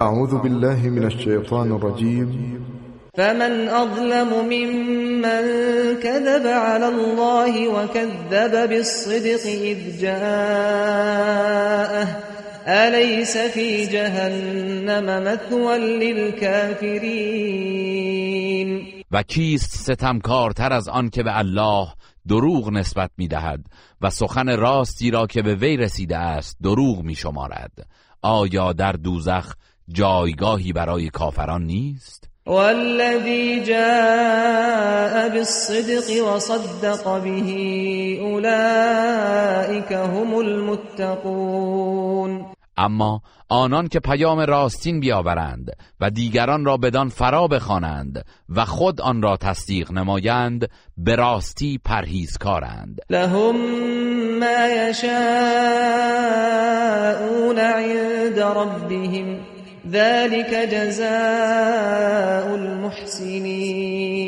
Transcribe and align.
اعوذ 0.00 0.34
بالله 0.34 0.88
من 0.90 1.04
الشیطان 1.04 1.72
الرجیم 1.72 2.66
فمن 3.14 3.68
أظلم 3.68 4.28
ممن 4.44 5.44
كذب 6.02 6.46
على 6.46 6.88
الله 6.88 7.68
وكذب 7.68 8.68
بالصدق 8.68 9.46
إذ 9.46 10.00
جاءه. 10.00 11.26
أليس 12.66 13.36
في 13.36 13.86
جهنم 13.86 15.22
مثوى 15.24 15.78
للكافرين؟ 15.78 17.16
و 19.10 19.22
کیست 19.22 19.70
ستمکارتر 19.70 20.72
از 20.72 20.88
آن 20.88 21.10
که 21.10 21.22
به 21.22 21.38
الله 21.38 21.88
دروغ 22.28 22.70
نسبت 22.70 23.10
می 23.18 23.28
دهد 23.28 23.66
و 24.00 24.10
سخن 24.10 24.56
راستی 24.56 25.10
را 25.10 25.26
که 25.26 25.42
به 25.42 25.54
وی 25.54 25.76
رسیده 25.76 26.16
است 26.16 26.56
دروغ 26.62 27.02
می 27.02 27.14
شمارد؟ 27.14 27.72
آیا 28.22 28.72
در 28.72 28.92
دوزخ 28.92 29.54
جایگاهی 29.88 30.72
برای 30.72 31.08
کافران 31.08 31.62
نیست؟ 31.62 32.28
والذي 32.46 33.64
جاء 33.64 35.28
بالصدق 35.28 36.26
وصدق 36.34 37.22
به 37.22 38.20
أولئك 38.20 39.92
هم 39.92 40.34
المتقون. 40.34 41.76
اما 42.78 43.22
آنان 43.48 43.88
که 43.88 44.00
پیام 44.00 44.40
راستین 44.40 45.00
بیاورند 45.00 45.70
و 46.00 46.10
دیگران 46.10 46.64
را 46.64 46.76
بدان 46.76 47.08
فرا 47.08 47.46
بخوانند 47.46 48.24
و 48.48 48.64
خود 48.64 49.00
آن 49.00 49.22
را 49.22 49.36
تصدیق 49.36 49.92
نمایند 49.92 50.68
به 50.98 51.16
راستی 51.16 51.80
پرهیزکارند. 51.84 52.98
لهم 53.10 53.56
ما 54.38 54.66
يشاءون 54.66 55.18
عند 57.58 58.38
ربهم. 58.38 59.55
ذلك 59.90 60.68
جزاء 60.72 62.46
المحسنین 62.54 64.26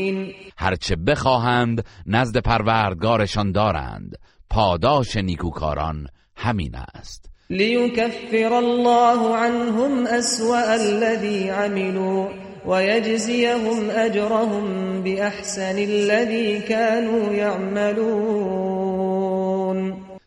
هرچه 0.58 0.96
بخواهند 0.96 1.84
نزد 2.06 2.38
پروردگارشان 2.38 3.52
دارند. 3.52 4.16
پاداش 4.50 5.16
نیکوکاران 5.16 6.06
همین 6.36 6.76
است. 6.94 7.30
لیکفر 7.50 8.52
الله 8.52 9.36
عنهم 9.36 10.06
اسوأ 10.06 10.74
الذي 10.74 11.48
عملوا 11.48 12.28
ويجزيهم 12.66 13.90
اجرهم 13.90 15.02
باحسن 15.02 15.78
الذي 15.78 16.60
كانوا 16.60 17.32
يعملون. 17.34 18.78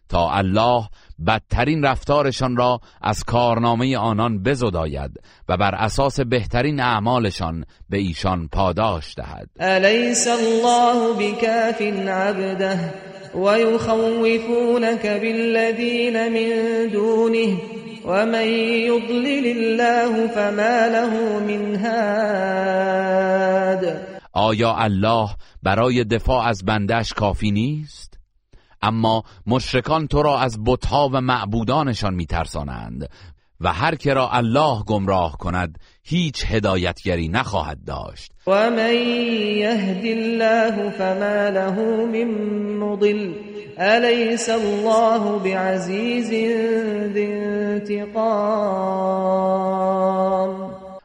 تا 0.09 0.40
الله 0.40 0.90
بدترین 1.28 1.84
رفتارشان 1.84 2.56
را 2.56 2.82
از 3.02 3.24
کارنامه 3.24 3.98
آنان 3.98 4.44
بزداید 4.44 5.12
و 5.50 5.58
بر 5.58 5.76
اساس 5.76 6.20
بهترین 6.20 6.80
اعمالشان 6.80 7.66
به 7.90 7.98
ایشان 7.98 8.48
پاداش 8.48 9.16
دهد. 9.16 9.50
الیس 9.60 10.28
الله 10.28 11.14
بکاف 11.14 11.82
عبده 11.82 12.94
ويخوفونك 13.36 15.08
بالذین 15.08 16.30
من 16.30 16.88
دونه 16.92 17.58
ومن 18.06 18.48
يضلل 18.88 19.46
الله 19.58 20.28
فما 20.28 20.88
له 20.88 21.40
من 21.40 21.76
هاد؟ 21.76 23.12
آیا 24.34 24.76
الله 24.78 25.30
برای 25.64 26.04
دفاع 26.04 26.48
از 26.48 26.66
بندش 26.66 27.14
کافی 27.14 27.52
نیست؟ 27.52 28.11
اما 28.82 29.24
مشرکان 29.48 30.08
تو 30.08 30.22
را 30.22 30.40
از 30.40 30.64
بتها 30.66 31.10
و 31.14 31.22
معبودانشان 31.22 32.14
میترسانند 32.14 33.10
و 33.62 33.74
هر 33.74 33.96
که 33.96 34.14
را 34.14 34.30
الله 34.30 34.84
گمراه 34.84 35.38
کند 35.38 35.78
هیچ 36.04 36.46
هدایتگری 36.46 37.28
نخواهد 37.28 37.86
داشت. 37.86 38.32
و 38.48 38.70
من 38.70 38.96
یهد 39.56 40.06
الله 40.06 40.90
فما 40.90 41.50
له 41.50 42.06
من 42.06 42.24
مضل 42.78 43.34
الیس 43.78 44.50
الله 44.50 45.40
بعزیز 45.40 46.30
انتقام؟ 47.16 48.31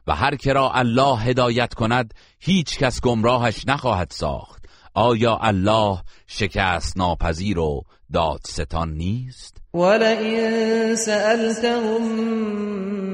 و 0.06 0.14
هر 0.14 0.37
که 0.37 0.53
را 0.53 0.70
الله 0.75 1.19
هدایت 1.19 1.75
کند 1.75 2.14
هیچ 2.41 2.78
کس 2.78 3.00
گمراهش 3.00 3.64
نخواهد 3.66 4.10
ساخت. 4.10 4.56
آیا 4.98 5.38
الله 5.42 5.98
شکست 6.26 6.96
ناپذیر 6.96 7.58
و 7.58 7.82
دادستان 8.12 8.92
نیست؟ 8.92 9.56
ولئن 9.74 10.94
سألتهم 10.94 12.02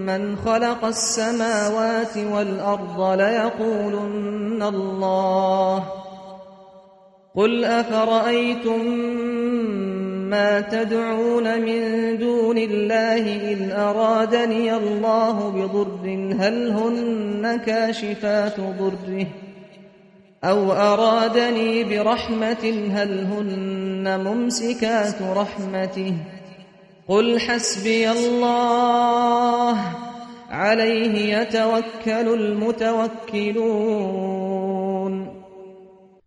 من 0.06 0.36
خلق 0.36 0.84
السماوات 0.84 2.16
والأرض 2.16 3.20
ليقولن 3.20 4.62
الله. 4.62 5.82
قل 7.34 7.64
أفرأيتم 7.64 8.86
ما 10.30 10.60
تدعون 10.60 11.60
من 11.60 12.18
دون 12.18 12.58
الله 12.58 13.52
إن 13.52 13.70
أرادني 13.70 14.76
الله 14.76 15.50
بضر 15.50 16.08
هل 16.40 16.70
هن 16.70 17.58
كاشفات 17.66 18.60
ضره؟ 18.60 19.41
او 20.44 20.72
ارادني 20.72 21.84
برحمة 21.84 22.90
هل 22.94 23.24
هن 23.24 24.20
ممسكات 24.20 25.22
رحمته؟ 25.22 26.14
قل 27.08 27.40
حسبي 27.40 28.10
الله 28.10 29.78
عليه 30.50 31.38
يتوكل 31.38 32.28
المتوكلون. 32.28 33.72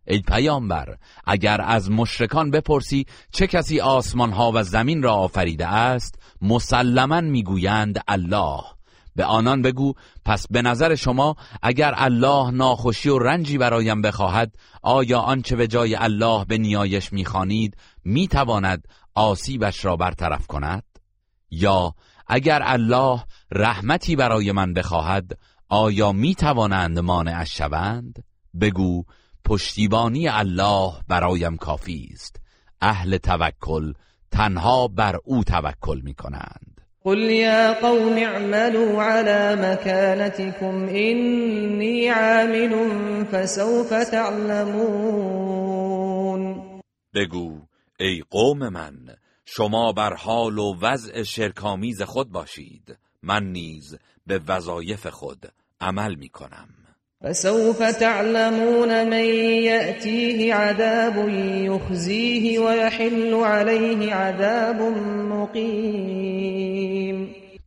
ای 0.08 0.22
پیامبر 0.22 0.96
اگر 1.28 1.62
از 1.62 1.92
مشرکان 1.92 2.52
بپرسی 2.52 3.06
چه 3.32 3.47
کسی 3.47 3.80
آسمان 3.80 4.32
ها 4.32 4.52
و 4.56 4.64
زمین 4.64 5.03
را 5.03 5.14
آفریده 5.14 5.68
است 5.68 6.20
مسلما 6.42 7.22
می‌گویند 7.22 8.03
الله. 8.08 8.75
به 9.16 9.26
آنان 9.26 9.62
بگو 9.62 9.94
پس 10.26 10.48
به 10.48 10.62
نظر 10.62 10.96
شما 10.96 11.36
اگر 11.62 11.94
الله 11.98 12.52
ناخوشی 12.52 13.09
و 13.09 13.20
رنجی 13.20 13.58
برایم 13.58 14.02
بخواهد 14.02 14.56
آیا 14.81 15.20
آنچه 15.20 15.56
به 15.56 15.68
جای 15.68 15.96
الله 15.96 16.46
به 16.46 16.58
نیایش 16.58 17.14
می‌خوانید 17.14 17.78
می‌تواند 18.03 18.88
آسیبش 19.16 19.86
را 19.86 19.96
برطرف 19.96 20.48
کند؟ 20.48 20.84
یا 21.52 21.96
اگر 22.28 22.62
الله 22.66 23.24
رحمتی 23.52 24.16
برای 24.16 24.52
من 24.52 24.74
بخواهد 24.74 25.38
آیا 25.70 26.12
می‌توانند 26.12 27.00
مانعش 27.00 27.58
شوند؟ 27.58 28.24
بگو 28.62 29.03
پشتیبانی 29.46 30.28
الله 30.28 30.94
برایم 31.08 31.58
کافی 31.58 32.09
است. 32.14 32.40
اهل 32.82 33.18
توکل 33.18 33.94
تنها 34.32 34.88
بر 34.88 35.20
او 35.24 35.44
توکل 35.44 36.02
می‌کنند. 36.03 36.75
قل 37.05 37.19
يا 37.19 37.81
قوم 37.81 38.17
اعملوا 38.17 39.03
على 39.03 39.55
مكانتكم 39.55 40.88
إني 40.89 42.09
عامل 42.09 42.75
فسوف 43.25 43.93
تعلمون 43.93 45.45
بگو 47.13 47.59
ای 47.99 48.23
قوم 48.29 48.69
من 48.69 49.16
شما 49.45 49.91
بر 49.91 50.13
حال 50.13 50.59
و 50.59 50.75
وضع 50.81 51.23
شرکامیز 51.23 52.01
خود 52.01 52.31
باشید. 52.31 52.97
من 53.23 53.43
نیز 53.43 53.97
به 54.27 54.41
وظایف 54.47 55.07
خود 55.07 55.51
عمل 55.81 56.16
می 56.16 56.29
کنم 56.29 56.84
فسوف 57.25 57.84
تعلمون 57.84 59.09
من 59.09 59.25
يأتيه 59.63 60.53
عذاب 60.53 61.30
يخزيه 61.66 62.59
ويحل 62.59 63.34
عليه 63.34 64.13
عذاب 64.13 64.81
مقيم. 65.31 66.75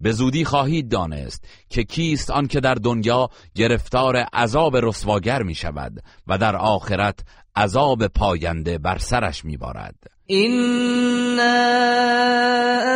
به 0.00 0.12
زودی 0.12 0.44
خواهید 0.44 0.88
دانست 0.88 1.44
که 1.70 1.84
کیست 1.84 2.30
آن 2.30 2.46
که 2.46 2.60
در 2.60 2.74
دنیا 2.74 3.28
گرفتار 3.54 4.16
عذاب 4.16 4.76
رسواگر 4.76 5.42
می 5.42 5.54
شود 5.54 6.02
و 6.26 6.38
در 6.38 6.56
آخرت 6.56 7.20
عذاب 7.56 8.06
پاینده 8.06 8.78
بر 8.78 8.98
سرش 8.98 9.44
می 9.44 9.56
بارد 9.56 9.94
إنا 10.30 11.58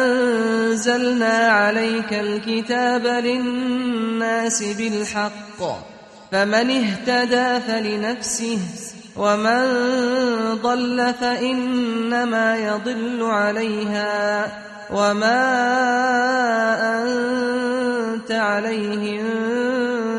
انزلنا 0.04 1.48
عليك 1.48 2.12
الكتاب 2.12 3.06
للناس 3.06 4.62
بالحق. 4.62 5.91
فمن 6.32 6.70
اهتدى 6.70 7.60
فلنفسه 7.60 8.58
ومن 9.16 9.64
ضل 10.62 11.12
فإنما 11.12 12.56
يضل 12.56 13.22
عليها 13.22 14.46
وما 14.90 15.42
أنت 17.02 18.30
عليهم 18.30 19.26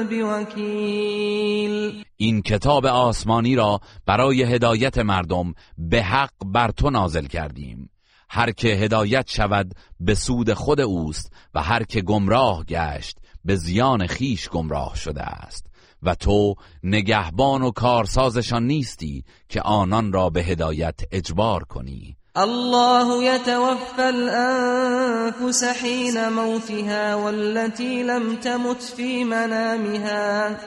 بوكيل. 0.10 2.04
این 2.18 2.42
کتاب 2.42 2.86
آسمانی 2.86 3.56
را 3.56 3.80
برای 4.06 4.44
هدایت 4.44 4.98
مردم 4.98 5.54
به 5.78 6.04
حق 6.04 6.34
بر 6.46 6.72
تو 6.72 6.90
نازل 6.90 7.26
کردیم. 7.26 7.90
هر 8.30 8.52
که 8.52 8.68
هدایت 8.68 9.30
شود 9.30 9.74
به 10.00 10.16
سود 10.16 10.54
خود 10.54 10.80
اوست 10.80 11.34
و 11.54 11.62
هر 11.62 11.84
که 11.84 12.02
گمراه 12.02 12.64
گشت 12.64 13.18
به 13.46 13.56
زیان 13.56 14.08
خیش 14.08 14.50
گمراه 14.50 14.96
شده 14.96 15.22
است. 15.22 15.73
و 16.06 16.16
تو 16.16 16.56
نگهبان 16.84 17.62
و 17.62 17.72
کارسازشان 17.72 18.64
نیستی 18.64 19.24
که 19.50 19.62
آنان 19.62 20.14
را 20.14 20.30
به 20.30 20.44
هدایت 20.44 21.00
اجبار 21.12 21.64
کنی. 21.64 22.18
الله 22.36 23.24
يتوفى 23.24 24.02
الأنفس 24.02 25.64
حين 25.64 26.30
موتها 26.30 27.16
والتي 27.16 28.04
لم 28.04 28.36
تمت 28.36 28.82
في 28.82 29.24
منامها 29.24 30.58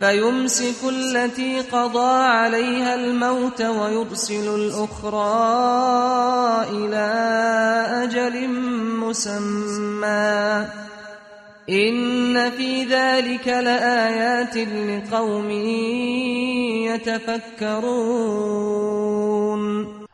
فيمسك 0.00 0.84
التي 0.88 1.60
قضى 1.60 2.24
عليها 2.24 2.94
الموت 2.94 3.62
ويرسل 3.62 4.54
الأخرى 4.54 5.34
إلى 6.70 7.06
أجل 8.04 8.48
مسمى. 9.00 10.66
إن 11.70 12.50
في 12.50 12.84
ذلك 12.84 13.48
لآيات 13.48 14.56
لقوم 14.56 15.50
يتفكرون 16.90 18.00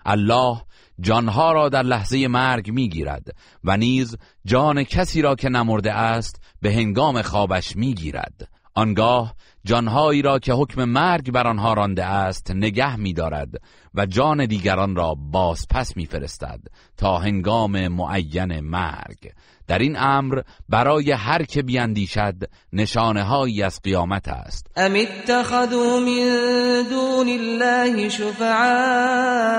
الله 0.07 0.63
جانها 1.01 1.53
را 1.53 1.69
در 1.69 1.83
لحظه 1.83 2.27
مرگ 2.29 2.71
می‌گیرد 2.71 3.29
و 3.65 3.77
نیز 3.77 4.17
جان 4.45 4.85
کسی 4.85 5.23
را 5.23 5.35
که 5.35 5.49
نمرده 5.49 5.93
است 5.93 6.43
به 6.63 6.73
هنگام 6.73 7.23
خوابش 7.23 7.77
می‌گیرد. 7.77 8.49
آنگاه 8.75 9.35
جانهایی 9.65 10.23
را 10.23 10.39
که 10.39 10.53
حکم 10.53 10.85
مرگ 10.85 11.31
بر 11.31 11.47
آنها 11.47 11.73
رانده 11.75 12.05
است 12.05 12.51
نگه 12.51 12.97
میدارد 12.97 13.49
و 13.95 14.07
جان 14.07 14.47
دیگران 14.47 14.97
را 14.97 15.15
باز 15.15 15.67
پس 15.71 15.97
میفرستد 15.97 16.61
تا 16.97 17.19
هنگام 17.19 17.89
معین 17.89 18.61
مرگ. 18.61 19.33
در 19.69 19.79
این 19.79 19.97
امر 19.99 20.41
برای 20.69 21.13
هر 21.13 21.43
که 21.43 21.63
بیاندیشد 21.63 22.35
نشانه 22.73 23.23
هایی 23.23 23.63
از 23.63 23.81
قیامت 23.83 24.29
است 24.29 24.67
ام 24.77 24.95
اتخذوا 24.97 26.01
من 26.01 26.83
دون 26.91 27.29
الله 27.29 28.09
شفعاء 28.09 29.57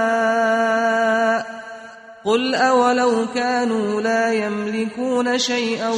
قل 2.24 2.56
اولو 2.56 3.26
كانوا 3.34 4.02
لا 4.02 4.34
يملكون 4.34 5.38
شيئا 5.38 5.92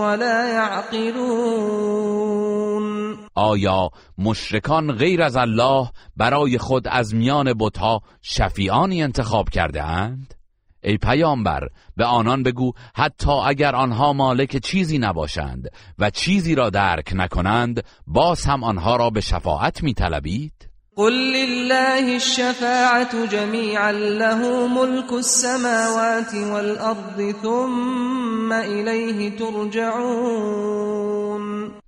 ولا 0.00 0.48
يعقلون 0.48 2.04
آیا 3.34 3.90
مشرکان 4.18 4.92
غیر 4.92 5.22
از 5.22 5.36
الله 5.36 5.90
برای 6.16 6.58
خود 6.58 6.88
از 6.88 7.14
میان 7.14 7.54
بتها 7.60 8.02
شفیعانی 8.22 9.02
انتخاب 9.02 9.48
کرده 9.48 9.82
اند؟ 9.82 10.34
ای 10.84 10.96
پیامبر 10.96 11.68
به 11.96 12.04
آنان 12.04 12.42
بگو 12.42 12.72
حتی 12.94 13.30
اگر 13.30 13.74
آنها 13.74 14.12
مالک 14.12 14.56
چیزی 14.56 14.98
نباشند 14.98 15.68
و 15.98 16.10
چیزی 16.10 16.54
را 16.54 16.70
درک 16.70 17.12
نکنند 17.14 17.84
باز 18.06 18.44
هم 18.44 18.64
آنها 18.64 18.96
را 18.96 19.10
به 19.10 19.20
شفاعت 19.20 19.82
میطلبید؟ 19.82 20.52
قل 20.96 21.12
لله 21.12 22.12
الشفاعة 22.14 23.26
جميعا 23.26 23.90
له 23.90 24.66
ملك 24.66 25.12
السماوات 25.12 26.34
والأرض 26.34 27.34
ثم 27.42 28.52
إليه 28.52 29.30
ترجعون. 29.30 30.84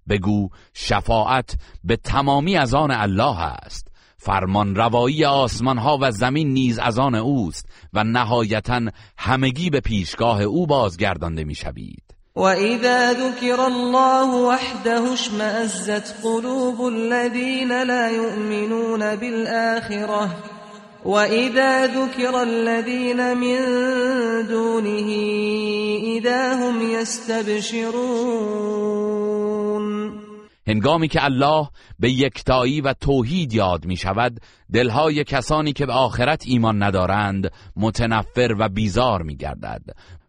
بگو 0.08 0.48
شفاعت 0.74 1.56
به 1.84 1.96
تمامی 1.96 2.56
از 2.56 2.74
آن 2.74 2.90
الله 2.90 3.40
است. 3.40 3.85
فرمان 4.26 4.74
روایی 4.74 5.24
آسمان 5.24 5.78
ها 5.78 5.98
و 6.00 6.10
زمین 6.10 6.48
نیز 6.48 6.78
از 6.78 6.98
آن 6.98 7.14
اوست 7.14 7.66
و 7.92 8.04
نهایتا 8.04 8.80
همگی 9.18 9.70
به 9.70 9.80
پیشگاه 9.80 10.42
او 10.42 10.66
بازگردانده 10.66 11.44
می‌شوید. 11.44 12.02
وإذا 12.36 13.12
ذكر 13.12 13.60
الله 13.60 14.48
وحده 14.48 15.00
اشمأزت 15.12 16.14
قلوب 16.22 16.80
الذين 16.80 17.82
لا 17.82 18.10
يؤمنون 18.10 19.16
بالآخرة 19.16 20.28
وإذا 21.04 21.86
ذكر 21.86 22.42
الذين 22.42 23.34
من 23.34 23.58
دونه 24.48 25.08
إذا 26.16 26.54
هم 26.54 26.82
يستبشرون 26.82 28.36
هنگامی 30.66 31.08
که 31.08 31.24
الله 31.24 31.68
به 31.98 32.10
یکتایی 32.10 32.80
و 32.80 32.92
توحید 32.92 33.52
یاد 33.52 33.84
می 33.84 33.96
شود 33.96 34.40
دلهای 34.72 35.24
کسانی 35.24 35.72
که 35.72 35.86
به 35.86 35.92
آخرت 35.92 36.42
ایمان 36.46 36.82
ندارند 36.82 37.50
متنفر 37.76 38.54
و 38.58 38.68
بیزار 38.68 39.22
می 39.22 39.36
گردد 39.36 39.82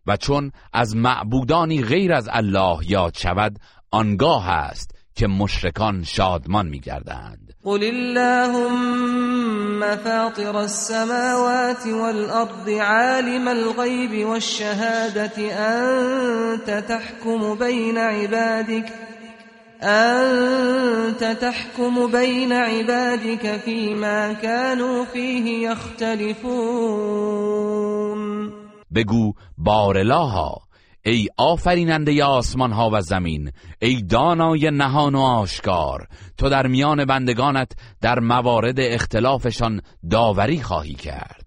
و 0.07 0.18
چون 0.18 0.51
از 0.74 0.95
معبودانی 0.95 1.84
غیر 1.84 2.13
از 2.13 2.30
الله 2.31 2.92
یاد 2.92 3.13
شود 3.18 3.60
آنگاه 3.92 4.50
است 4.50 4.95
که 5.16 5.28
مشرکان 5.28 6.04
شادمان 6.04 6.68
می 6.68 6.80
گردند 6.80 7.54
قل 7.63 7.84
اللهم 7.84 9.48
فاطر 9.95 10.57
السماوات 10.57 11.86
والأرض 11.86 12.69
عالم 12.69 13.48
الغيب 13.48 14.28
والشهادة 14.28 15.54
أنت 15.54 16.69
تحكم 16.88 17.56
بين 17.56 17.98
عبادك 17.98 18.86
أنت 19.83 21.24
تحكم 21.24 22.12
بين 22.12 22.53
عبادك 22.53 23.57
فيما 23.65 24.33
كانوا 24.33 25.06
فيه 25.06 25.69
يختلفون. 25.69 27.27
بگو 28.91 29.33
بارلاها 29.57 30.68
ای 31.06 31.27
آفریننده 31.38 32.24
آسمان 32.24 32.71
ها 32.71 32.89
و 32.94 33.01
زمین 33.01 33.51
ای 33.81 34.01
دانای 34.01 34.71
نهان 34.71 35.15
و 35.15 35.19
آشکار 35.19 36.07
تو 36.38 36.50
در 36.50 36.68
میان 36.68 37.06
بندگانت 37.06 37.71
در 38.01 38.19
موارد 38.19 38.79
اختلافشان 38.79 39.81
داوری 40.12 40.62
خواهی 40.62 40.94
کرد. 40.94 41.46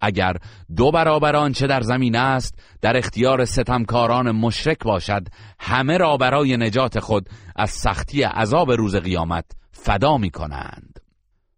اگر 0.00 0.36
دو 0.76 0.90
برابر 0.90 1.36
آنچه 1.36 1.66
در 1.66 1.80
زمین 1.80 2.16
است 2.16 2.54
در 2.80 2.96
اختیار 2.96 3.44
ستمکاران 3.44 4.30
مشرک 4.30 4.78
باشد 4.84 5.28
همه 5.60 5.98
را 5.98 6.16
برای 6.16 6.56
نجات 6.56 7.00
خود 7.00 7.28
از 7.56 7.70
سختی 7.70 8.22
عذاب 8.22 8.72
روز 8.72 8.96
قیامت 8.96 9.44
فدا 9.72 10.16
می 10.16 10.30
کنند 10.30 11.00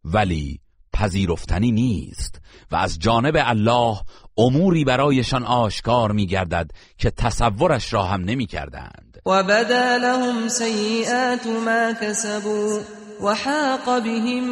ولی 0.05 0.61
پذیرفتنی 0.93 1.73
نیست 1.73 2.41
و 2.71 2.77
از 2.77 2.99
جانب 2.99 3.35
الله 3.39 3.97
اموری 4.39 4.85
برایشان 4.85 5.45
آشکار 5.45 6.13
می 6.13 6.27
گردد 6.27 6.71
که 6.99 7.11
تصورش 7.11 7.93
را 7.93 8.03
هم 8.03 8.21
نمی 8.21 8.47
کردند 8.47 9.19
و 9.27 9.43
بدا 9.43 9.97
لهم 9.97 10.49
سیئات 10.49 11.47
ما 11.47 11.93
کسبوا 12.03 12.81
وحاق 13.21 13.99
بهم 13.99 14.45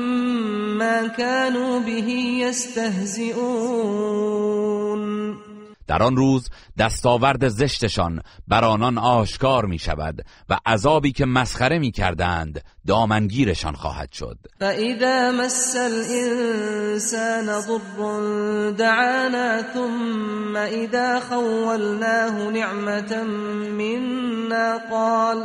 ما 0.78 1.08
كانوا 1.08 1.80
به 1.80 2.12
يستهزئون. 2.42 3.66
در 5.88 6.02
آن 6.02 6.16
روز 6.16 6.48
دستاورد 6.78 7.48
زشتشان 7.48 8.22
بر 8.48 8.64
آنان 8.64 8.98
آشکار 8.98 9.64
می 9.64 9.78
شود 9.78 10.24
و 10.50 10.58
عذابی 10.66 11.12
که 11.12 11.26
مسخره 11.26 11.78
می 11.78 11.90
کردند 11.90 12.64
دامنگیرشان 12.86 13.74
خواهد 13.74 14.12
شد. 14.12 14.38
فاذا 14.60 15.32
مس 15.32 15.76
الانسان 15.76 17.60
ضر 17.60 18.70
دعانا 18.70 19.62
ثم 19.74 20.56
اذا 20.56 21.20
خولناه 21.20 22.50
نعمة 22.50 23.22
منا 23.70 24.78
قال 24.90 25.44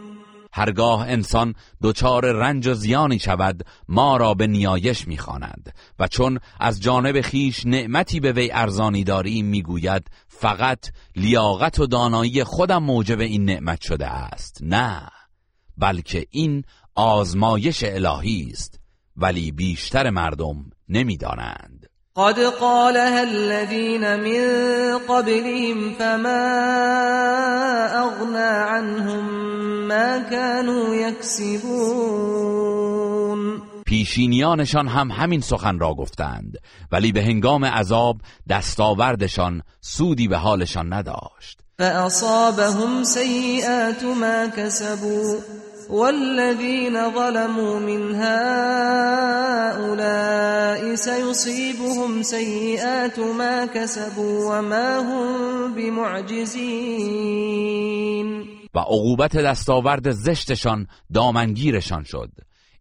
هرگاه 0.53 1.09
انسان 1.09 1.53
دچار 1.81 2.31
رنج 2.31 2.67
و 2.67 2.73
زیانی 2.73 3.19
شود 3.19 3.65
ما 3.87 4.17
را 4.17 4.33
به 4.33 4.47
نیایش 4.47 5.07
می‌خواند. 5.07 5.73
و 5.99 6.07
چون 6.07 6.39
از 6.59 6.81
جانب 6.81 7.21
خیش 7.21 7.65
نعمتی 7.65 8.19
به 8.19 8.31
وی 8.31 8.51
ارزانی 8.51 9.03
داریم 9.03 9.45
می‌گوید 9.45 10.07
فقط 10.27 10.91
لیاقت 11.15 11.79
و 11.79 11.87
دانایی 11.87 12.43
خودم 12.43 12.83
موجب 12.83 13.19
این 13.19 13.45
نعمت 13.45 13.81
شده 13.81 14.07
است. 14.07 14.57
نه 14.61 15.09
بلکه 15.77 16.25
این 16.29 16.63
آزمایش 16.95 17.83
الهی 17.83 18.49
است. 18.51 18.79
ولی 19.15 19.51
بیشتر 19.51 20.09
مردم 20.09 20.69
نمی‌دانند. 20.89 21.80
قد 22.15 22.39
قالها 22.39 23.23
الذين 23.23 24.19
من 24.19 24.41
قبلهم 24.97 25.93
فما 25.99 26.43
اغنى 28.03 28.51
عنهم 28.69 29.25
ما 29.87 30.19
كانوا 30.19 30.95
يكسبون 30.95 32.51
پیشینیانشان 33.85 34.87
هم 34.87 35.11
همین 35.11 35.41
سخن 35.41 35.79
را 35.79 35.93
گفتند 35.93 36.57
ولی 36.91 37.11
به 37.11 37.21
هنگام 37.21 37.65
عذاب 37.65 38.17
دستاوردشان 38.49 39.61
سودی 39.81 40.27
به 40.27 40.37
حالشان 40.37 40.93
نداشت. 40.93 41.59
فاصابهم 41.79 43.03
سیئات 43.03 44.03
ما 44.03 44.47
كسبوا 44.47 45.35
والذين 45.91 47.11
ظلموا 47.11 47.79
من 47.79 48.15
هؤلاء 48.15 49.35
سيصيبهم 50.95 52.21
سيئات 52.21 53.19
ما 53.19 53.65
كسبوا 53.65 54.59
وما 54.59 54.99
هم 54.99 55.73
بمعجزين. 55.75 57.01
و 58.73 58.79
عقوبت 58.79 59.37
دستاورد 59.37 60.11
زشتشان 60.11 60.87
دامنگیرشان 61.13 62.03
شد. 62.03 62.31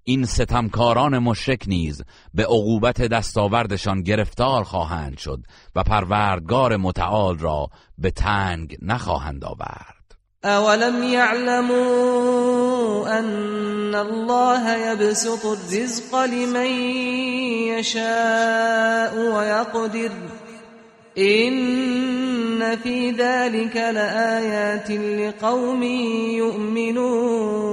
این 0.05 0.25
ستمکاران 0.25 1.19
مشرک 1.19 1.65
نیز 1.67 2.03
به 2.35 2.43
عقوبت 2.45 3.03
دستاوردشان 3.03 4.03
گرفتار 4.03 4.65
خواهند 4.65 5.19
شد 5.19 5.41
و 5.77 5.83
پروردگار 5.83 6.77
متعال 6.77 7.39
را 7.39 7.71
به 7.99 8.11
تنگ 8.11 8.77
نخواهند 8.83 9.45
آورد. 9.45 10.00
اولم 10.45 11.03
يعلموا 11.03 12.39
ان 13.19 13.95
الله 13.95 14.77
يبسط 14.77 15.47
الرزق 15.47 16.25
لمن 16.25 16.67
يشاء 17.69 19.19
ويقدر 19.19 20.11
ان 21.19 22.77
في 22.77 23.11
ذلك 23.11 23.77
لآيات 23.77 24.91
لقوم 24.91 25.83
يؤمنون 26.33 27.71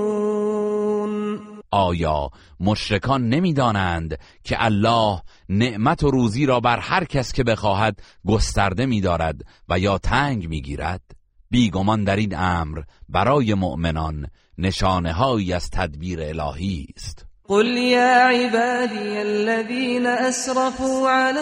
آیا 1.74 2.30
مشرکان 2.60 3.30
نمی‌دانند 3.30 4.20
که 4.44 4.56
الله 4.60 5.22
نعمت 5.50 6.04
و 6.04 6.12
روزی 6.12 6.46
را 6.46 6.60
بر 6.60 6.80
هر 6.80 7.06
کس 7.06 7.34
که 7.34 7.44
بخواهد 7.44 8.00
گسترده 8.26 8.86
می‌دارد 8.86 9.42
و 9.70 9.80
یا 9.80 9.98
تنگ 9.98 10.50
می‌گیرد؟ 10.50 11.07
بیگمان 11.50 12.04
در 12.04 12.16
این 12.16 12.36
امر 12.36 12.82
برای 13.10 13.54
مؤمنان 13.54 14.28
نشانه 14.58 15.14
هایی 15.14 15.54
از 15.54 15.70
تدبیر 15.70 16.22
الهی 16.22 16.88
است. 16.96 17.26
قل 17.48 17.68
یا 17.68 18.28
عبادی 18.28 19.18
الذين 19.18 20.06
اسرفوا 20.06 21.10
على 21.10 21.40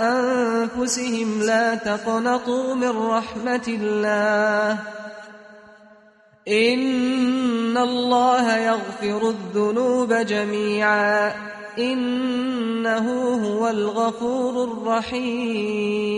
انفسهم 0.00 1.40
لا 1.40 1.76
تقنطوا 1.76 2.74
من 2.74 3.10
رحمت 3.10 3.68
الله. 3.68 4.78
ان 6.46 7.76
الله 7.76 8.58
يغفر 8.58 9.26
الذنوب 9.26 10.22
جميعا. 10.22 11.32
انه 11.78 13.06
هو 13.44 13.68
الغفور 13.68 14.68
الرحیم 14.68 16.08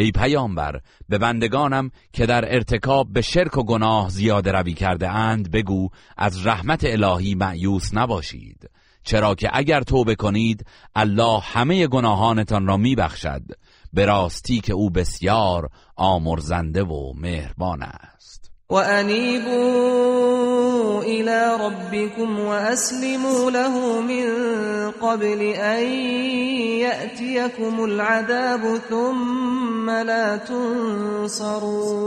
ای 0.00 0.12
پیامبر 0.12 0.80
به 1.08 1.18
بندگانم 1.18 1.90
که 2.12 2.26
در 2.26 2.54
ارتکاب 2.54 3.12
به 3.12 3.20
شرک 3.20 3.58
و 3.58 3.62
گناه 3.62 4.08
زیاده 4.08 4.52
روی 4.52 4.74
کرده 4.74 5.10
اند 5.10 5.50
بگو 5.50 5.88
از 6.16 6.46
رحمت 6.46 6.84
الهی 6.84 7.34
معیوس 7.34 7.94
نباشید. 7.94 8.70
چرا 9.04 9.34
که 9.34 9.50
اگر 9.52 9.80
توبه 9.80 10.14
کنید 10.14 10.66
الله 10.94 11.40
همه 11.40 11.86
گناهانتان 11.86 12.66
را 12.66 12.76
میبخشد. 12.76 13.42
به 13.92 14.06
راستی 14.06 14.60
که 14.60 14.72
او 14.72 14.90
بسیار 14.90 15.68
آمرزنده 15.96 16.82
و 16.82 17.12
مهربان 17.16 17.82
است. 17.82 18.47
و 18.70 18.74
انیبوا 18.74 20.22
الى 21.02 21.56
ربكم 21.60 22.38
واسلموا 22.38 23.50
له 23.50 24.00
من 24.00 24.26
قبل 24.90 25.42
ان 25.42 25.92
يأتيكم 26.80 27.84
العذاب 27.84 28.78
ثم 28.90 29.90
لا 29.90 30.36
تنصرون 30.36 31.98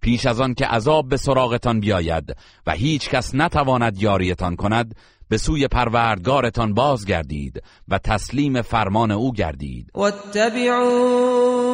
پیش 0.00 0.26
از 0.26 0.40
آن 0.40 0.54
که 0.54 0.66
عذاب 0.66 1.08
به 1.08 1.16
سراغتان 1.16 1.80
بیاید 1.80 2.36
و 2.66 2.72
هیچ 2.72 3.10
کس 3.10 3.34
نتواند 3.34 4.02
یاریتان 4.02 4.56
کند 4.56 4.94
به 5.28 5.38
سوی 5.38 5.68
پروردگارتان 5.68 6.74
بازگردید 6.74 7.62
و 7.88 7.98
تسلیم 7.98 8.62
فرمان 8.62 9.10
او 9.10 9.32
گردید. 9.32 9.90
واتبعوا 9.94 11.73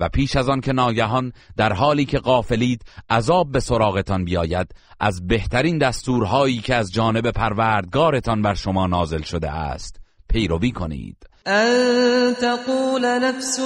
و 0.00 0.08
پیش 0.08 0.36
از 0.36 0.48
آن 0.48 0.60
که 0.60 0.72
ناگهان 0.72 1.32
در 1.56 1.72
حالی 1.72 2.04
که 2.04 2.18
غافلید 2.18 2.82
عذاب 3.10 3.52
به 3.52 3.60
سراغتان 3.60 4.24
بیاید 4.24 4.74
از 5.00 5.26
بهترین 5.26 5.78
دستورهایی 5.78 6.58
که 6.58 6.74
از 6.74 6.92
جانب 6.92 7.30
پروردگارتان 7.30 8.42
بر 8.42 8.54
شما 8.54 8.86
نازل 8.86 9.22
شده 9.22 9.50
است 9.50 10.00
پیروی 10.28 10.72
کنید. 10.72 11.16
ان 11.46 12.34
تقول 12.34 13.04
نفس 13.04 13.58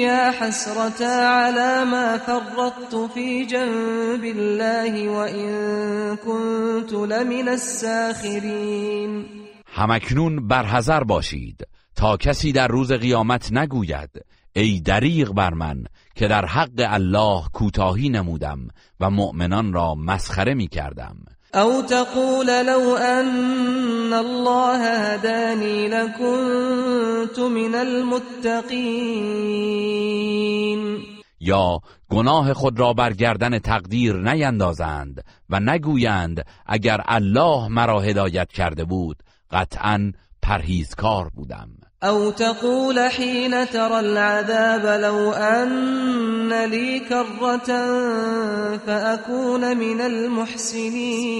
یا 0.00 0.30
حسرتا 0.40 1.04
على 1.04 1.90
ما 1.90 2.18
فرطت 2.18 3.12
في 3.14 3.46
جنب 3.46 4.24
الله 4.24 5.08
وان 5.10 6.16
كنت 6.16 6.92
لمن 6.92 7.48
الساخرین. 7.48 9.24
همکنون 9.66 10.48
برحذر 10.48 11.04
باشید 11.04 11.66
تا 11.96 12.16
کسی 12.16 12.52
در 12.52 12.68
روز 12.68 12.92
قیامت 12.92 13.52
نگوید 13.52 14.10
ای 14.52 14.80
دریغ 14.80 15.32
بر 15.32 15.54
من 15.54 15.84
که 16.14 16.28
در 16.28 16.46
حق 16.46 16.70
الله 16.78 17.42
کوتاهی 17.52 18.08
نمودم 18.08 18.68
و 19.00 19.10
مؤمنان 19.10 19.72
را 19.72 19.94
مسخره 19.94 20.54
می 20.54 20.68
کردم. 20.68 21.16
او 21.54 21.82
تقول 21.82 22.62
لو 22.62 22.96
ان 23.00 24.12
الله 24.12 24.78
هداني 24.78 25.88
لكنت 25.88 27.38
من 27.38 27.74
المتقین. 27.74 29.30
یا 31.40 31.80
گناه 32.08 32.52
خود 32.52 32.80
را 32.80 32.92
بر 32.92 33.12
گردن 33.12 33.58
تقدیر 33.58 34.16
نیندازند 34.16 35.24
و 35.50 35.60
نگویند 35.60 36.44
اگر 36.66 37.00
الله 37.04 37.68
مرا 37.68 38.00
هدایت 38.00 38.52
کرده 38.52 38.84
بود 38.84 39.22
قطعا 39.50 40.12
پرهیزکار 40.42 41.28
بودم. 41.28 41.79
أو 42.02 42.30
تقول 42.30 43.00
حين 43.00 43.70
ترى 43.70 44.00
العذاب 44.00 45.00
لو 45.02 45.32
أن 45.32 46.64
لي 46.64 47.00
كرة 47.00 47.66
فأكون 48.86 49.76
من 49.76 50.00
المحسنين. 50.00 51.30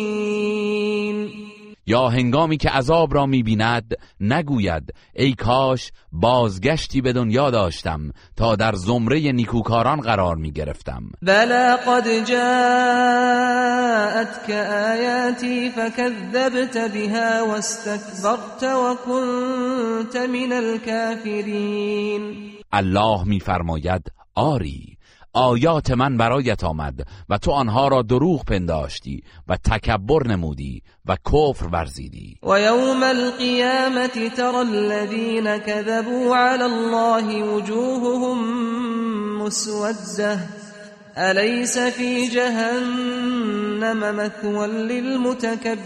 یا 1.90 2.08
هنگامی 2.08 2.56
که 2.56 2.70
عذاب 2.70 3.14
را 3.14 3.26
می‌بیند 3.26 3.94
نگوید 4.20 4.94
ای 5.14 5.32
کاش 5.32 5.92
بازگشتی 6.12 7.00
به 7.00 7.12
دنیا 7.12 7.50
داشتم 7.50 8.12
تا 8.36 8.56
در 8.56 8.74
زمره 8.74 9.32
نیکوکاران 9.32 10.00
قرار 10.00 10.36
می‌گرفتم. 10.36 11.02
بلا 11.22 11.76
قد 11.76 12.24
جاءتك 12.24 13.70
آیاتی 14.90 15.70
فكذبت 15.70 16.76
بها 16.94 17.46
واستكبرت 17.46 18.62
وكنت 18.62 20.16
من 20.16 20.52
الكافرین 20.52 22.22
الله 22.72 23.24
میفرماید 23.24 24.12
آری 24.34 24.99
آیات 25.32 25.90
من 25.90 26.16
برایت 26.16 26.64
آمد 26.64 27.06
و 27.28 27.38
تو 27.38 27.50
آنها 27.50 27.88
را 27.88 28.02
دروغ 28.02 28.44
پنداشتی 28.44 29.22
و 29.48 29.56
تکبر 29.56 30.26
نمودی 30.26 30.82
و 31.06 31.16
کفر 31.16 31.66
ورزیدی. 31.66 32.36
و 32.42 32.60
یوم 32.60 33.02
القیامت 33.02 34.34
ترى 34.36 34.56
الذین 34.56 35.58
كذبوا 35.58 36.36
على 36.36 36.64
الله 36.64 37.42
وجوههم 37.42 38.38
مسوده 39.42 40.38
أليس 41.16 41.78
في 41.78 42.28
جهنم 42.28 44.16
مثوى 44.16 44.66
للمتكبرين 44.66 45.80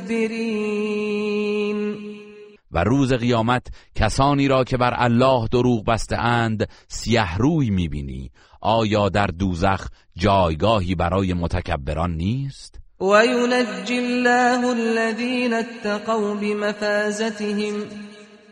و 2.75 2.85
روز 2.85 3.13
قیامت 3.13 3.67
کسانی 3.95 4.49
را 4.49 4.65
که 4.65 4.77
بر 4.77 4.95
الله 4.97 5.49
دروغ 5.49 5.85
بسته 5.85 6.19
اند 6.19 6.69
سیه 6.89 7.37
روی 7.37 7.71
می‌بینی. 7.71 8.31
آیا 8.61 9.09
در 9.09 9.27
دوزخ 9.27 9.89
جایگاهی 10.17 10.95
برای 10.95 11.35
متکبران 11.35 12.11
نیست؟ 12.11 12.81
و 13.01 13.27
ینجی 13.27 13.99
الله 13.99 14.67
الذین 14.67 15.55
اتقوا 15.55 16.35
بمفازتهم. 16.35 17.75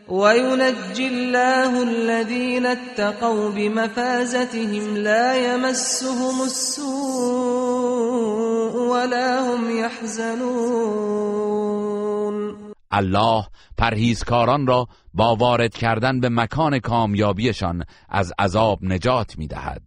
وينجي 0.09 1.07
الله 1.07 1.81
الذين 1.81 2.65
اتقوا 2.65 3.49
بمفازتهم. 3.49 4.95
لا 4.95 5.37
يمسهم 5.37 6.41
السوء 6.41 6.91
ولا 8.91 9.41
هم 9.41 9.79
يحزنون. 9.79 11.92
الله 12.93 13.45
پرهیزکاران 13.77 14.67
را 14.67 14.87
با 15.13 15.35
وارد 15.35 15.73
کردن 15.73 16.19
به 16.19 16.29
مکان 16.29 16.79
کامیابیشان 16.79 17.83
از 18.09 18.33
عذاب 18.39 18.79
نجات 18.83 19.37
می‌دهد. 19.37 19.81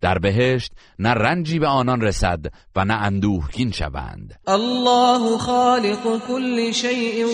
در 0.00 0.18
بهشت 0.18 0.72
نه 0.98 1.10
رنجی 1.10 1.58
به 1.58 1.66
آنان 1.66 2.00
رسد 2.00 2.46
و 2.76 2.84
نه 2.84 2.94
اندوهگین 2.94 3.70
شوند. 3.70 4.40
الله 4.46 5.38
خالق 5.38 6.26
كل 6.28 6.72
شيء 6.72 7.26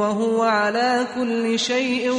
وهو 0.00 0.42
على 0.42 1.06
كل 1.14 1.56
شيء 1.58 2.10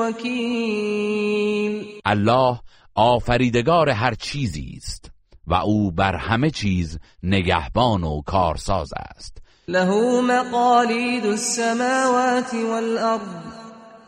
وكيل 0.00 1.84
الله 2.06 2.60
آفریدگار 2.94 3.90
هر 3.90 4.14
چیزی 4.14 4.74
است 4.76 5.10
و 5.46 5.54
او 5.54 5.90
بر 5.90 6.16
همه 6.16 6.50
چیز 6.50 6.98
نگهبان 7.22 8.04
و 8.04 8.22
کارساز 8.22 8.92
است. 8.96 9.43
له 9.68 10.20
مقالید 10.20 11.26
السماوات 11.26 12.54
والارض 12.54 13.44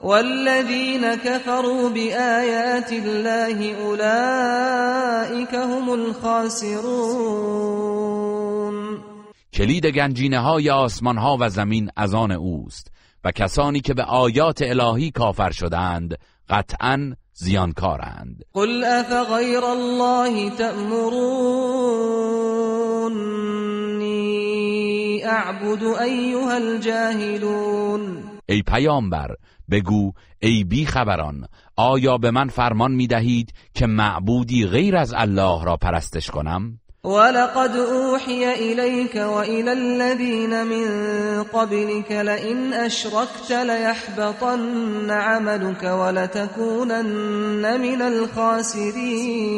والذين 0.02 1.14
كفروا 1.14 1.88
بآيات 1.88 2.92
الله 2.92 3.74
أولئك 3.74 5.54
هم 5.54 5.90
الخاسرون. 5.90 6.86
کلید 9.52 9.86
گنجینه 9.86 10.38
های 10.38 10.70
آسمان 10.70 11.18
ها 11.18 11.36
و 11.40 11.48
زمین 11.48 11.90
از 11.96 12.14
آن 12.14 12.30
اوست 12.30 12.92
و 13.24 13.32
کسانی 13.32 13.80
که 13.80 13.94
به 13.94 14.02
آیات 14.02 14.62
الهی 14.62 15.10
کافر 15.10 15.50
شدند 15.50 16.18
قطعا 16.48 17.16
زیانکارند. 17.32 18.44
قل 18.52 18.84
افغیر 18.84 19.64
الله 19.64 20.50
تأمرونی 20.50 21.66
اعبد 25.26 25.82
ایها 25.82 26.52
الجاهلون 26.52 28.22
ای 28.48 28.62
پیامبر 28.62 29.28
بگو 29.70 30.12
ای 30.38 30.64
بی 30.64 30.86
خبران 30.86 31.46
آیا 31.76 32.18
به 32.18 32.30
من 32.30 32.48
فرمان 32.48 32.92
می 32.92 33.06
دهید 33.06 33.52
که 33.74 33.86
معبودی 33.86 34.66
غیر 34.66 34.96
از 34.96 35.14
الله 35.16 35.64
را 35.64 35.76
پرستش 35.76 36.30
کنم؟ 36.30 36.80
ولقد 37.04 37.76
اوحی 37.76 38.44
الیک 38.44 39.14
و 39.14 39.34
الى 39.34 39.68
الذین 39.68 40.62
من 40.62 41.42
قبلك 41.42 42.12
لئن 42.12 42.72
اشركت 42.72 43.52
لیحبطن 43.52 45.10
عملك 45.10 45.82
ولتكونن 45.82 47.76
من 47.76 48.02
الخاسرین 48.02 49.56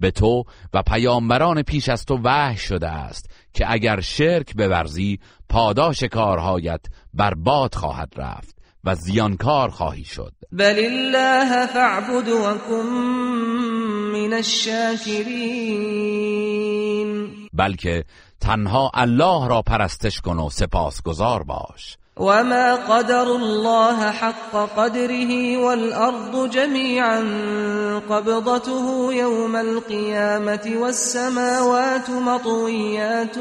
به 0.00 0.10
تو 0.10 0.44
و 0.74 0.82
پیامبران 0.82 1.62
پیش 1.62 1.88
از 1.88 2.04
تو 2.04 2.20
وحی 2.24 2.56
شده 2.56 2.88
است 2.88 3.30
که 3.54 3.72
اگر 3.72 4.00
شرک 4.00 4.54
بورزی 4.54 5.18
پاداش 5.48 6.02
کارهایت 6.02 6.80
برباد 7.14 7.74
خواهد 7.74 8.12
رفت 8.16 8.60
و 8.84 8.94
زیانکار 8.94 9.70
خواهی 9.70 10.04
شد. 10.04 10.32
بل 10.52 10.78
الله 10.78 11.66
فاعبد 11.66 12.28
و 12.28 12.58
کن 12.68 12.86
من 14.12 14.32
الشاکرین 14.32 15.70
بلکه 17.52 18.04
تنها 18.40 18.90
الله 18.94 19.48
را 19.48 19.62
پرستش 19.62 20.20
کن 20.20 20.38
و 20.38 20.50
سپاسگزار 20.50 21.42
باش. 21.42 21.96
وما 22.20 22.76
قدر 22.76 23.22
الله 23.22 24.10
حق 24.10 24.56
قدره 24.76 25.56
والأرض 25.56 26.50
جميعا 26.50 27.20
قبضته 28.10 29.12
يوم 29.12 29.56
القيامة 29.56 30.72
والسماوات 30.76 32.10
مطويات 32.10 33.38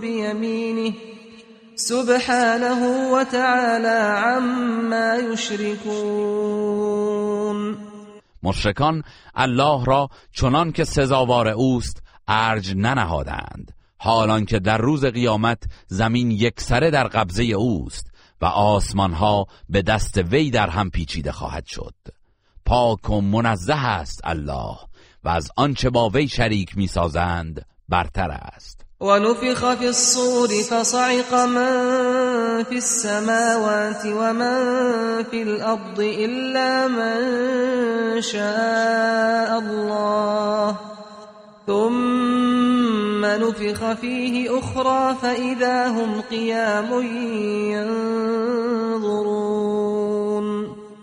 بيمينه 0.00 0.92
سبحانه 1.76 3.10
وتعالى 3.12 3.98
عما 4.24 5.16
يشركون 5.16 6.70
مشرکان 8.42 9.02
الله 9.36 9.84
را 9.84 10.08
چنان 10.32 10.72
که 10.72 10.84
سزاوار 10.84 11.48
اوست 11.48 12.02
ارج 12.28 12.76
ننهادند. 12.76 13.72
حالان 14.02 14.44
که 14.44 14.58
در 14.58 14.78
روز 14.78 15.04
قیامت 15.04 15.62
زمین 15.86 16.30
یک 16.30 16.60
سره 16.60 16.90
در 16.90 17.04
قبضه 17.04 17.42
اوست 17.42 18.06
و 18.40 18.44
آسمان 18.46 19.12
ها 19.12 19.46
به 19.68 19.82
دست 19.82 20.18
وی 20.18 20.50
در 20.50 20.68
هم 20.68 20.90
پیچیده 20.90 21.32
خواهد 21.32 21.66
شد. 21.66 21.94
پاک 22.66 23.10
و 23.10 23.20
منزه 23.20 23.86
است 23.86 24.20
الله 24.24 24.76
و 25.24 25.28
از 25.28 25.50
آنچه 25.56 25.90
با 25.90 26.08
وی 26.08 26.28
شریک 26.28 26.76
می‌سازند 26.76 27.66
برتر 27.88 28.30
است. 28.30 28.80
و 29.00 29.18
نفخ 29.18 29.74
فی 29.74 29.86
الصور 29.86 30.48
فصعق 30.70 31.34
من 31.34 32.64
فی 32.68 32.74
السماوات 32.74 34.04
و 34.04 34.32
من 34.32 35.24
فی 35.30 35.42
الارض 35.42 35.98
الا 35.98 36.88
من 36.88 38.20
شاء. 38.20 39.39
ثم 43.40 43.46
نفخ 43.46 43.94
فيه 43.94 44.50
اخرى 44.58 45.14
فاذا 45.14 45.88
هم 45.88 46.20
قیام 46.20 47.02
ینظرون 47.72 49.40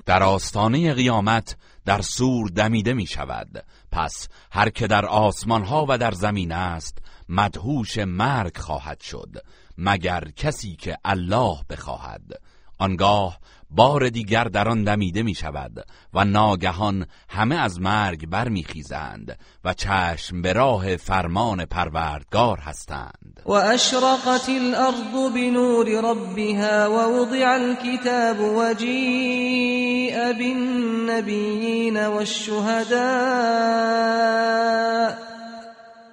در 0.05 0.23
آستانه 0.23 0.93
قیامت 0.93 1.57
در 1.85 2.01
سور 2.01 2.49
دمیده 2.49 2.93
می 2.93 3.05
شود. 3.05 3.65
پس 3.91 4.27
هر 4.51 4.69
که 4.69 4.87
در 4.87 5.05
آسمان 5.05 5.63
ها 5.63 5.85
و 5.89 5.97
در 5.97 6.11
زمین 6.11 6.51
است 6.51 6.97
مدهوش 7.29 7.97
مرگ 7.97 8.57
خواهد 8.57 8.99
شد 9.01 9.37
مگر 9.77 10.23
کسی 10.35 10.75
که 10.75 10.97
الله 11.05 11.57
بخواهد. 11.69 12.41
آنگاه 12.77 13.39
بار 13.69 14.09
دیگر 14.09 14.43
در 14.43 14.69
آن 14.69 14.83
دمیده 14.83 15.23
می 15.23 15.35
شود 15.35 15.85
و 16.13 16.25
ناگهان 16.25 17.05
همه 17.29 17.55
از 17.55 17.81
مرگ 17.81 18.27
برمیخیزند 18.29 19.39
و 19.63 19.73
چشم 19.73 20.41
به 20.41 20.53
راه 20.53 20.95
فرمان 20.95 21.65
پروردگار 21.65 22.57
هستند. 22.57 23.41
و 23.45 23.51
اشرقت 23.51 24.49
الارض 24.49 25.33
بنور 25.35 25.85
ربها 25.85 26.91
و 26.91 26.95
وضع 26.95 27.45
الكتاب 27.47 28.39
و 28.39 28.73
جیء 28.73 30.33
بالنبیین 30.33 32.07
والشهداء 32.07 32.97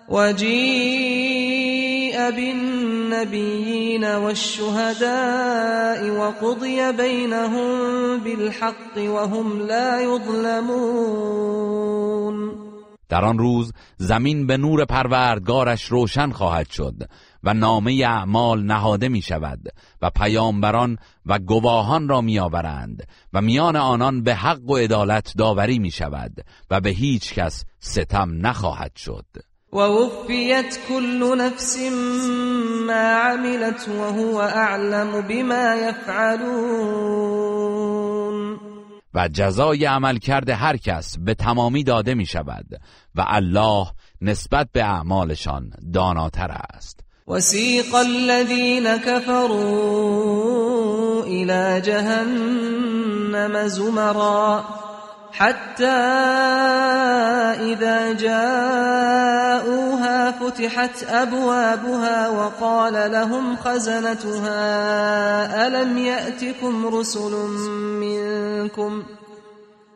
و 0.08 0.32
جیء 0.32 2.30
بالنبيين 2.30 4.04
والشهداء 4.04 6.10
وقضي 6.10 6.92
بينهم 6.92 8.20
بالحق 8.20 8.96
وهم 8.96 9.60
لا 9.60 10.00
يظلمون. 10.00 11.74
در 13.08 13.24
آن 13.24 13.38
روز 13.38 13.72
زمین 13.96 14.46
به 14.46 14.56
نور 14.56 14.84
پروردگارش 14.84 15.84
روشن 15.84 16.30
خواهد 16.30 16.70
شد 16.70 16.94
و 17.42 17.54
نامه 17.54 18.02
اعمال 18.06 18.62
نهاده 18.62 19.08
می 19.08 19.22
شود 19.22 19.60
و 20.02 20.10
پیامبران 20.10 20.98
و 21.26 21.38
گواهان 21.38 22.08
را 22.08 22.20
می 22.20 22.38
آورند 22.38 23.06
و 23.32 23.40
میان 23.40 23.76
آنان 23.76 24.22
به 24.22 24.34
حق 24.34 24.70
و 24.70 24.76
عدالت 24.76 25.32
داوری 25.38 25.78
می 25.78 25.90
شود 25.90 26.44
و 26.70 26.80
به 26.80 26.90
هیچ 26.90 27.34
کس 27.34 27.64
ستم 27.80 28.46
نخواهد 28.46 28.96
شد. 28.96 29.26
ووفيت 29.74 30.78
كل 30.88 31.38
نفس 31.38 31.78
ما 32.86 33.12
عملت 33.12 33.88
وهو 33.88 34.40
اعلم 34.40 35.20
بما 35.20 35.74
يفعلون. 35.74 37.34
و 39.14 39.28
جزای 39.28 39.84
عمل 39.84 40.18
کرده 40.18 40.54
هر 40.54 40.76
کس 40.76 41.16
به 41.18 41.34
تمامی 41.34 41.84
داده 41.84 42.14
می 42.14 42.26
شود 42.26 42.66
و 43.14 43.24
الله 43.26 43.86
نسبت 44.22 44.68
به 44.72 44.84
اعمالشان 44.84 45.70
داناتر 45.92 46.50
است. 46.50 47.00
وسیق 47.28 47.94
الذين 47.94 48.98
كفروا 48.98 50.44
الى 51.24 51.80
جهنم 51.80 53.68
زمرا. 53.68 54.64
حتى 55.34 55.84
إذا 57.72 58.12
جاءوها 58.12 59.64
فتحت 60.30 61.04
أبوابها 61.04 62.28
وقال 62.28 63.12
لهم 63.12 63.56
خزنتها 63.56 64.56
ألم 65.66 65.98
يأتكم 65.98 66.86
رسل 66.86 67.32
منكم؟ 68.00 69.02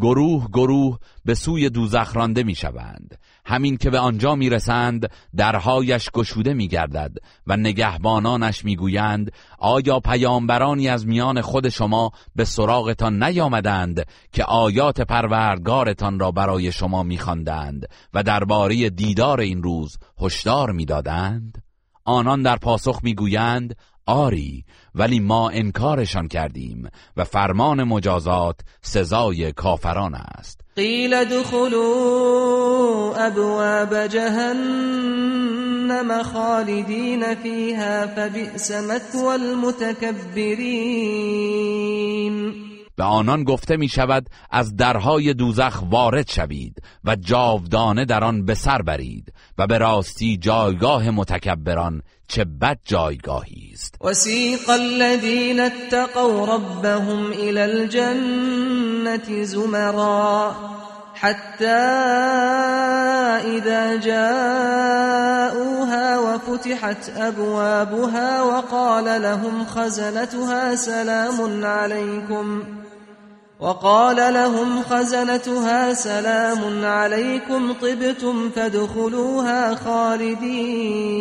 گروه 0.00 0.48
گروه 0.48 0.98
به 1.24 1.34
سوی 1.34 1.70
دوزخ 1.70 2.16
رانده 2.16 2.42
می 2.42 2.54
شوند 2.54 3.18
همین 3.44 3.76
که 3.76 3.90
به 3.90 3.98
آنجا 3.98 4.34
می 4.34 4.50
رسند 4.50 5.10
درهایش 5.36 6.10
گشوده 6.10 6.54
می 6.54 6.68
گردد 6.68 7.16
و 7.46 7.56
نگهبانانش 7.56 8.64
می 8.64 8.76
گویند 8.76 9.32
آیا 9.58 10.00
پیامبرانی 10.00 10.88
از 10.88 11.06
میان 11.06 11.40
خود 11.40 11.68
شما 11.68 12.10
به 12.36 12.44
سراغتان 12.44 13.22
نیامدند 13.22 14.06
که 14.32 14.44
آیات 14.44 15.00
پروردگارتان 15.00 16.18
را 16.18 16.30
برای 16.30 16.72
شما 16.72 17.02
می 17.02 17.18
و 18.14 18.22
درباره 18.22 18.90
دیدار 18.90 19.40
این 19.40 19.62
روز 19.62 19.98
هشدار 20.20 20.72
می 20.72 20.84
دادند؟ 20.84 21.62
آنان 22.04 22.42
در 22.42 22.56
پاسخ 22.56 23.00
می 23.02 23.14
گویند 23.14 23.76
آری 24.10 24.64
ولی 24.94 25.20
ما 25.20 25.50
انکارشان 25.50 26.28
کردیم 26.28 26.88
و 27.16 27.24
فرمان 27.24 27.84
مجازات 27.84 28.56
سزای 28.82 29.52
کافران 29.52 30.14
است. 30.14 30.60
قیل 30.76 31.24
دخلوا 31.24 33.16
ابواب 33.16 34.06
جهنم 34.06 35.42
خالدین 36.22 37.34
فیها 37.34 38.06
فبئس 38.06 38.70
مثوى 38.70 39.26
المتکبرین. 39.26 42.09
به 43.00 43.06
آنان 43.06 43.44
گفته 43.44 43.76
می 43.76 43.88
شود 43.88 44.26
از 44.50 44.76
درهای 44.76 45.34
دوزخ 45.34 45.82
وارد 45.90 46.30
شوید 46.30 46.82
و 47.04 47.16
جاودانه 47.16 48.04
در 48.04 48.24
آن 48.24 48.44
به 48.44 48.54
سر 48.54 48.82
برید 48.82 49.32
و 49.58 49.66
به 49.66 49.78
راستی 49.78 50.36
جایگاه 50.36 51.10
متکبران 51.10 52.02
چه 52.28 52.44
بد 52.44 52.78
جایگاهی 52.84 53.70
است. 53.72 53.94
وسیق 54.00 54.70
الذین 54.70 55.60
اتقوا 55.60 56.56
ربهم 56.56 57.26
الى 57.32 57.60
الجنة 57.60 59.44
زمرا 59.44 60.54
حتى 61.14 61.64
إذا 63.56 63.96
جاءوها 63.96 65.38
وفتحت 66.18 67.10
أبوابها 67.16 68.42
وقال 68.42 69.22
لهم 69.22 69.64
خزنتها 69.64 70.76
سلام 70.76 71.64
عليكم 71.64 72.62
وقال 73.60 74.16
لهم 74.16 74.82
خزنتها 74.82 75.94
سلام 75.94 76.84
عليكم 76.84 77.72
طبتم 77.72 78.50
فدخلوها 78.50 79.74
خالدين. 79.74 81.20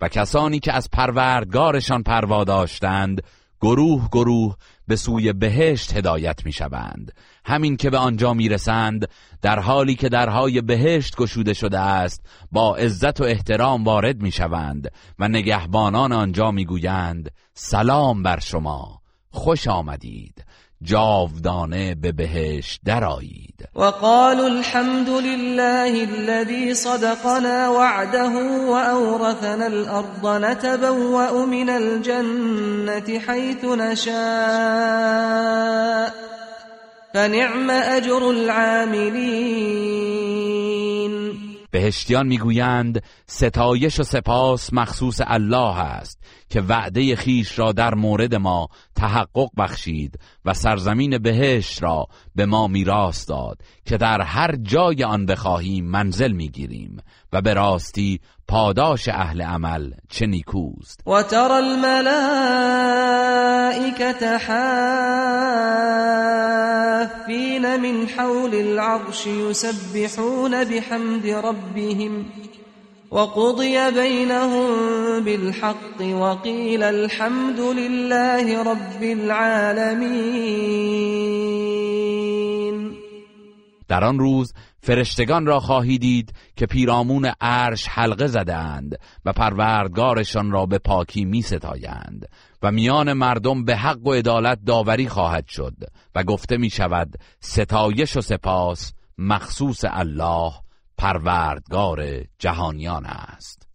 و 0.00 0.08
کسانی 0.08 0.58
که 0.58 0.72
از 0.72 0.88
پروردگارشان 0.92 2.02
پروا 2.02 2.44
داشتند 2.44 3.22
گروه 3.60 4.08
گروه 4.12 4.56
به 4.88 4.96
سوی 4.96 5.32
بهشت 5.32 5.96
هدایت 5.96 6.46
می 6.46 6.52
شوند 6.52 7.12
همین 7.44 7.76
که 7.76 7.90
به 7.90 7.98
آنجا 7.98 8.34
می 8.34 8.48
رسند 8.48 9.08
در 9.42 9.58
حالی 9.58 9.94
که 9.94 10.08
درهای 10.08 10.60
بهشت 10.60 11.16
گشوده 11.16 11.54
شده 11.54 11.78
است 11.78 12.26
با 12.52 12.76
عزت 12.76 13.20
و 13.20 13.24
احترام 13.24 13.84
وارد 13.84 14.22
می 14.22 14.30
شوند 14.30 14.90
و 15.18 15.28
نگهبانان 15.28 16.12
آنجا 16.12 16.50
می 16.50 16.64
گویند 16.64 17.30
سلام 17.54 18.22
بر 18.22 18.38
شما 18.38 18.98
خوش 19.30 19.68
آمدید. 19.68 20.44
جاودانه 20.82 21.94
به 21.94 22.12
بهش 22.12 22.80
درآیید. 22.84 23.68
و 23.74 23.80
الحمد 24.40 25.08
لله 25.08 26.08
الذي 26.18 26.74
صدقنا 26.74 27.68
وعده 27.68 28.32
وأورثنا 28.68 29.66
الأرض 29.66 30.26
نتبوأ 30.26 31.46
من 31.46 31.70
الجنة 31.70 33.18
حيث 33.18 33.64
نشاء 33.64 34.18
فنعم 37.14 37.70
أجر 37.70 38.30
العاملين. 38.30 39.88
بهشتیان 41.70 42.26
می‌گویند 42.26 43.02
ستایش 43.26 44.00
و 44.00 44.02
سپاس 44.02 44.72
مخصوص 44.72 45.20
الله 45.26 45.78
است 45.78 46.18
که 46.48 46.60
وعده 46.60 47.16
خیش 47.16 47.58
را 47.58 47.72
در 47.72 47.94
مورد 47.94 48.34
ما 48.34 48.68
تحقق 48.94 49.50
بخشید 49.58 50.18
و 50.44 50.54
سرزمین 50.54 51.18
بهشت 51.18 51.82
را 51.82 52.06
به 52.34 52.46
ما 52.46 52.66
میراث 52.66 53.28
داد 53.28 53.58
که 53.84 53.96
در 53.96 54.20
هر 54.20 54.56
جای 54.56 55.04
آن 55.04 55.26
بخواهیم 55.26 55.84
منزل 55.84 56.32
می‌گیریم 56.32 56.96
و 57.32 57.42
به 57.42 57.54
راستی 57.54 58.20
پاداش 58.48 59.08
أهل 59.08 59.42
عمل 59.42 59.92
چه 60.08 60.26
نیکوست. 60.26 61.00
و 61.06 61.22
تر 61.22 61.52
الملائکت 61.52 62.62
حافین 67.02 67.76
من 67.76 68.06
حول 68.06 68.54
العرش 68.54 69.26
یسبحون 69.26 70.64
بحمد 70.64 71.26
ربهم 71.26 72.26
وقضي 73.12 73.90
بينهم 73.90 74.70
بالحق 75.24 76.00
وقيل 76.00 76.82
الحمد 76.82 77.60
لله 77.60 78.62
رب 78.62 79.02
العالمين 79.02 80.58
در 83.88 84.04
آن 84.04 84.18
روز 84.18 84.52
فرشتگان 84.88 85.46
را 85.46 85.60
خواهی 85.60 85.98
دید 85.98 86.32
که 86.56 86.66
پیرامون 86.66 87.32
عرش 87.40 87.88
حلقه 87.88 88.26
زده 88.26 88.56
اند 88.56 88.98
و 89.24 89.32
پروردگارشان 89.32 90.50
را 90.50 90.66
به 90.66 90.78
پاکی 90.78 91.24
می 91.24 91.42
ستایند 91.42 92.28
و 92.62 92.72
میان 92.72 93.12
مردم 93.12 93.64
به 93.64 93.76
حق 93.76 94.06
و 94.06 94.12
عدالت 94.12 94.58
داوری 94.66 95.08
خواهد 95.08 95.46
شد 95.48 95.74
و 96.14 96.24
گفته 96.24 96.56
می 96.56 96.70
شود 96.70 97.14
ستایش 97.40 98.16
و 98.16 98.20
سپاس 98.20 98.92
مخصوص 99.18 99.84
الله 99.88 100.52
پروردگار 100.98 102.24
جهانیان 102.38 103.06
است. 103.06 103.68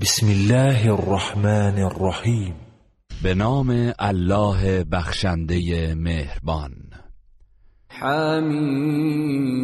بسم 0.00 0.26
الله 0.26 0.92
الرحمن 0.92 1.78
الرحیم. 1.78 2.54
به 3.22 3.34
نام 3.34 3.92
الله 3.98 4.84
بخشنده 4.84 5.94
مهربان. 5.94 6.85
حمیم 7.98 9.56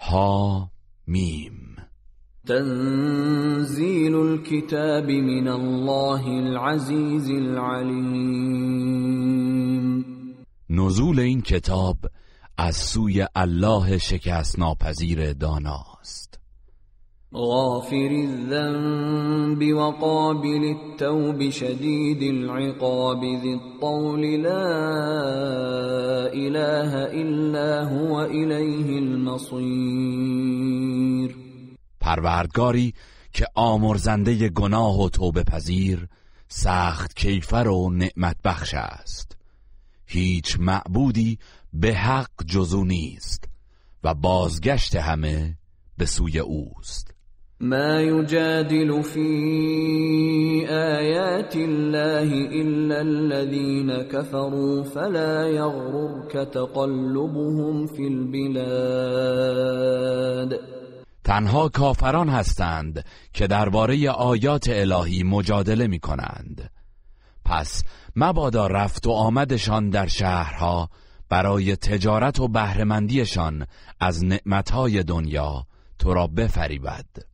ها 0.00 0.70
میم 1.06 1.76
تنزیل 2.46 4.14
الكتاب 4.14 5.10
من 5.10 5.48
الله 5.48 6.26
العزیز 6.26 7.30
العلیم 7.30 8.34
نزول 10.70 11.20
این 11.20 11.40
کتاب 11.42 11.96
از 12.58 12.76
سوی 12.76 13.26
الله 13.34 13.98
شکست 13.98 14.58
ناپذیر 14.58 15.32
داناست 15.32 15.93
غافر 17.36 18.10
الذنب 18.12 19.74
وقابل 19.76 20.76
التوب 20.76 21.50
شدید 21.50 22.22
العقاب 22.22 23.20
ذی 23.20 23.52
الطول 23.52 24.20
لا 24.20 24.66
اله 26.32 26.94
الا 26.94 27.84
هو 27.88 28.14
الیه 28.14 28.96
المصیر 28.96 30.34
پروردگاری 32.00 32.94
که 33.32 33.46
آمرزنده 33.54 34.48
گناه 34.48 35.00
و 35.00 35.08
توبه 35.08 35.42
پذیر 35.42 36.08
سخت 36.48 37.16
کیفر 37.16 37.68
و 37.68 37.90
نعمت 37.90 38.36
بخش 38.44 38.74
است. 38.74 39.36
هیچ 40.06 40.56
معبودی 40.60 41.38
به 41.72 41.94
حق 41.94 42.44
جزو 42.46 42.84
نیست 42.84 43.44
و 44.04 44.14
بازگشت 44.14 44.96
همه 44.96 45.58
به 45.98 46.06
سوی 46.06 46.38
اوست. 46.38 47.13
ما 47.64 48.00
يجادل 48.00 49.02
في 49.02 49.28
آيات 50.68 51.56
الله 51.56 52.28
إلا 52.60 53.00
الذين 53.00 54.02
كفروا 54.02 54.82
فلا 54.82 55.48
يغررك 55.48 56.32
تقلبهم 56.32 57.86
في 57.86 58.06
البلاد. 58.08 59.44
تنها 61.24 61.68
کافران 61.68 62.28
هستند 62.28 63.04
که 63.32 63.46
درباره 63.46 64.10
آیات 64.10 64.68
الهی 64.68 65.22
مجادله 65.22 65.86
می 65.86 65.98
کنند 65.98 66.70
پس 67.44 67.84
مبادا 68.16 68.66
رفت 68.66 69.06
و 69.06 69.10
آمدشان 69.10 69.90
در 69.90 70.06
شهرها 70.06 70.88
برای 71.28 71.76
تجارت 71.76 72.40
و 72.40 72.48
بهرهمندیشان 72.48 73.66
از 74.00 74.24
نعمتهای 74.24 75.02
دنیا 75.02 75.66
تو 75.98 76.14
را 76.14 76.26
بفریبد. 76.26 77.33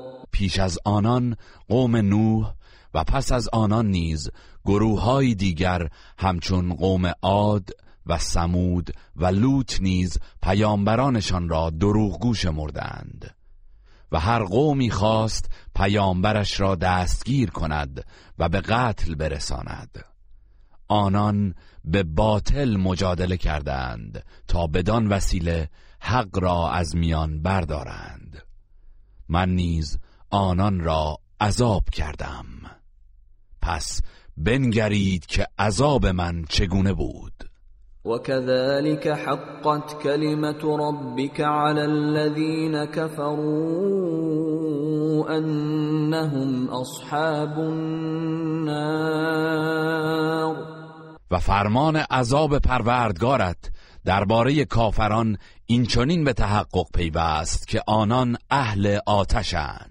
پیش 0.41 0.59
از 0.59 0.79
آنان 0.85 1.35
قوم 1.67 1.95
نوح 1.95 2.53
و 2.93 3.03
پس 3.03 3.31
از 3.31 3.49
آنان 3.53 3.87
نیز 3.87 4.29
گروه 4.65 5.33
دیگر 5.33 5.89
همچون 6.17 6.75
قوم 6.75 7.11
عاد 7.21 7.69
و 8.05 8.17
سمود 8.17 8.91
و 9.15 9.25
لوط 9.25 9.81
نیز 9.81 10.17
پیامبرانشان 10.43 11.49
را 11.49 11.69
دروغگو 11.69 12.33
شمردند 12.33 13.35
و 14.11 14.19
هر 14.19 14.43
قومی 14.43 14.91
خواست 14.91 15.51
پیامبرش 15.75 16.59
را 16.59 16.75
دستگیر 16.75 17.49
کند 17.49 18.05
و 18.39 18.49
به 18.49 18.61
قتل 18.61 19.15
برساند. 19.15 20.05
آنان 20.87 21.55
به 21.85 22.03
باطل 22.03 22.77
مجادله 22.77 23.37
کردند 23.37 24.23
تا 24.47 24.67
بدان 24.67 25.07
وسیله 25.07 25.69
حق 25.99 26.39
را 26.39 26.71
از 26.71 26.95
میان 26.95 27.41
بردارند. 27.41 28.43
من 29.29 29.49
نیز 29.49 29.99
آنان 30.31 30.79
را 30.79 31.17
عذاب 31.41 31.83
کردم. 31.91 32.45
پس 33.61 34.01
بنگرید 34.37 35.25
که 35.25 35.47
عذاب 35.59 36.05
من 36.05 36.45
چگونه 36.49 36.93
بود. 36.93 37.33
وكذلك 38.05 39.07
حقت 39.07 40.03
كلمة 40.03 40.77
ربك 40.77 41.41
على 41.41 41.81
الذين 41.81 42.85
كفروا 42.85 44.01
أنهم 45.37 46.69
أصحاب 46.69 47.59
النار. 47.59 49.01
و 51.31 51.39
فرمان 51.39 51.95
عذاب 51.95 52.59
پروردگارت 52.59 53.71
درباره 54.05 54.65
کافران 54.65 55.37
این 55.65 55.85
چنین 55.85 56.23
به 56.23 56.33
تحقق 56.33 56.85
پیوست 56.93 57.67
که 57.67 57.81
آنان 57.87 58.37
اهل 58.49 58.99
آتشند. 59.05 59.90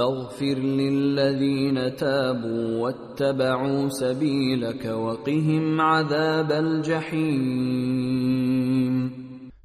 فاغفر 0.00 0.58
للذين 0.58 1.96
تابوا 1.96 2.80
واتبعوا 2.80 3.88
سبيلك 3.88 4.84
وقهم 4.84 5.80
عذاب 5.80 6.52
الجحیم 6.52 8.00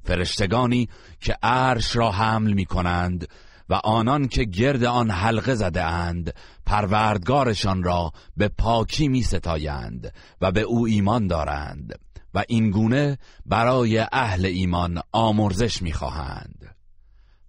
فرشتگانی 0.04 0.88
که 1.20 1.36
عرش 1.42 1.96
را 1.96 2.10
حمل 2.10 2.52
می 2.52 2.64
کنند 2.64 3.28
و 3.68 3.74
آنان 3.74 4.28
که 4.28 4.44
گرد 4.44 4.84
آن 4.84 5.10
حلقه 5.10 5.54
زده 5.54 5.82
اند 5.84 6.34
پروردگارشان 6.66 7.82
را 7.82 8.12
به 8.36 8.48
پاکی 8.48 9.08
می 9.08 9.22
ستایند 9.22 10.12
و 10.40 10.52
به 10.52 10.60
او 10.60 10.86
ایمان 10.86 11.26
دارند 11.26 11.98
و 12.34 12.44
این 12.48 12.70
گونه 12.70 13.18
برای 13.46 13.98
اهل 14.12 14.46
ایمان 14.46 15.00
آمرزش 15.12 15.82
می 15.82 15.92
خواهند 15.92 16.76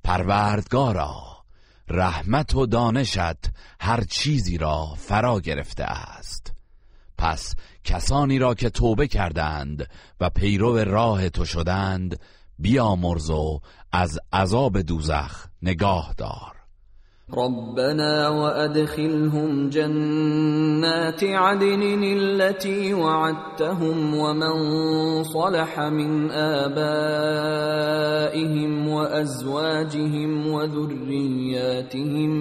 پروردگارا 0.03 1.36
رحمت 1.89 2.55
و 2.55 2.65
دانشت 2.65 3.49
هر 3.79 4.03
چیزی 4.03 4.57
را 4.57 4.85
فرا 4.97 5.39
گرفته 5.39 5.83
است. 5.83 6.53
پس 7.17 7.55
کسانی 7.83 8.39
را 8.39 8.53
که 8.53 8.69
توبه 8.69 9.07
کردند 9.07 9.89
و 10.19 10.29
پیرو 10.29 10.77
راه 10.77 11.29
تو 11.29 11.45
شدند 11.45 12.19
بیامرز 12.59 13.29
و 13.29 13.61
از 13.91 14.19
عذاب 14.33 14.81
دوزخ 14.81 15.47
نگاه 15.61 16.13
دار. 16.17 16.56
ربنا 17.33 18.29
وأدخلهم 18.29 19.69
جنات 19.69 21.23
عدن 21.23 22.03
التي 22.03 22.93
وعدتهم 22.93 24.13
ومن 24.15 24.53
صلح 25.23 25.79
من 25.79 26.31
آبائهم 26.31 26.87
وأزواجهم 28.87 30.47
وذرياتهم 30.47 32.31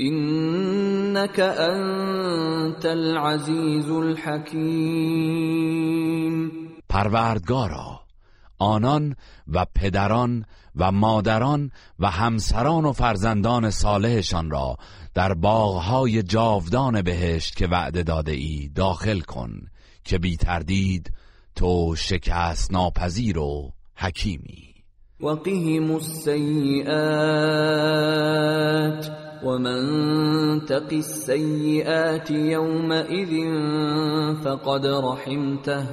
إنك 0.00 1.40
أنت 1.40 2.86
العزيز 2.86 3.90
الحكيم. 3.90 5.28
پروردگارا 6.88 7.98
آنان 8.60 9.14
و 9.54 9.64
پدران 9.64 10.44
و 10.78 10.92
مادران 10.92 11.70
و 11.98 12.10
همسران 12.10 12.84
و 12.84 12.92
فرزندان 12.92 13.70
صالحشان 13.70 14.50
را 14.50 14.76
در 15.14 15.34
باغهای 15.34 16.22
جاودان 16.22 17.02
بهشت 17.02 17.56
که 17.56 17.66
وعده 17.66 18.02
داده 18.02 18.32
ای 18.32 18.70
داخل 18.74 19.20
کن 19.20 19.50
که 20.04 20.18
بی 20.18 20.36
تردید 20.36 21.12
تو 21.56 21.94
شکست 21.96 22.72
ناپذیر 22.72 23.38
و 23.38 23.72
حکیمی. 23.96 24.74
وقهم 25.20 25.90
السیئات 25.90 26.88
ومن 29.44 30.60
تق 30.68 30.92
السیئات 30.92 32.30
یومئذ 32.30 33.32
فقد 34.44 34.86
رحمته 34.86 35.86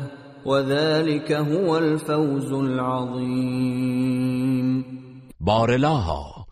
وذلك 0.45 1.31
هو 1.31 1.69
الفوز 1.69 2.51
العظیم. 2.51 4.05
بارلاها 5.39 6.45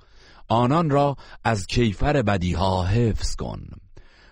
آنان 0.48 0.90
را 0.90 1.16
از 1.44 1.68
کیفر 1.68 2.22
بدیها 2.22 2.84
حفظ 2.84 3.36
کن 3.36 3.62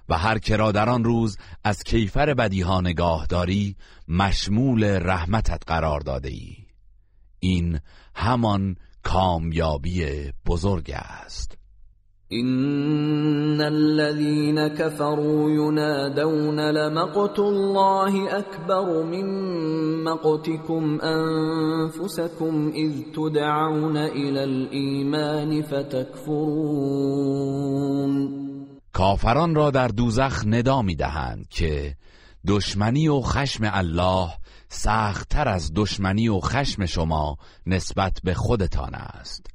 و 0.10 0.18
هر 0.18 0.40
که 0.40 0.56
را 0.56 0.72
در 0.72 0.90
آن 0.90 1.04
روز 1.04 1.38
از 1.64 1.84
کیفر 1.84 2.34
بدیها 2.34 2.82
نگاه 2.82 3.26
داری 3.26 3.76
مشمول 4.08 4.84
رحمتت 4.84 5.64
قرار 5.68 6.00
داده 6.00 6.30
ای. 6.30 6.56
این 7.40 7.80
همان 8.16 8.76
کامیابی 9.04 10.32
بزرگ 10.46 10.92
است. 10.96 11.61
ان 12.34 13.62
الذين 13.62 14.68
كفروا 14.68 15.50
ينادون 15.52 16.60
لمقت 16.72 17.40
الله 17.40 18.38
اكبر 18.38 19.04
من 19.04 19.26
مقتكم 20.04 21.00
انفسكم 21.02 22.72
اذ 22.76 23.02
تدعون 23.16 23.98
الى 23.98 24.44
الايمان 24.44 25.62
فتكفرون 25.62 26.92
کافران 28.94 29.56
را 29.56 29.72
در 29.72 29.88
دوزخ 29.88 30.46
ندا 30.46 30.82
می‌دهند 30.82 31.48
که 31.50 31.96
دشمنی 32.48 33.08
و 33.08 33.22
خشم 33.22 33.70
الله 33.74 34.30
سختتر 34.70 35.48
از 35.48 35.72
دشمنی 35.76 36.30
و 36.30 36.40
خشم 36.40 36.86
شما 36.86 37.38
نسبت 37.68 38.18
به 38.24 38.34
خودتان 38.34 38.96
است. 38.96 39.51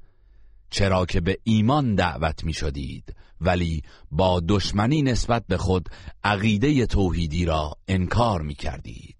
چرا 0.70 1.06
که 1.06 1.20
به 1.20 1.38
ایمان 1.44 1.94
دعوت 1.94 2.44
می 2.44 2.52
شدید 2.52 3.14
ولی 3.40 3.82
با 4.10 4.42
دشمنی 4.48 5.02
نسبت 5.02 5.44
به 5.48 5.56
خود 5.56 5.88
عقیده 6.24 6.86
توحیدی 6.86 7.44
را 7.44 7.72
انکار 7.88 8.42
می 8.42 8.54
کردید 8.54 9.16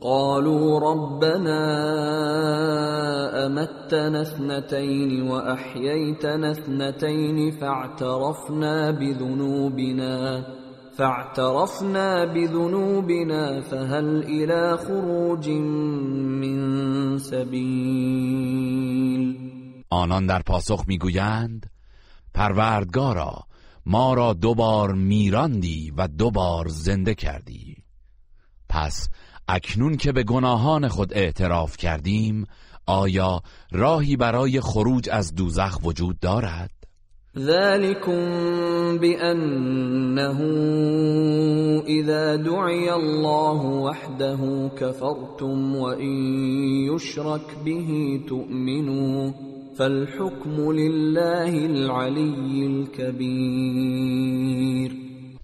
قالوا 0.00 0.78
ربنا 0.92 1.66
امتنا 3.46 4.20
اثنتين 4.20 5.28
واحييتنا 5.28 6.50
اثنتين 6.50 7.50
فاعترفنا 7.50 8.90
بذنوبنا 8.90 10.44
فاعترفنا 10.96 12.24
بذنوبنا 12.24 13.60
فهل 13.60 14.22
الى 14.22 14.76
خروج 14.76 15.48
من 15.48 17.18
سبيل؟ 17.18 18.60
آنان 19.90 20.26
در 20.26 20.42
پاسخ 20.42 20.84
می‌گویند 20.86 21.70
پروردگارا 22.34 23.44
ما 23.86 24.14
را 24.14 24.32
دوبار 24.32 24.94
میراندی 24.94 25.92
و 25.96 26.08
دوبار 26.08 26.68
زنده 26.68 27.14
کردی 27.14 27.76
پس 28.68 29.08
اکنون 29.48 29.96
که 29.96 30.12
به 30.12 30.22
گناهان 30.22 30.88
خود 30.88 31.14
اعتراف 31.14 31.76
کردیم 31.76 32.46
آیا 32.86 33.42
راهی 33.72 34.16
برای 34.16 34.60
خروج 34.60 35.08
از 35.12 35.34
دوزخ 35.34 35.78
وجود 35.84 36.20
دارد؟ 36.20 36.70
ذلكم 37.38 38.18
بأنه 38.98 40.40
إذا 41.86 42.36
دعي 42.36 42.90
الله 42.90 43.60
وحده 43.66 44.68
كفرتم 44.68 45.76
وإن 45.76 46.14
يشرك 46.94 47.64
به 47.64 48.20
تؤمنوا 48.28 49.30
فالحكم 49.80 50.72
لله 50.72 51.52
العلي 51.66 52.66
الكبير. 52.66 54.10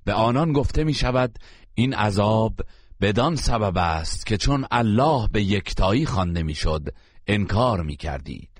به 0.05 0.13
آنان 0.13 0.53
گفته 0.53 0.85
می 0.85 0.95
شود 0.95 1.39
این 1.75 1.95
عذاب 1.95 2.61
بدان 3.01 3.37
سبب 3.37 3.79
است 3.79 4.27
که 4.27 4.37
چون 4.37 4.67
الله 4.71 5.29
به 5.33 5.43
یکتایی 5.43 6.07
خوانده 6.07 6.43
می‌شد 6.43 6.89
انکار 7.27 7.83
می 7.83 7.97
کردید 7.97 8.51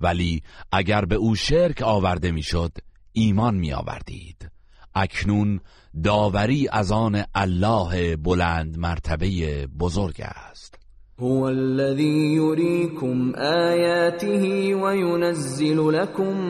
ولی 0.00 0.42
اگر 0.72 1.04
به 1.04 1.14
او 1.14 1.34
شرک 1.34 1.82
آورده 1.82 2.30
می‌شد 2.30 2.72
ایمان 3.12 3.54
می 3.54 3.72
آوردید 3.72 4.50
اکنون 4.94 5.60
داوری 6.04 6.68
از 6.72 6.92
آن 6.92 7.24
الله 7.34 8.16
بلند 8.16 8.78
مرتبه 8.78 9.66
بزرگ 9.66 10.20
است. 10.20 10.75
هو 11.20 11.48
الذي 11.48 12.34
يريكم 12.34 13.32
آياته 13.36 14.74
وينزل 14.74 15.92
لكم 15.92 16.40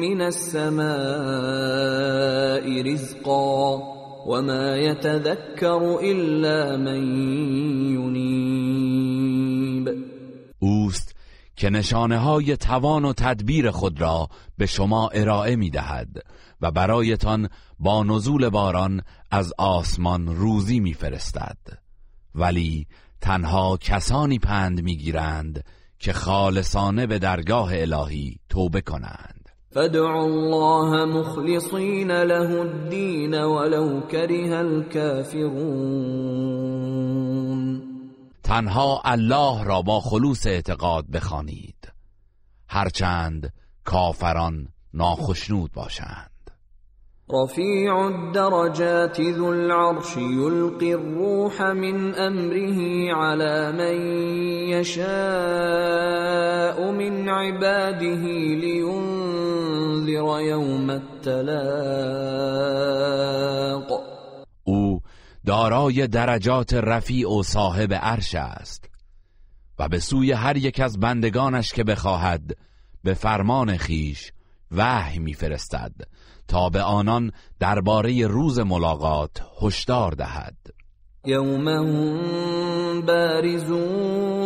من 0.00 0.20
السماء 0.22 0.92
رزقا 2.92 3.80
وما 4.26 4.76
يتذكر 4.76 6.00
إلا 6.00 6.76
من 6.76 7.02
ينيب 7.94 9.88
اوست 10.58 11.14
که 11.56 11.70
نشانه 11.70 12.18
های 12.18 12.56
توان 12.56 13.04
و 13.04 13.12
تدبیر 13.12 13.70
خود 13.70 14.00
را 14.00 14.28
به 14.58 14.66
شما 14.66 15.08
ارائه 15.08 15.56
می 15.56 15.70
دهد 15.70 16.22
و 16.60 16.70
برایتان 16.70 17.48
با 17.78 18.02
نزول 18.04 18.48
باران 18.48 19.02
از 19.30 19.52
آسمان 19.58 20.36
روزی 20.36 20.80
می 20.80 20.94
فرستد. 20.94 21.58
ولی 22.34 22.86
تنها 23.22 23.76
کسانی 23.76 24.38
پند 24.38 24.82
می 24.82 24.96
گیرند 24.96 25.64
که 25.98 26.12
خالصانه 26.12 27.06
به 27.06 27.18
درگاه 27.18 27.70
الهی 27.74 28.38
توبه 28.48 28.80
کنند. 28.80 29.48
فادعوا 29.70 30.22
الله 30.22 31.04
مخلصین 31.04 32.10
له 32.10 32.60
الدین 32.60 33.34
ولو 33.34 34.00
كره 34.00 34.56
الكافرون 34.58 35.52
تنها 38.42 39.02
الله 39.04 39.64
را 39.64 39.82
با 39.82 40.00
خلوص 40.00 40.46
اعتقاد 40.46 41.06
بخوانید. 41.06 41.92
هرچند 42.68 43.52
کافران 43.84 44.68
ناخشنود 44.94 45.72
باشند. 45.72 46.31
رفيع 47.34 48.08
الدرجات 48.08 49.20
ذو 49.20 49.52
العرش 49.52 50.16
يلقي 50.16 50.94
الروح 50.94 51.62
من 51.62 52.14
امره 52.14 53.12
على 53.14 53.72
من 53.72 53.96
يشاء 54.68 55.02
من 56.92 57.28
عباده 57.28 58.24
لينذر 58.62 60.40
يوم 60.40 60.90
التلاق. 60.90 61.92
او 64.64 65.00
دارای 65.44 66.06
درجات 66.06 66.74
رفیع 66.74 67.28
و 67.28 67.42
صاحب 67.42 67.94
عرش 67.94 68.34
است 68.34 68.90
و 69.78 69.88
به 69.88 69.98
سوی 69.98 70.32
هر 70.32 70.56
یک 70.56 70.80
از 70.80 71.00
بندگانش 71.00 71.72
که 71.72 71.84
بخواهد 71.84 72.56
به 73.04 73.14
فرمان 73.14 73.76
خیش 73.76 74.32
وحی 74.72 75.18
میفرستد. 75.18 75.92
تا 76.48 76.68
به 76.68 76.82
آنان 76.82 77.32
درباره 77.60 78.26
روز 78.26 78.58
ملاقات 78.58 79.30
هشدار 79.62 80.12
دهد. 80.12 80.56
هم 81.26 83.00
بارزون 83.06 84.42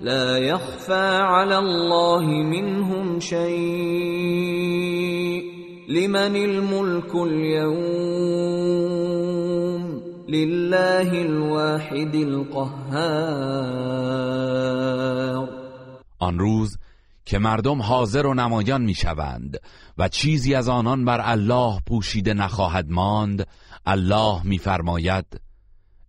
لا 0.00 0.38
يخفى 0.38 1.18
على 1.22 1.58
الله 1.58 2.24
منهم 2.26 3.20
شيء 3.20 4.54
لمن 5.88 6.36
الملك 6.36 7.14
اليوم؟ 7.14 8.74
لله 10.28 11.22
الواحد 11.22 12.14
القهار. 12.14 13.54
آن 16.18 16.38
روز 16.38 16.78
که 17.24 17.38
مردم 17.38 17.82
حاضر 17.82 18.26
و 18.26 18.34
نمایان 18.34 18.82
می‌شوند 18.82 19.60
و 19.98 20.08
چیزی 20.08 20.54
از 20.54 20.68
آنان 20.68 21.04
بر 21.04 21.20
الله 21.24 21.80
پوشیده 21.86 22.34
نخواهد 22.34 22.90
ماند 22.90 23.46
الله 23.86 24.46
میفرماید 24.46 25.40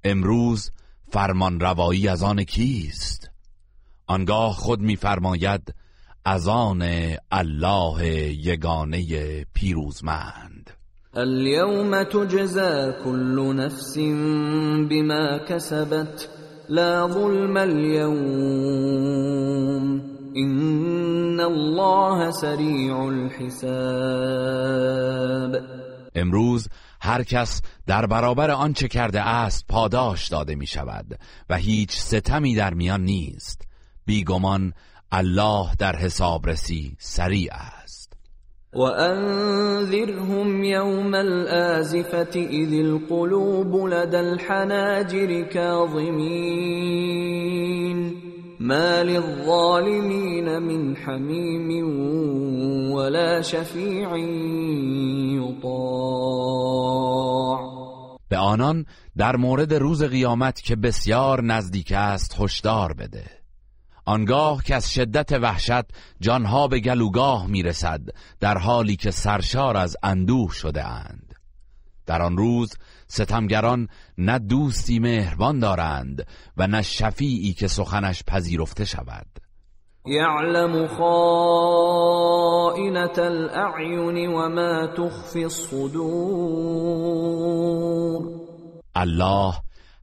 امروز 0.03 0.71
فرمان 1.11 1.59
روایی 1.59 2.07
از 2.07 2.23
آن 2.23 2.43
کیست؟ 2.43 3.29
آنگاه 4.07 4.53
خود 4.53 4.79
میفرماید 4.79 5.73
از 6.25 6.47
آن 6.47 6.83
الله 7.31 8.05
یگانه 8.33 9.45
پیروزمند. 9.53 10.69
اليوم 11.13 12.03
تجزى 12.03 12.91
كل 13.03 13.53
نفس 13.55 13.97
بما 14.89 15.39
كسبت 15.49 16.29
لا 16.69 17.07
ظلم 17.07 17.57
اليوم. 17.57 18.95
الله 21.45 22.31
سریع 22.31 22.97
الحساب. 22.97 24.45
امروز 26.15 26.67
هر 27.01 27.23
کس 27.23 27.61
در 27.87 28.05
برابر 28.05 28.51
آنچه 28.51 28.87
کرده 28.87 29.21
است 29.21 29.65
پاداش 29.69 30.27
داده 30.27 30.55
می 30.55 30.67
شود 30.67 31.19
و 31.49 31.55
هیچ 31.55 31.91
ستمی 31.91 32.55
در 32.55 32.73
میان 32.73 33.01
نیست. 33.01 33.61
بیگمان 34.05 34.73
الله 35.11 35.67
در 35.79 35.95
حسابرسی 35.95 36.95
سریع 36.99 37.53
است. 37.53 38.13
وأنذرهم 38.73 40.63
يوم 40.63 41.13
الآزفة 41.13 42.35
إذ 42.35 42.73
القلوب 42.73 43.87
لدى 43.87 44.17
الحناجر 44.17 45.43
كاظمين. 45.43 47.05
ما 48.59 49.03
للظالمين 49.03 50.59
من 50.59 50.95
حميم 50.97 51.69
ولا 52.91 53.41
شفيع 53.41 54.17
يطاع. 55.35 56.55
به 58.29 58.37
آنان 58.37 58.85
در 59.17 59.35
مورد 59.35 59.73
روز 59.73 60.03
قیامت 60.03 60.61
که 60.61 60.75
بسیار 60.75 61.43
نزدیک 61.43 61.91
است 61.91 62.35
هشدار 62.39 62.93
بده. 62.93 63.25
آنگاه 64.05 64.63
که 64.63 64.75
از 64.75 64.93
شدت 64.93 65.31
وحشت 65.31 65.83
جانها 66.19 66.67
به 66.67 66.79
گلوگاه 66.79 67.47
می‌رسد 67.47 68.01
در 68.39 68.57
حالی 68.57 68.95
که 68.95 69.11
سرشار 69.11 69.77
از 69.77 69.97
اندوه 70.03 70.51
شده 70.53 70.85
اند. 70.85 71.33
در 72.05 72.21
آن 72.21 72.37
روز 72.37 72.73
ستمگران 73.07 73.87
نه 74.17 74.39
دوستی 74.39 74.99
مهربان 74.99 75.59
دارند 75.59 76.27
و 76.57 76.67
نه 76.67 76.81
شفیعی 76.81 77.53
که 77.53 77.67
سخنش 77.67 78.23
پذیرفته 78.27 78.85
شود. 78.85 79.25
يعلم 80.07 80.87
خائنة 80.87 82.07
الأعين 83.17 84.27
وما 84.27 84.87
تخفي 84.87 85.43
الصدور. 85.43 86.85
الله 88.95 89.53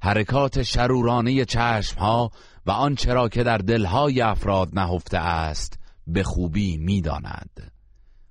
حرکات 0.02 0.62
شرورانه 0.62 1.44
چشمها 1.44 2.30
و 2.66 2.70
آنچه 2.70 3.12
را 3.12 3.28
که 3.28 3.42
در 3.42 3.58
دلهای 3.58 4.20
افراد 4.20 4.68
نهفته 4.72 5.18
است 5.18 5.78
به 6.06 6.22
خوبی 6.22 6.76
می‌داند. 6.76 7.72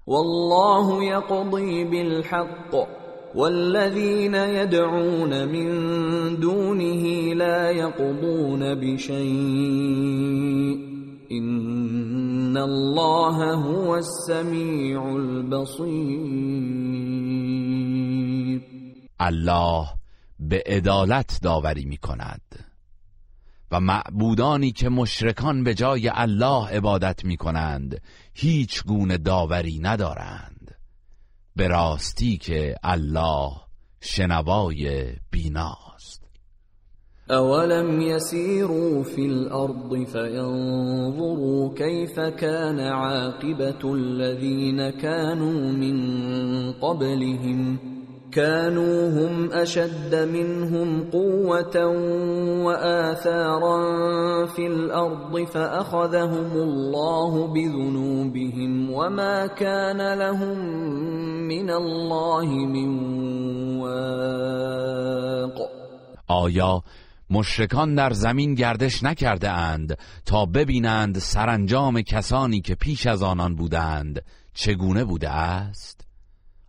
والله 0.08 1.06
يقضي 1.06 1.86
بالحق. 1.86 3.01
والذين 3.36 4.36
يدعون 4.36 5.48
من 5.48 5.70
دونه 6.40 7.34
لا 7.34 7.72
يقضون 7.72 8.76
بشيء 8.76 10.12
ان 11.32 12.58
الله 12.58 13.54
هو 13.54 13.96
السميع 13.96 15.16
البصير 15.16 16.32
الله 19.22 19.88
به 20.40 20.64
عدالت 20.66 21.40
داوری 21.42 21.86
می 21.86 21.98
کند 21.98 22.42
و 23.72 23.80
معبودانی 23.80 24.72
که 24.72 24.90
مشرکان 24.90 25.64
به 25.64 25.74
جای 25.74 26.12
الله 26.14 26.68
عبادت 26.68 27.26
می 27.26 27.38
کنند 27.38 28.02
هیچ 28.34 28.84
گونه 28.84 29.18
داوری 29.18 29.80
ندارند. 29.80 30.51
به 31.56 31.68
راستی 31.68 32.38
که 32.38 32.76
الله 32.84 33.52
شنوای 34.02 35.14
بیناست. 35.32 36.22
اولم 37.30 38.02
يسيروا 38.02 39.04
في 39.04 39.26
الارض 39.26 40.04
فينظروا 40.06 41.74
كيف 41.76 42.20
كان 42.20 42.80
عاقبه 42.80 43.94
الذين 43.94 44.90
كانوا 44.90 45.72
من 45.72 45.98
قبلهم 46.72 47.78
كانوا 48.32 49.10
هم 49.10 49.50
اشد 49.54 50.16
منهم 50.16 51.10
قوه 51.12 51.86
واثارا 52.66 53.78
في 54.46 54.68
الارض 54.68 55.44
فاخذهم 55.46 56.52
الله 56.54 57.48
بذنوبهم 57.48 58.92
وما 58.92 59.48
كان 59.48 60.14
لهم 60.14 60.58
من 61.48 61.70
الله 61.70 62.46
من 62.46 62.90
واق. 63.82 65.58
آیا 66.28 66.82
مشرکان 67.30 67.96
در 67.96 68.14
زمین 68.14 68.56
گردش 68.56 69.04
نکرده 69.04 69.50
اند 69.50 69.98
تا 70.26 70.46
ببینند 70.46 71.18
سرانجام 71.18 72.02
کسانی 72.02 72.62
که 72.62 72.76
پیش 72.76 73.08
از 73.08 73.24
آنان 73.24 73.56
بودند 73.56 74.22
چگونه 74.54 75.04
بوده 75.04 75.30
است؟ 75.30 76.01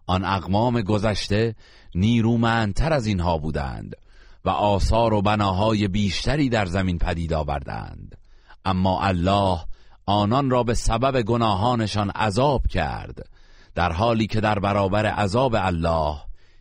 آن 0.06 0.24
اقوام 0.24 0.80
گذشته 0.80 1.54
نیرومندتر 1.94 2.92
از 2.92 3.06
اینها 3.06 3.38
بودند 3.38 3.96
و 4.44 4.50
آثار 4.50 5.14
و 5.14 5.22
بناهای 5.22 5.88
بیشتری 5.88 6.48
در 6.48 6.66
زمین 6.66 6.98
پدید 6.98 7.32
آوردند. 7.32 8.16
اما 8.64 9.02
الله 9.02 9.58
آنان 10.06 10.50
را 10.50 10.62
به 10.62 10.74
سبب 10.74 11.22
گناهانشان 11.22 12.10
عذاب 12.10 12.66
کرد 12.66 13.26
در 13.74 13.92
حالی 13.92 14.26
که 14.26 14.40
در 14.40 14.58
برابر 14.58 15.06
عذاب 15.06 15.54
الله 15.58 16.16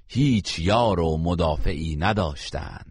هیچ 0.07 0.59
یار 0.59 0.99
و 0.99 1.17
مدافعی 1.17 1.95
نداشتند. 1.95 2.90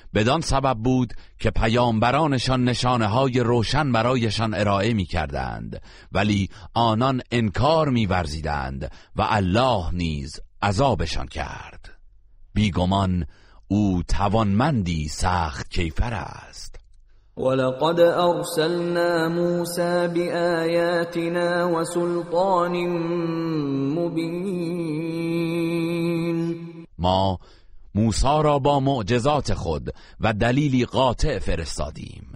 بدان 0.13 0.41
سبب 0.41 0.77
بود 0.77 1.13
که 1.39 1.51
پیامبرانشان 1.51 2.63
نشانه 2.63 3.07
های 3.07 3.39
روشن 3.39 3.91
برایشان 3.91 4.53
ارائه 4.53 4.93
می 4.93 5.05
کردند 5.05 5.81
ولی 6.11 6.49
آنان 6.73 7.21
انکار 7.31 7.89
می 7.89 8.05
ورزیدند 8.05 8.91
و 9.15 9.27
الله 9.29 9.91
نیز 9.93 10.39
عذابشان 10.61 11.27
کرد. 11.27 11.89
بیگمان 12.53 13.25
او 13.67 14.03
توانمندی 14.07 15.07
سخت 15.07 15.69
کیفر 15.69 16.13
است. 16.13 16.75
ولقد 17.37 17.99
ارسلنا 17.99 19.29
موسى 19.29 20.07
بآياتنا 20.07 21.69
وسلطان 21.71 22.71
مبين. 23.95 25.21
ما 26.97 27.39
موسی 27.95 28.43
را 28.43 28.59
با 28.59 28.79
معجزات 28.79 29.53
خود 29.53 29.89
و 30.19 30.33
دلیلی 30.33 30.85
قاطع 30.85 31.39
فرستادیم. 31.39 32.33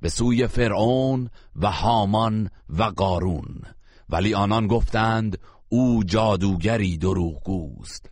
به 0.00 0.08
سوی 0.08 0.46
فرعون 0.46 1.30
و 1.56 1.70
هامان 1.70 2.50
و 2.78 2.82
قارون. 2.82 3.62
ولی 4.10 4.34
آنان 4.34 4.66
گفتند 4.66 5.38
او 5.68 6.04
جادوگری 6.04 6.98
دروغگوست. 6.98 8.11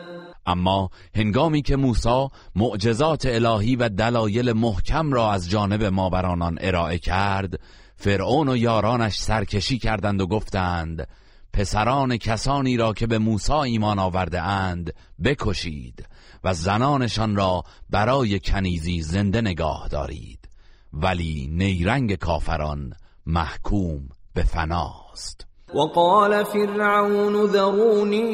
اما 0.51 0.89
هنگامی 1.15 1.61
که 1.61 1.75
موسی 1.75 2.27
معجزات 2.55 3.25
الهی 3.25 3.75
و 3.75 3.89
دلایل 3.89 4.51
محکم 4.51 5.13
را 5.13 5.31
از 5.31 5.49
جانب 5.49 5.83
ما 5.83 6.09
بر 6.09 6.25
آنان 6.25 6.57
ارائه 6.61 6.97
کرد 6.97 7.59
فرعون 7.95 8.49
و 8.49 8.57
یارانش 8.57 9.17
سرکشی 9.17 9.77
کردند 9.77 10.21
و 10.21 10.27
گفتند 10.27 11.07
پسران 11.53 12.17
کسانی 12.17 12.77
را 12.77 12.93
که 12.93 13.07
به 13.07 13.17
موسی 13.17 13.53
ایمان 13.53 13.99
آورده 13.99 14.41
اند 14.41 14.93
بکشید 15.23 16.05
و 16.43 16.53
زنانشان 16.53 17.35
را 17.35 17.63
برای 17.89 18.39
کنیزی 18.39 19.01
زنده 19.01 19.41
نگاه 19.41 19.87
دارید. 19.87 20.49
ولی 20.93 21.47
نیرنگ 21.51 22.15
کافران 22.15 22.93
محکوم 23.25 24.09
به 24.33 24.43
فناست 24.43 25.50
وقال 25.75 26.45
فرعون 26.45 27.45
ذروني 27.45 28.25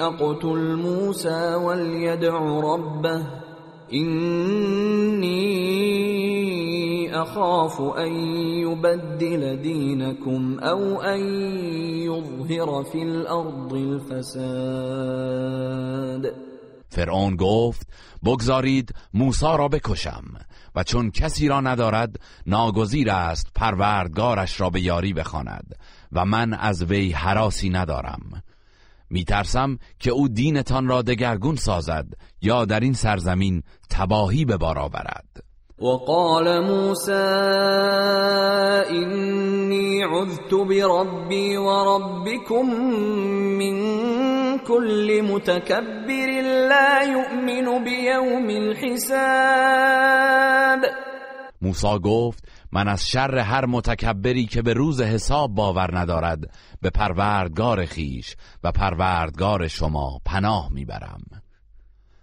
أقتل 0.00 0.76
موسى 0.76 1.54
وليدع 1.54 2.38
ربه 2.60 3.26
إني 3.92 5.36
أخاف 7.22 7.80
أن 7.80 8.12
يبدل 8.66 9.62
دينكم 9.62 10.58
أو 10.58 11.00
أن 11.00 11.20
يظهر 12.08 12.84
في 12.84 13.02
الأرض 13.02 13.72
الفساد. 13.72 14.36
فرعون 16.88 17.36
گفت 17.36 17.86
بگذارید 18.22 18.94
موسی 19.14 19.46
را 19.58 19.68
بکشم. 19.68 20.24
و 20.76 20.82
چون 20.82 21.10
کسی 21.10 21.48
را 21.48 21.60
ندارد 21.60 22.20
ناگزیر 22.46 23.10
است 23.10 23.50
پروردگارش 23.54 24.60
را 24.60 24.70
به 24.70 24.80
یاری 24.80 25.12
بخواند 25.12 25.74
و 26.12 26.24
من 26.24 26.54
از 26.54 26.82
وی 26.82 27.12
حراسی 27.12 27.70
ندارم. 27.70 28.42
میترسم 29.10 29.78
که 29.98 30.10
او 30.10 30.28
دینتان 30.28 30.86
را 30.86 31.02
دگرگون 31.02 31.56
سازد 31.56 32.06
یا 32.42 32.64
در 32.64 32.80
این 32.80 32.92
سرزمین 32.92 33.62
تباهی 33.90 34.44
به 34.44 34.56
بار 34.56 34.78
آورد. 34.78 35.45
وقال 35.78 36.64
موسى 36.64 37.12
إني 38.90 40.04
عذت 40.04 40.54
بربي 40.54 41.56
وربكم 41.56 42.66
من 43.58 43.76
كل 44.58 45.22
متكبر 45.22 46.42
لا 46.68 47.02
يؤمن 47.02 47.84
بيوم 47.84 48.50
الحساب. 48.50 49.36
موسی 51.62 51.98
گفت 52.02 52.44
من 52.72 52.88
از 52.88 53.08
شر 53.08 53.38
هر 53.38 53.66
متکبری 53.66 54.46
که 54.46 54.62
به 54.62 54.72
روز 54.72 55.02
حساب 55.02 55.54
باور 55.54 55.98
ندارد 55.98 56.38
به 56.82 56.90
پروردگار 56.90 57.86
خیش 57.86 58.36
و 58.64 58.72
پروردگار 58.72 59.68
شما 59.68 60.20
پناه 60.24 60.68
می‌برم. 60.72 61.45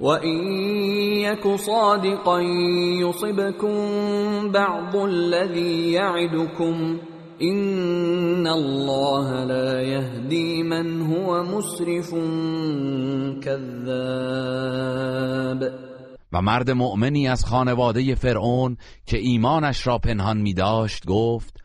وَإِن 0.00 0.38
يَكُ 1.20 1.56
صَادِقًا 1.56 2.40
يُصِبْكُم 3.00 3.76
بَعْضُ 4.52 4.96
الَّذِي 4.96 5.92
يَعِدُكُمْ 5.92 6.98
إِنَّ 7.42 8.46
اللَّهَ 8.46 9.44
لَا 9.44 9.82
يَهْدِي 9.82 10.62
مَنْ 10.62 11.02
هُوَ 11.02 11.42
مُسْرِفٌ 11.42 12.10
كَذَّابٌ. 13.44 13.90
و 16.32 16.42
مرد 16.42 16.70
مؤمنی 16.70 17.28
از 17.28 17.44
خانواده 17.44 18.14
فرعون 18.14 18.76
که 19.06 19.18
ایمانش 19.18 19.86
را 19.86 19.98
پنهان 19.98 20.36
می 20.36 20.54
داشت 20.54 21.06
گفت 21.06 21.56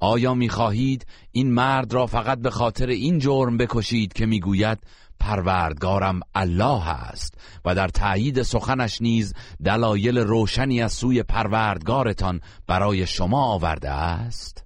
آیا 0.00 0.34
می 0.34 0.48
خواهید 0.48 1.06
این 1.32 1.54
مرد 1.54 1.94
را 1.94 2.06
فقط 2.06 2.38
به 2.38 2.50
خاطر 2.50 2.86
این 2.86 3.18
جرم 3.18 3.56
بکشید 3.56 4.12
که 4.12 4.26
می‌گوید 4.26 4.78
پروردگارم 5.20 6.20
الله 6.34 6.88
است 6.88 7.34
و 7.64 7.74
در 7.74 7.88
تایید 7.88 8.42
سخنش 8.42 9.02
نیز 9.02 9.34
دلایل 9.64 10.18
روشنی 10.18 10.82
از 10.82 10.92
سوی 10.92 11.22
پروردگارتان 11.22 12.40
برای 12.66 13.06
شما 13.06 13.44
آورده 13.44 13.90
است. 13.90 14.64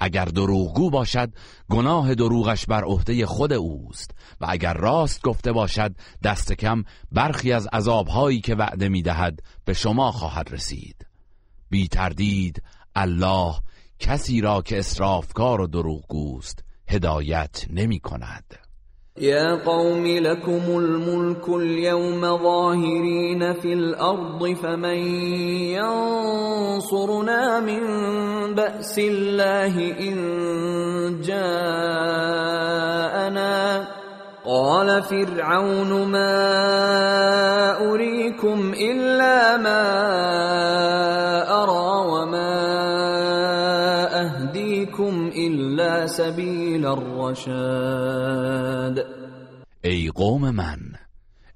اگر 0.00 0.24
دروغگو 0.24 0.90
باشد 0.90 1.32
گناه 1.70 2.14
دروغش 2.14 2.66
بر 2.66 2.84
عهده 2.84 3.26
خود 3.26 3.52
اوست 3.52 4.10
و 4.40 4.46
اگر 4.48 4.74
راست 4.74 5.22
گفته 5.22 5.52
باشد 5.52 5.94
دست 6.22 6.52
کم 6.52 6.84
برخی 7.12 7.52
از 7.52 7.66
عذابهایی 7.72 8.40
که 8.40 8.54
وعده 8.54 8.88
می‌دهد 8.88 9.40
به 9.64 9.72
شما 9.74 10.12
خواهد 10.12 10.52
رسید. 10.52 11.06
بی 11.70 11.88
تردید 11.88 12.62
الله 12.94 13.54
کسی 13.98 14.40
را 14.40 14.62
که 14.62 14.78
اسرافکار 14.78 15.60
و 15.60 15.66
دروغگوست 15.66 16.64
هدایت 16.88 17.64
نمی 17.70 18.00
کند 18.00 18.59
يا 19.20 19.54
قوم 19.66 20.06
لكم 20.06 20.62
الملك 20.68 21.48
اليوم 21.48 22.20
ظاهرين 22.20 23.52
في 23.52 23.72
الأرض 23.72 24.52
فمن 24.62 24.98
ينصرنا 26.80 27.60
من 27.60 27.80
بأس 28.54 28.98
الله 28.98 29.74
إن 30.00 30.16
جاءنا؟ 31.20 32.60
قال 34.44 35.02
فرعون 35.02 36.08
ما 36.08 36.32
أريكم 37.92 38.72
إلا 38.72 39.56
ما 39.56 39.80
سبیل 46.06 46.86
الرشاد 46.86 48.40
ای 49.84 50.08
قوم 50.08 50.50
من 50.50 50.78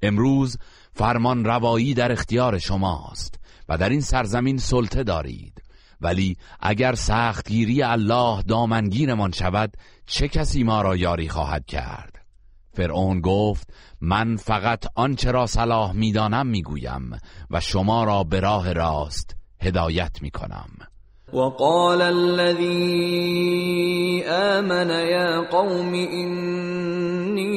امروز 0.02 0.56
فرمان 0.92 1.44
روایی 1.44 1.94
در 1.94 2.12
اختیار 2.12 2.58
شماست 2.58 3.40
و 3.68 3.78
در 3.78 3.88
این 3.88 4.00
سرزمین 4.00 4.58
سلطه 4.58 5.04
دارید. 5.04 5.62
ولی 6.00 6.36
اگر 6.60 6.94
سختگیری 6.94 7.82
الله 7.82 8.42
دامنگیرمان 8.42 9.32
شود 9.32 9.76
چه 10.06 10.28
کسی 10.28 10.62
ما 10.62 10.82
را 10.82 10.96
یاری 10.96 11.28
خواهد 11.28 11.66
کرد؟ 11.66 12.14
فرعون 12.72 13.20
گفت 13.20 13.72
من 14.00 14.36
فقط 14.36 14.84
آنچه 14.94 15.30
را 15.30 15.46
صلاح 15.46 15.92
می‌دانم 15.92 16.46
می‌گویم 16.46 17.18
و 17.50 17.60
شما 17.60 18.04
را 18.04 18.24
به 18.24 18.40
راه 18.40 18.72
راست 18.72 19.36
هدایت 19.60 20.22
می‌کنم. 20.22 20.68
وقال 21.34 22.02
الذي 22.02 22.74
آمن 24.24 24.90
يا 24.90 25.50
قوم 25.50 25.94
إني 25.94 27.54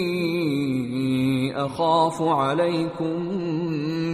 أخاف 1.56 2.22
عليكم 2.22 3.18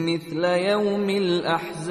مثل 0.06 0.44
يوم 0.44 1.10
الأحزاب. 1.10 1.84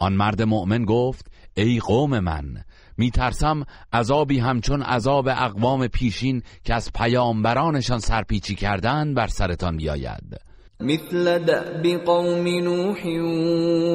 آن 0.00 0.16
مرد 0.16 0.42
مؤمن 0.42 0.84
گفت 0.84 1.26
ای 1.56 1.80
قوم 1.80 2.18
من 2.18 2.64
میترسم 2.98 3.64
عذابی 3.92 4.38
همچون 4.38 4.82
عذاب 4.82 5.28
اقوام 5.28 5.86
پیشین 5.86 6.42
که 6.64 6.74
از 6.74 6.92
پیامبرانشان 6.92 7.98
سرپیچی 7.98 8.54
کردند 8.54 9.16
بر 9.16 9.26
سرتان 9.26 9.76
بیاید. 9.76 10.47
مثل 10.80 11.38
دأب 11.38 11.86
قوم 11.86 12.48
نوح 12.48 13.06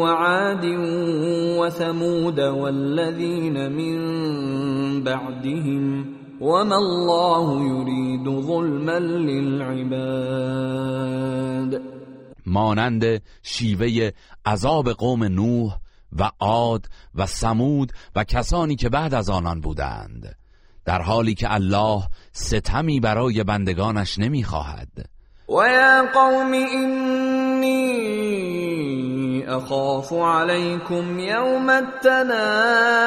وعاد 0.01 0.65
وثمود 1.59 2.39
والذين 2.39 3.71
من 3.71 3.99
بعدهم 5.03 6.05
وما 6.41 6.75
الله 6.75 7.61
يريد 7.67 8.29
ظلما 8.41 8.99
للعباد. 8.99 10.13
مانند 12.45 13.21
شیوه 13.43 14.11
عذاب 14.45 14.89
قوم 14.89 15.23
نوح 15.23 15.77
و 16.19 16.31
عاد 16.39 16.85
و 17.15 17.25
سمود 17.25 17.91
و 18.15 18.23
کسانی 18.23 18.75
که 18.75 18.89
بعد 18.89 19.13
از 19.13 19.29
آنان 19.29 19.61
بودند 19.61 20.35
در 20.85 21.01
حالی 21.01 21.33
که 21.33 21.53
الله 21.53 22.03
ستمی 22.31 22.99
برای 22.99 23.43
بندگانش 23.43 24.19
نمی‌خواهد. 24.19 25.12
ويا 25.47 26.01
قوم 26.01 26.53
إني 26.53 27.83
أخاف 29.57 30.13
عليكم 30.13 31.19
يوم 31.19 31.69
التناد 31.69 33.03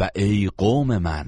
و 0.00 0.08
ای 0.14 0.50
قوم 0.58 0.86
من 0.86 1.26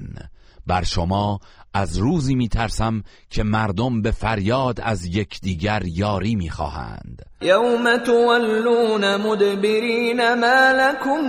بر 0.67 0.83
شما 0.83 1.39
از 1.73 1.97
روزی 1.97 2.35
میترسم 2.35 3.03
که 3.29 3.43
مردم 3.43 4.01
به 4.01 4.11
فریاد 4.11 4.79
از 4.83 5.05
یکدیگر 5.05 5.81
یاری 5.85 6.35
می‌خواهند. 6.35 7.21
یوم 7.41 7.97
تولون 7.97 9.15
مدبرین 9.15 10.33
ما 10.33 10.71
لكم 10.71 11.21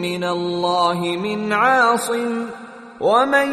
من 0.00 0.24
الله 0.24 1.16
من 1.16 1.52
عاصم. 1.52 2.63
ومن 3.04 3.48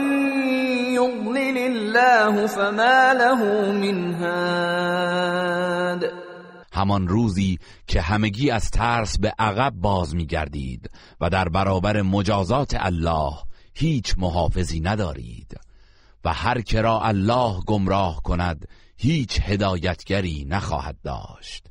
يضلل 0.96 1.58
الله 1.58 2.48
فما 2.48 3.14
له 3.14 3.72
من 3.72 4.14
هاد 4.14 6.04
همان 6.74 7.08
روزی 7.08 7.60
که 7.88 8.02
همگی 8.02 8.52
از 8.52 8.72
ترس 8.72 9.20
به 9.20 9.34
عقب 9.40 9.74
باز 9.74 10.16
میگردید 10.16 10.90
و 11.22 11.30
در 11.30 11.50
برابر 11.50 12.02
مجازات 12.02 12.76
الله 12.80 13.34
هیچ 13.74 14.16
محافظی 14.18 14.80
ندارید 14.80 15.60
و 16.26 16.34
هر 16.34 16.62
کرا 16.62 17.02
الله 17.02 17.60
گمراه 17.66 18.22
کند 18.24 18.68
هیچ 18.98 19.40
هدایتگری 19.42 20.46
نخواهد 20.50 20.96
داشت. 21.04 21.71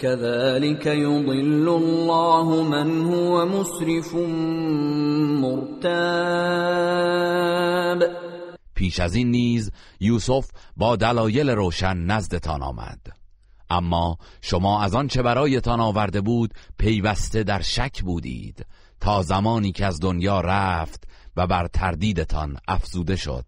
كذلك 0.00 0.86
يضل 0.86 1.68
الله 1.68 2.62
من 2.62 3.04
هو 3.04 3.46
مسرف 3.46 4.14
مرتاب. 5.42 6.78
پیش 8.74 9.00
از 9.00 9.14
این 9.14 9.30
نیز 9.30 9.70
یوسف 10.00 10.50
با 10.76 10.96
دلایل 10.96 11.50
روشن 11.50 11.96
نزدتان 11.96 12.62
آمد. 12.62 13.00
اما 13.70 14.16
شما 14.40 14.82
از 14.82 14.94
آن 14.94 15.08
چه 15.08 15.22
برایتان 15.22 15.80
آورده 15.80 16.20
بود 16.20 16.54
پیوسته 16.78 17.42
در 17.42 17.60
شک 17.60 18.02
بودید 18.02 18.66
تا 19.00 19.22
زمانی 19.22 19.72
که 19.72 19.86
از 19.86 20.00
دنیا 20.00 20.40
رفت 20.40 21.04
و 21.36 21.46
بر 21.46 21.66
تردیدتان 21.66 22.56
افزوده 22.68 23.16
شد. 23.16 23.44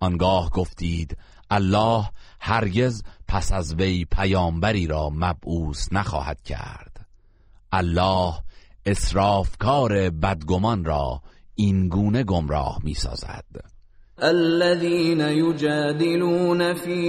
آنگاه 0.00 0.50
گفتید 0.50 1.16
الله 1.50 2.08
هرگز 2.46 3.02
پس 3.28 3.52
از 3.52 3.74
وی 3.74 4.04
پیامبری 4.04 4.86
را 4.86 5.10
مبعوث 5.10 5.92
نخواهد 5.92 6.42
کرد. 6.42 7.06
الله 7.72 8.34
اسرافکار 8.86 10.10
بدگمان 10.10 10.84
را 10.84 11.20
این 11.54 11.88
گونه 11.88 12.24
گمراه 12.24 12.78
می 12.82 12.94
سازد 12.94 13.44
الذين 14.22 15.20
يجادلون 15.20 16.74
في 16.74 17.02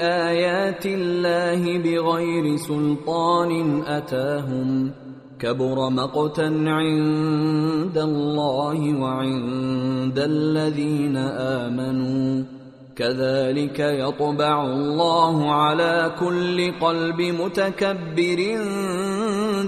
آيات 0.00 0.86
الله 0.86 1.78
بغير 1.78 2.56
سلطان 2.56 3.82
أتاهم 3.86 4.92
كبر 5.38 5.88
مقتا 5.88 6.46
عند 6.66 7.98
الله 7.98 8.94
وعند 9.00 10.18
الذين 10.18 11.16
آمنوا. 11.16 12.61
كذلك 12.96 13.78
يطبع 13.78 14.62
الله 14.62 15.54
على 15.54 16.14
كل 16.20 16.72
قلب 16.80 17.20
متكبر 17.20 18.36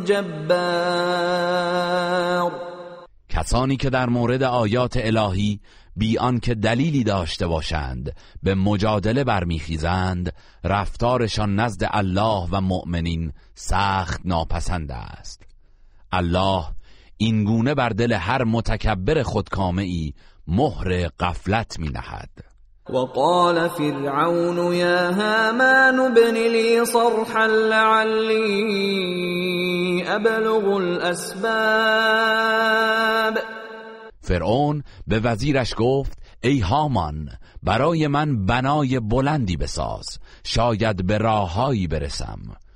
جبار. 0.05 1.45
کسانی 3.29 3.77
که 3.77 3.91
در 3.91 4.09
مورد 4.09 4.43
آیات 4.43 4.97
الهی 4.97 5.61
بی 5.97 6.19
آنکه 6.19 6.55
دلیلی 6.55 7.05
داشته 7.05 7.47
باشند 7.47 8.17
به 8.43 8.55
مجادله 8.55 9.25
برمیخیزند 9.25 10.33
رفتارشان 10.65 11.55
نزد 11.55 11.89
الله 11.91 12.49
و 12.51 12.61
مؤمنین 12.61 13.33
سخت 13.55 14.21
ناپسند 14.25 14.93
است. 14.93 15.43
الله 16.13 16.65
این 17.17 17.45
گونه 17.45 17.75
بر 17.75 17.89
دل 17.89 18.13
هر 18.13 18.45
متکبر 18.45 19.23
خودکامه 19.23 20.13
مهر 20.49 21.09
قفلت 21.21 21.79
می 21.79 21.89
نهد 21.89 22.54
وقال 22.91 23.71
فرعون 23.71 24.75
يا 24.75 25.11
هامان 25.11 26.01
ابن 26.01 26.35
لي 26.35 26.85
صرحا 26.85 27.47
لعلي 27.47 28.45
ابلغ 30.17 30.77
الاسباب 30.77 31.45
فرعون 34.21 34.83
به 35.07 35.21
وزیرش 35.21 35.75
گفت 35.79 36.19
ای 36.43 36.61
هامان 36.61 37.29
برای 37.63 38.07
من 38.07 38.47
بنای 38.47 39.01
بلندی 39.01 39.57
بساز 39.57 40.19
شاید 40.45 41.07
به 41.07 41.19
راههایی 41.19 41.87
برسم. 41.87 42.39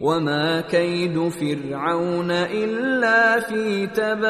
وما 0.00 0.62
كید 0.62 1.28
فرعون 1.28 2.30
الا 2.30 3.40
فی 3.48 3.86
تباب 3.86 4.26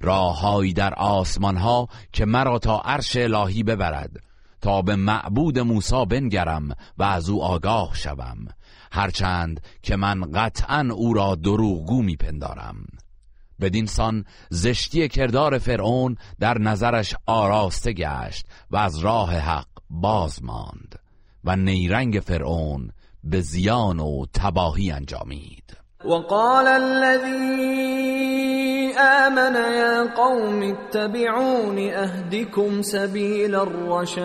راههایی 0.00 0.72
در 0.72 0.94
آسمان 0.94 1.56
ها 1.56 1.88
که 2.12 2.24
مرا 2.24 2.58
تا 2.58 2.78
عرش 2.78 3.16
الهی 3.16 3.62
ببرد. 3.62 4.10
تا 4.60 4.82
به 4.82 4.96
معبود 4.96 5.58
موسی 5.58 6.04
بنگرم 6.04 6.68
و 6.98 7.02
از 7.02 7.28
او 7.30 7.44
آگاه 7.44 7.90
شوم. 7.94 8.46
هرچند 8.92 9.60
که 9.82 9.96
من 9.96 10.20
قطعا 10.20 10.88
او 10.92 11.14
را 11.14 11.34
دروغگو 11.34 12.02
میپندارم. 12.02 12.86
بدین 13.60 13.86
سان 13.86 14.24
زشتی 14.50 15.08
کردار 15.08 15.58
فرعون 15.58 16.16
در 16.40 16.58
نظرش 16.58 17.14
آراسته 17.26 17.92
گشت 17.92 18.46
و 18.70 18.76
از 18.76 18.98
راه 18.98 19.36
حق 19.36 19.68
باز 19.90 20.44
ماند. 20.44 21.01
و 21.44 21.56
نیرنگ 21.56 22.20
فرعون 22.24 22.90
به 23.24 23.40
زیان 23.40 24.00
و 24.00 24.26
تباهی 24.34 24.90
انجامید. 24.90 25.76
وقال 26.04 26.66
الذي 26.66 28.12
آمن 28.98 29.54
يا 29.54 30.04
قوم 30.16 30.62
اتبعوني 30.62 31.94
اهدكم 31.94 32.82
سبيل 32.82 33.54
الرشاد. 33.54 34.22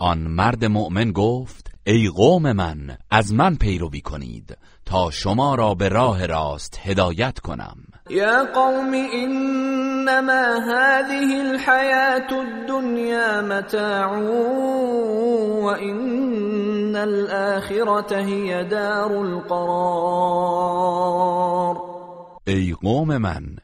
آن 0.00 0.18
مرد 0.18 0.64
مؤمن 0.64 1.12
گفت 1.12 1.70
ای 1.86 2.08
قوم 2.08 2.52
من 2.52 2.98
از 3.10 3.32
من 3.32 3.56
پیروی 3.56 4.00
کنید 4.00 4.56
تا 4.84 5.10
شما 5.10 5.54
را 5.54 5.74
به 5.74 5.88
راه 5.88 6.26
راست 6.26 6.80
هدایت 6.82 7.38
کنم. 7.38 7.76
یا 8.10 8.44
قوم 8.54 8.94
انما 8.94 10.58
هذه 10.58 11.40
الحياة 11.40 12.30
الدنيا 12.32 13.42
متاع 13.42 14.12
وان 15.62 16.96
الاخرة 16.96 18.16
هي 18.16 18.64
دار 18.64 19.12
القرار. 19.20 20.68
ای 22.46 22.72
قوم 22.82 23.16
من 23.16 23.56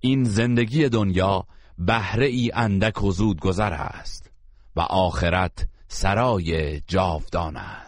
این 0.00 0.24
زندگی 0.24 0.88
دنیا 0.88 1.44
بهره 1.78 2.26
ای 2.26 2.50
اندک 2.54 3.02
و 3.02 3.12
زود 3.12 3.40
گذر 3.40 3.72
است 3.72 4.30
و 4.76 4.80
آخرت 4.80 5.66
سرای 5.88 6.80
جاودان 6.80 7.56
است. 7.56 7.87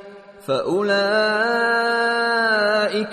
فأولئك 0.51 0.75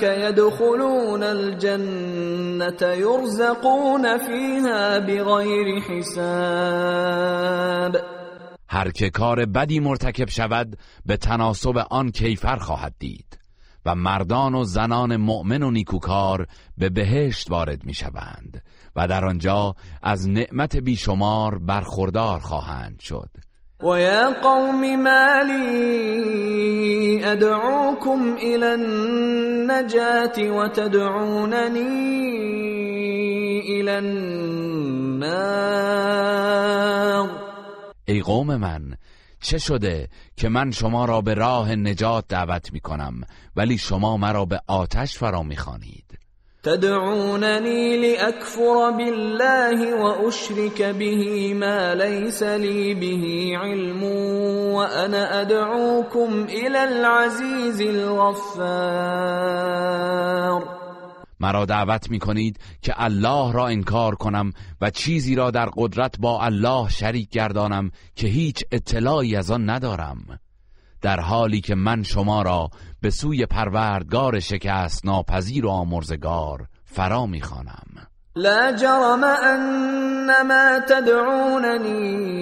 يدخلون 0.03 1.23
الجنة 1.23 2.83
يرزقون 2.83 4.19
فيها 4.19 4.99
بغير 4.99 5.81
حساب. 5.81 7.09
هر 8.69 8.91
که 8.91 9.11
کار 9.11 9.47
بدی 9.47 9.81
مرتکب 9.81 10.29
شود 10.29 10.79
به 11.07 11.17
تناسب 11.17 11.77
آن 11.91 12.11
کیفر 12.11 12.57
خواهد 12.57 12.95
دید 12.99 13.39
و 13.87 13.95
مردان 13.95 14.55
و 14.55 14.65
زنان 14.65 15.17
مؤمن 15.17 15.63
و 15.63 15.71
نیکوکار 15.71 16.47
به 16.79 16.89
بهشت 16.89 17.51
وارد 17.51 17.85
می 17.85 17.95
شوند 17.95 18.63
و 18.97 19.09
در 19.09 19.25
آنجا 19.25 19.75
از 20.03 20.29
نعمت 20.29 20.77
بیشمار 20.77 21.59
برخوردار 21.59 22.39
خواهند 22.39 23.01
شد. 23.01 23.31
ويا 23.83 24.43
قوم 24.43 24.81
ما 24.81 25.43
لي 25.43 27.33
أدعوكم 27.33 28.37
إلى 28.43 28.75
النجاة 28.75 30.51
وتدعونني 30.51 31.89
إلى 33.81 33.99
النار. 33.99 35.29
ای 38.09 38.21
قوم 38.21 38.47
من 38.57 38.95
چه 39.41 39.59
شده 39.59 40.09
که 40.37 40.49
من 40.49 40.71
شما 40.71 41.05
را 41.05 41.21
به 41.21 41.35
راه 41.35 41.75
نجات 41.75 42.25
دعوت 42.29 42.73
می 42.73 42.81
کنم 42.81 43.21
ولی 43.57 43.79
شما 43.79 44.17
مرا 44.17 44.45
به 44.45 44.61
آتش 44.67 45.19
فرا 45.19 45.43
می 45.43 45.57
خانید 45.57 46.18
تدعونني 46.69 47.97
لأكفر 47.97 48.91
بالله 48.91 49.95
وأشرك 49.95 50.83
به 50.83 51.55
ما 51.55 51.95
ليس 51.95 52.43
لي 52.43 52.95
به 52.95 53.53
علم 53.57 54.03
وأنا 54.75 55.41
أدعوكم 55.41 56.45
إلى 56.45 56.85
العزيز 56.85 57.81
الغفار. 57.81 59.29
مرا 61.41 61.65
دعوت 61.65 62.11
می 62.11 62.19
کنید 62.19 62.59
که 62.83 62.95
الله 62.97 63.53
را 63.53 63.67
انکار 63.67 64.15
کنم 64.15 64.53
و 64.81 64.91
چیزی 64.91 65.35
را 65.35 65.51
در 65.51 65.69
قدرت 65.77 66.19
با 66.19 66.43
الله 66.43 66.89
شریک 66.89 67.31
گردانم 67.31 67.91
که 68.17 68.27
هیچ 68.27 68.65
اطلاعی 68.73 69.37
از 69.37 69.51
آن 69.51 69.71
ندارم. 69.71 70.39
در 71.03 71.21
حالی 71.21 71.61
که 71.61 71.75
من 71.75 72.03
شما 72.03 72.43
را 72.43 72.71
به 73.03 73.11
سوی 73.11 73.47
پروردگار 73.47 74.41
شکست 74.41 75.07
ناپذیر 75.07 75.67
و 75.67 75.71
آمرزگار 75.71 76.67
فرا 76.85 77.27
می‌خوانم 77.27 78.09
لا 78.37 78.73
جرم 78.73 79.25
ان 79.25 80.47
ما 80.47 80.81
تدعونني 80.89 82.39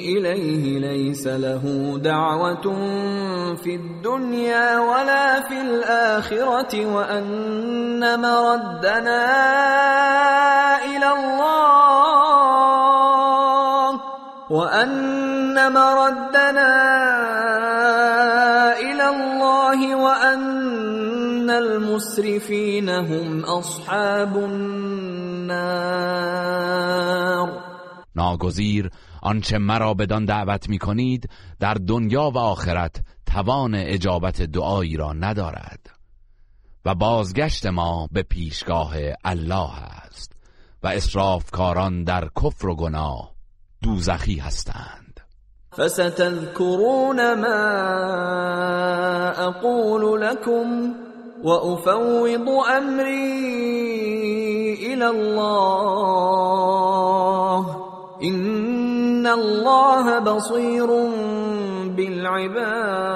إليه 0.00 0.78
ليس 0.78 1.26
له 1.26 1.98
دعوة 2.04 2.66
في 3.54 3.74
الدنيا 3.74 4.78
ولا 4.78 5.40
في 5.40 5.60
الآخرة 5.60 6.86
وأن 6.86 8.20
مردنا 8.20 9.26
إلى 10.84 11.08
الله 11.12 12.89
وأن 14.50 15.72
مردنا 15.72 16.72
إلى 18.78 19.06
الله 19.08 19.96
وأن 19.96 21.50
المسرفين 21.50 22.88
هم 22.88 23.44
أصحاب 23.44 24.36
النار. 24.36 25.60
ناگزیر 28.14 28.90
آنچه 29.22 29.58
مرا 29.58 29.94
بدان 29.94 30.24
دعوت 30.24 30.68
می 30.68 30.78
کنید 30.78 31.28
در 31.60 31.74
دنیا 31.74 32.30
و 32.30 32.38
آخرت 32.38 32.96
توان 33.26 33.74
اجابت 33.74 34.42
دعایی 34.42 34.96
را 34.96 35.12
ندارد. 35.12 35.90
و 36.84 36.94
بازگشت 36.94 37.66
ما 37.66 38.08
به 38.12 38.22
پیشگاه 38.22 38.94
الله 39.24 39.70
است 39.82 40.32
و 40.82 40.86
اسرافکاران 40.86 42.04
در 42.04 42.28
کفر 42.44 42.66
و 42.66 42.76
گناه 42.76 43.39
دوزخی 43.82 44.36
هستند. 44.36 45.20
فستذكرون 45.76 47.34
ما 47.34 47.60
اقول 49.38 50.20
لكم 50.20 50.94
وافوض 51.44 52.48
امري 52.76 53.34
الى 54.74 55.06
الله. 55.06 56.40
ان 58.22 59.26
الله 59.26 60.20
بصير 60.20 60.86
بالعباد. 61.96 63.10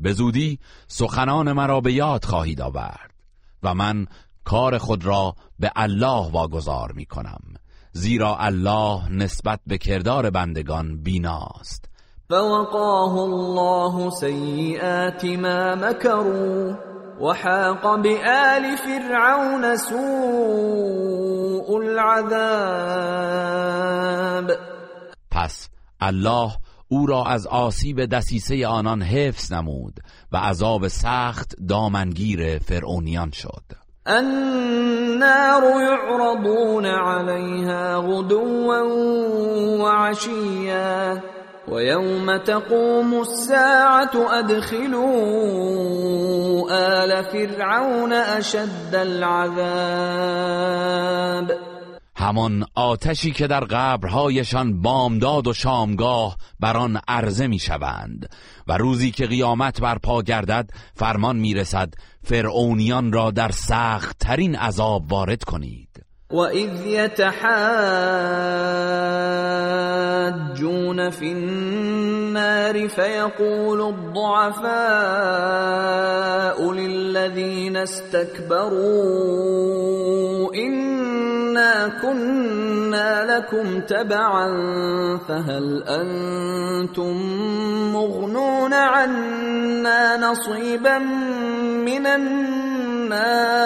به 0.00 0.12
زودی 0.12 0.58
سخنان 0.88 1.52
مرا 1.52 1.80
به 1.80 1.92
یاد 1.92 2.24
خواهید 2.24 2.60
آورد 2.60 3.10
و 3.62 3.74
من 3.74 4.06
کار 4.44 4.78
خود 4.78 5.04
را 5.04 5.34
به 5.58 5.72
الله 5.76 6.30
واگذار 6.32 6.92
می 6.92 7.06
کنم. 7.06 7.40
زیرا 7.96 8.36
الله 8.40 9.08
نسبت 9.10 9.60
به 9.66 9.78
کردار 9.78 10.30
بندگان 10.30 11.02
بیناست. 11.02 11.88
فوقاه 12.28 13.18
الله 13.18 14.10
سیئات 14.10 15.24
ما 15.24 15.74
مكروا 15.74 16.74
وحاق 17.20 18.02
بآل 18.02 18.76
فرعون 18.76 19.76
سوء 19.76 21.82
العذاب. 21.82 22.36
پس 25.30 25.68
الله 26.00 26.52
او 26.88 27.06
را 27.06 27.24
از 27.24 27.46
آسیب 27.46 28.04
دسیسه 28.04 28.66
آنان 28.66 29.02
حفظ 29.02 29.52
نمود 29.52 30.00
و 30.32 30.36
عذاب 30.36 30.88
سخت 30.88 31.54
دامنگیر 31.68 32.58
فرعونیان 32.58 33.30
شد. 33.30 33.83
النار 34.08 35.62
يعرضون 35.62 36.86
عليها 36.86 37.96
غدوا 37.96 38.80
وعشيا 39.80 41.20
ويوم 41.68 42.36
تقوم 42.36 43.20
الساعة 43.20 44.10
أدخلوا 44.38 45.08
آل 46.70 47.24
فرعون 47.24 48.12
أشد 48.12 48.94
العذاب. 48.94 49.64
همان 52.16 52.64
آتشی 52.74 53.30
که 53.32 53.46
در 53.46 53.64
قبرهایشان 53.64 54.82
بامداد 54.82 55.46
و 55.46 55.52
شامگاه 55.52 56.36
بر 56.60 56.76
آن 56.76 57.00
عرضه 57.08 57.46
می‌شوند. 57.46 58.28
و 58.68 58.76
روزی 58.76 59.10
که 59.10 59.26
قیامت 59.26 59.80
برپا 59.80 60.22
گردد 60.22 60.70
فرمان 60.94 61.36
می‌رسد 61.36 61.94
فرعونیان 62.24 63.12
را 63.12 63.30
در 63.30 63.50
سخت 63.50 64.18
ترین 64.18 64.56
عذاب 64.56 65.12
وارد 65.12 65.44
کنید. 65.44 65.88
وإذ 66.30 66.86
يتحاجون 66.86 67.40
في 71.10 71.32
النار 71.32 72.88
فيقول 72.88 73.80
الضعفاء 73.80 74.64
للذين 76.72 77.76
استكبروا 77.76 79.24
كنا 82.02 83.24
لكم 83.24 83.80
تبعا 83.80 84.48
فهل 85.28 85.82
أنتم 85.82 87.16
مغنون 87.92 88.74
عنا 88.74 90.16
نصيبا 90.16 90.98
من 90.98 92.06
النار 92.06 93.64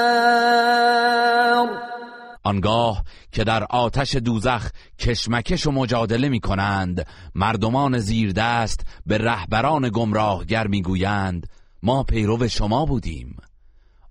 آنگاه 2.43 3.05
که 3.33 3.45
در 3.45 3.65
آتش 3.71 4.17
دوزخ 4.17 4.71
کشمکش 4.99 5.67
و 5.67 5.71
مجادله 5.71 6.29
می 6.29 6.41
کنند 6.41 7.07
مردمان 7.35 7.99
زیردست 7.99 8.87
به 9.07 9.19
رهبران 9.19 9.89
گمراهگر 9.89 10.67
می‌گویند 10.67 11.47
ما 11.83 12.03
پیرو 12.03 12.49
شما 12.49 12.85
بودیم. 12.85 13.37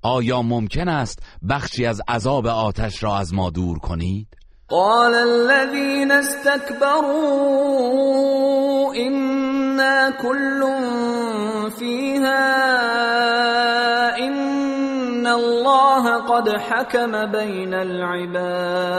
آیا 0.07 0.41
ممکن 0.41 0.87
است 0.87 1.19
بخشی 1.49 1.85
از 1.85 2.01
عذاب 2.07 2.47
آتش 2.47 3.03
را 3.03 3.17
از 3.17 3.33
ما 3.33 3.49
دور 3.49 3.79
کنید؟ 3.79 4.27
قال 4.67 5.13
الذين 5.13 6.11
استكبروا 6.11 7.03
إنا 8.95 10.11
كل 10.11 10.63
فيها 11.79 12.47
إن 14.17 15.27
الله 15.27 16.21
قد 16.21 16.49
حكم 16.49 17.31
بين 17.31 17.73
العباد 17.73 18.97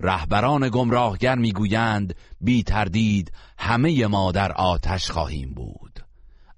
رهبران 0.00 0.68
گمراهگر 0.68 1.34
می‌گویند 1.34 2.14
بی 2.40 2.62
تردید 2.62 3.32
همه 3.58 4.06
ما 4.06 4.32
در 4.32 4.52
آتش 4.52 5.10
خواهیم 5.10 5.54
بود 5.54 6.00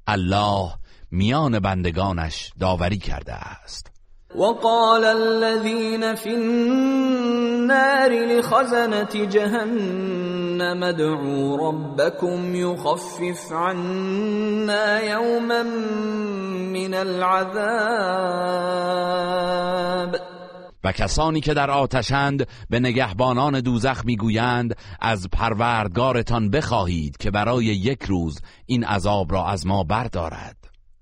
الله 0.06 0.81
میان 1.12 1.58
بندگانش 1.58 2.52
داوری 2.60 2.98
کرده 2.98 3.32
است. 3.32 3.92
وقال 4.34 5.04
الذين 5.04 6.14
في 6.14 6.30
النار 6.30 8.10
لخزنة 8.10 9.26
جهنم 9.26 10.82
ادعوا 10.82 11.68
ربكم 11.68 12.54
يخفف 12.54 13.52
عنا 13.52 15.00
يوما 15.00 15.62
من 16.72 16.94
العذاب. 16.94 17.62
و 20.84 20.92
کسانی 20.92 21.40
که 21.40 21.54
در 21.54 21.70
آتشند 21.70 22.46
به 22.70 22.80
نگهبانان 22.80 23.60
دوزخ 23.60 24.04
می‌گویند 24.04 24.76
از 25.00 25.28
پروردگارتان 25.32 26.50
بخواهید 26.50 27.16
که 27.16 27.30
برای 27.30 27.64
یک 27.64 28.02
روز 28.02 28.40
این 28.66 28.84
عذاب 28.84 29.32
را 29.32 29.46
از 29.46 29.66
ما 29.66 29.84
بردارد. 29.84 30.61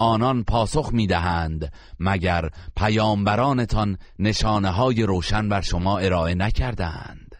آنان 0.00 0.44
پاسخ 0.44 0.90
می‌دهند 0.92 1.72
مگر 1.98 2.50
پیامبرانتان 2.76 3.98
نشانه 4.18 4.70
های 4.70 5.02
روشن 5.02 5.48
بر 5.48 5.60
شما 5.60 5.98
ارائه 5.98 6.34
نکردند 6.34 7.36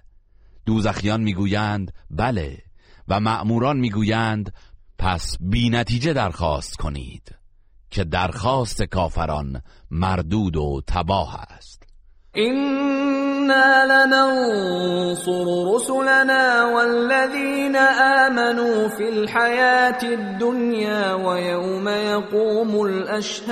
دوزخیان 0.66 1.20
می‌گویند 1.20 1.92
بله. 2.10 2.58
و 3.08 3.20
مأموران 3.20 3.76
می‌گویند 3.76 4.52
پس 4.98 5.36
بی 5.40 5.70
نتیجه 5.70 6.12
درخواست 6.12 6.76
کنید. 6.76 7.34
که 7.90 8.04
درخواست 8.04 8.82
کافران 8.82 9.62
مردود 9.90 10.56
و 10.56 10.80
تباه 10.86 11.34
است. 11.34 11.82
إنا 13.40 13.86
لننصر 13.92 15.46
رسلنا 15.74 16.64
والذين 16.64 17.76
آمنوا 18.26 18.88
في 18.88 19.08
الحياة 19.08 20.02
الدنيا 20.02 21.14
ويوم 21.14 21.88
يقوم 21.88 22.86
الأشهاد 22.86 23.50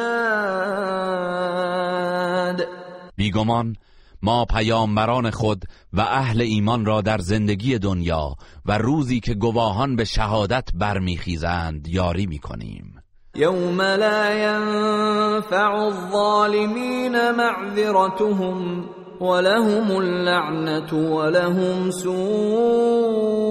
بیگمان 3.17 3.77
ما 4.23 4.45
پیامبران 4.45 5.31
خود 5.31 5.65
و 5.93 6.01
اهل 6.01 6.41
ایمان 6.41 6.85
را 6.85 7.01
در 7.01 7.19
زندگی 7.19 7.79
دنیا 7.79 8.37
و 8.67 8.79
روزی 8.79 9.21
که 9.21 9.35
گواهان 9.35 9.97
به 9.97 10.05
شهادت 10.05 10.69
برمیخیزند 10.75 11.89
یاری 11.89 12.27
می‌کنیم. 12.27 13.03
يوم 13.35 13.81
لا 13.81 14.33
ينفع 14.33 15.75
الظالمين 15.75 17.31
معذرتهم 17.31 18.85
ولهم 19.21 19.91
اللعنة 19.91 20.93
ولهم 20.93 21.91
سوء 21.91 23.49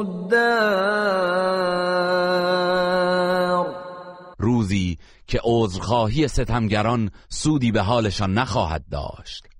الدار 0.00 1.64
روزی 4.38 4.98
که 5.26 5.40
عذرخواهی 5.44 6.28
ستمگران 6.28 7.10
سودی 7.28 7.72
به 7.72 7.80
حالشان 7.80 8.34
نخواهد 8.34 8.84
داشت. 8.90 9.53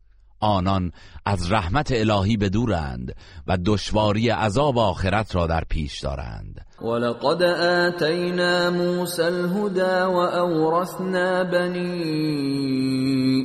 آنان 0.45 0.93
از 1.27 1.53
رحمت 1.53 1.93
الهی 1.93 2.37
بدورند 2.37 3.17
و 3.47 3.59
دشواری 3.67 4.29
عذاب 4.31 4.79
آخرت 4.79 5.35
را 5.35 5.47
در 5.47 5.65
پیش 5.69 6.01
دارند. 6.01 6.67
ولقد 6.83 7.43
آتينا 7.43 8.71
موسى 8.71 9.23
الهدى 9.23 10.03
وأورثنا 10.15 11.45
بني 11.45 12.25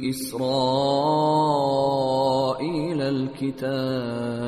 إسرائيل 0.10 0.50
الكتاب 3.02 4.40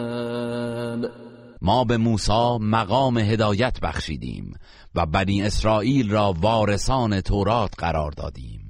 ما 1.62 1.84
به 1.84 1.98
موسی 1.98 2.58
مقام 2.62 3.18
هدایت 3.18 3.80
بخشیدیم 3.80 4.54
و 4.96 5.06
بنی 5.06 5.44
اسرائیل 5.44 6.12
را 6.12 6.36
وارثان 6.42 7.22
تورات 7.22 7.72
قرار 7.78 8.12
دادیم. 8.12 8.61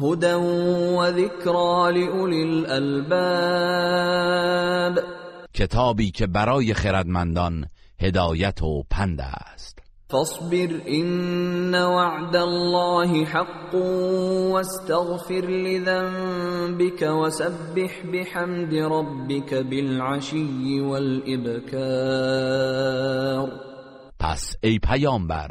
هدى 0.00 0.34
وذكرى 0.34 1.92
لأولي 1.92 2.42
الألباب. 2.42 3.84
کتابی 5.54 6.10
که 6.10 6.26
برای 6.26 6.74
خردمندان 6.74 7.66
هدایت 8.00 8.62
و 8.62 8.82
پند 8.90 9.20
است. 9.20 9.78
فاصبر 10.08 10.70
إن 10.88 11.74
وعد 11.74 12.36
الله 12.36 13.24
حق 13.24 13.74
واستغفر 14.52 15.46
لذنبك 15.48 17.02
وسبح 17.02 18.02
بحمد 18.12 18.74
ربك 18.74 19.54
بالعشي 19.54 20.80
والإبكار. 20.80 22.14
پس 24.18 24.56
ای 24.62 24.78
پیامبر 24.78 25.50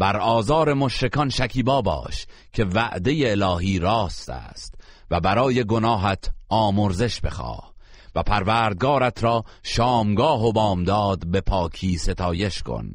بر 0.00 0.16
آزار 0.16 0.74
مشرکان 0.74 1.28
شکیبا 1.28 1.82
باش 1.82 2.26
که 2.52 2.64
وعده 2.64 3.30
الهی 3.30 3.78
راست 3.78 4.30
است 4.30 4.74
و 5.10 5.20
برای 5.20 5.64
گناهت 5.64 6.30
آمرزش 6.48 7.20
بخواه 7.20 7.72
و 8.14 8.22
پروردگارت 8.22 9.24
را 9.24 9.44
شامگاه 9.62 10.44
و 10.44 10.52
بامداد 10.52 11.26
به 11.26 11.40
پاکی 11.40 11.98
ستایش 11.98 12.62
کن. 12.62 12.94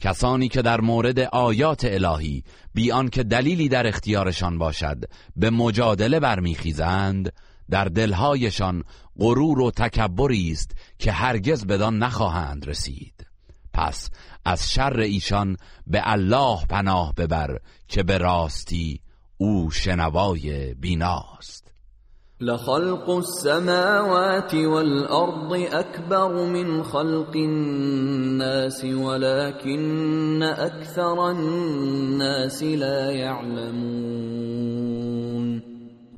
کسانی 0.00 0.48
که 0.48 0.62
در 0.62 0.80
مورد 0.80 1.18
آیات 1.18 1.84
الهی 1.84 2.44
بیان 2.74 3.08
که 3.08 3.22
دلیلی 3.22 3.68
در 3.68 3.86
اختیارشان 3.86 4.58
باشد 4.58 5.04
به 5.36 5.50
مجادله 5.50 6.20
برمیخیزند 6.20 7.32
در 7.70 7.84
دلهایشان 7.84 8.84
غرور 9.18 9.60
و 9.60 9.70
تکبری 9.70 10.52
است 10.52 10.70
که 10.98 11.12
هرگز 11.12 11.66
بدان 11.66 11.98
نخواهند 11.98 12.68
رسید. 12.68 13.26
پس 13.72 14.10
از 14.44 14.72
شر 14.72 15.00
ایشان 15.00 15.56
به 15.86 16.00
الله 16.04 16.66
پناه 16.66 17.14
ببر 17.14 17.58
که 17.88 18.02
به 18.02 18.18
راستی 18.18 19.00
او 19.36 19.70
شنوای 19.70 20.74
بیناست. 20.74 21.67
لخلق 22.40 23.10
السماوات 23.10 24.54
والأرض 24.54 25.52
أكبر 25.72 26.44
من 26.46 26.82
خلق 26.82 27.36
الناس 27.36 28.84
ولكن 28.84 30.42
أكثر 30.42 31.30
الناس 31.30 32.62
لا 32.62 33.10
يعلمون. 33.10 34.28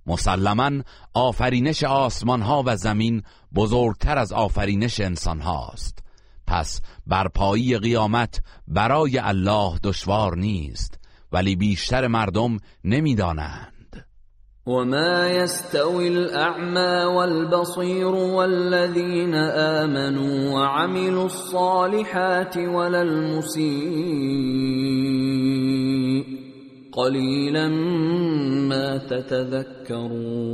مسلما 0.06 0.82
آفرینش 1.14 1.84
آسمان 1.84 2.42
ها 2.42 2.62
و 2.66 2.76
زمین 2.76 3.22
بزرگتر 3.54 4.18
از 4.18 4.32
آفرینش 4.32 5.00
انسان 5.00 5.40
هاست 5.40 5.98
پس 6.46 6.80
برپایی 7.06 7.78
قیامت 7.78 8.42
برای 8.68 9.18
الله 9.18 9.78
دشوار 9.82 10.36
نیست 10.36 10.98
ولی 11.32 11.56
بیشتر 11.56 12.06
مردم 12.06 12.58
نمی‌دانند. 12.84 13.69
وما 14.66 15.30
يستوي 15.30 16.08
الأعمى 16.08 17.04
والبصير 17.16 18.06
والذين 18.14 19.34
آمنوا 19.34 20.50
وعملوا 20.52 21.26
الصالحات 21.26 22.56
ولا 22.56 23.02
المسيء 23.02 23.70
قليلا 26.92 27.68
ما 28.68 28.98
تتذكرون 28.98 30.50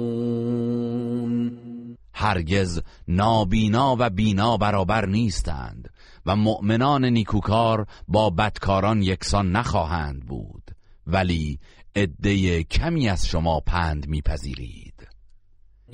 هرگز 2.14 2.82
نابینا 3.08 3.96
و 3.98 4.10
بینا 4.10 4.56
برابر 4.56 5.06
نیستند 5.06 5.90
و 6.26 6.36
مؤمنان 6.36 7.04
نیکوکار 7.04 7.86
با 8.08 8.30
بدکاران 8.30 9.02
یکسان 9.02 9.52
نخواهند 9.52 10.26
بود. 10.26 10.62
ولی 11.06 11.58
عده 11.96 12.62
کمی 12.62 13.08
از 13.08 13.26
شما 13.26 13.60
پند 13.60 14.08
میپذیرید. 14.08 15.08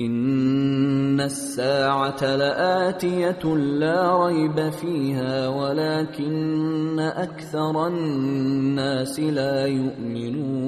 إن 0.01 1.21
الساعة 1.21 2.23
لآتية 2.23 3.57
لا 3.57 4.27
ريب 4.27 4.71
فيها 4.71 5.49
ولكن 5.49 6.99
أكثر 6.99 7.77
الناس 7.77 9.21
لا 9.21 9.67
يؤمنون. 9.67 10.63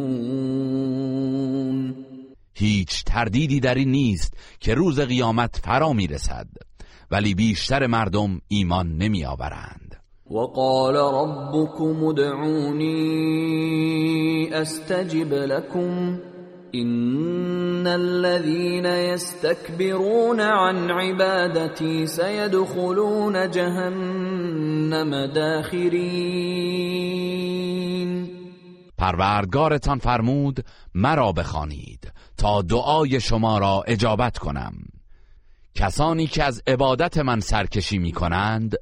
هیچ 2.55 3.05
تردیدی 3.05 3.61
در 3.61 3.75
این 3.75 3.91
نیست 3.91 4.35
که 4.61 4.75
روز 4.75 5.01
قیامت 5.01 5.61
فرا 5.65 5.93
می‌رسد 5.93 6.49
ولی 7.11 7.35
بیشتر 7.35 7.87
مردم 7.87 8.41
ایمان 8.49 8.97
نمیآورند. 8.99 10.04
وقال 10.31 10.95
ربكم 10.95 12.05
ادعوني 12.05 12.95
استجب 14.63 15.33
لكم 15.35 16.19
ان 16.75 17.87
الذين 17.87 18.87
يستكبرون 18.87 20.41
عن 20.41 20.91
عبادتي 20.91 22.07
سيدخلون 22.07 23.51
جهنم 23.51 25.25
داخرين. 25.35 26.65
پروردگارتان 28.99 29.99
فرمود 29.99 30.65
مرا 30.95 31.33
بخوانید 31.33 32.13
تا 32.37 32.63
دعای 32.63 33.21
شما 33.21 33.59
را 33.59 33.83
اجابت 33.87 34.39
کنم. 34.39 34.73
کسانی 35.75 36.27
که 36.27 36.45
از 36.45 36.63
عبادت 36.67 37.19
من 37.19 37.41
سرکشی 37.41 37.99
می 37.99 38.13
کنند 38.13 38.77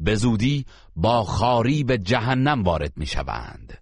به 0.00 0.14
زودی 0.14 0.64
با 0.96 1.22
خاری 1.22 1.84
به 1.84 1.98
جهنم 1.98 2.62
وارد 2.62 2.92
می 2.96 3.06
شوند 3.06 3.78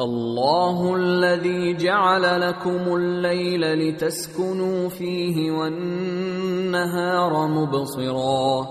الله 0.00 0.94
الذي 0.94 1.76
جعل 1.76 2.40
لكم 2.40 2.94
الليل 2.94 3.60
لتسكنوا 3.60 4.88
فيه 4.88 5.50
والنهار 5.50 7.46
مبصرا. 7.48 8.66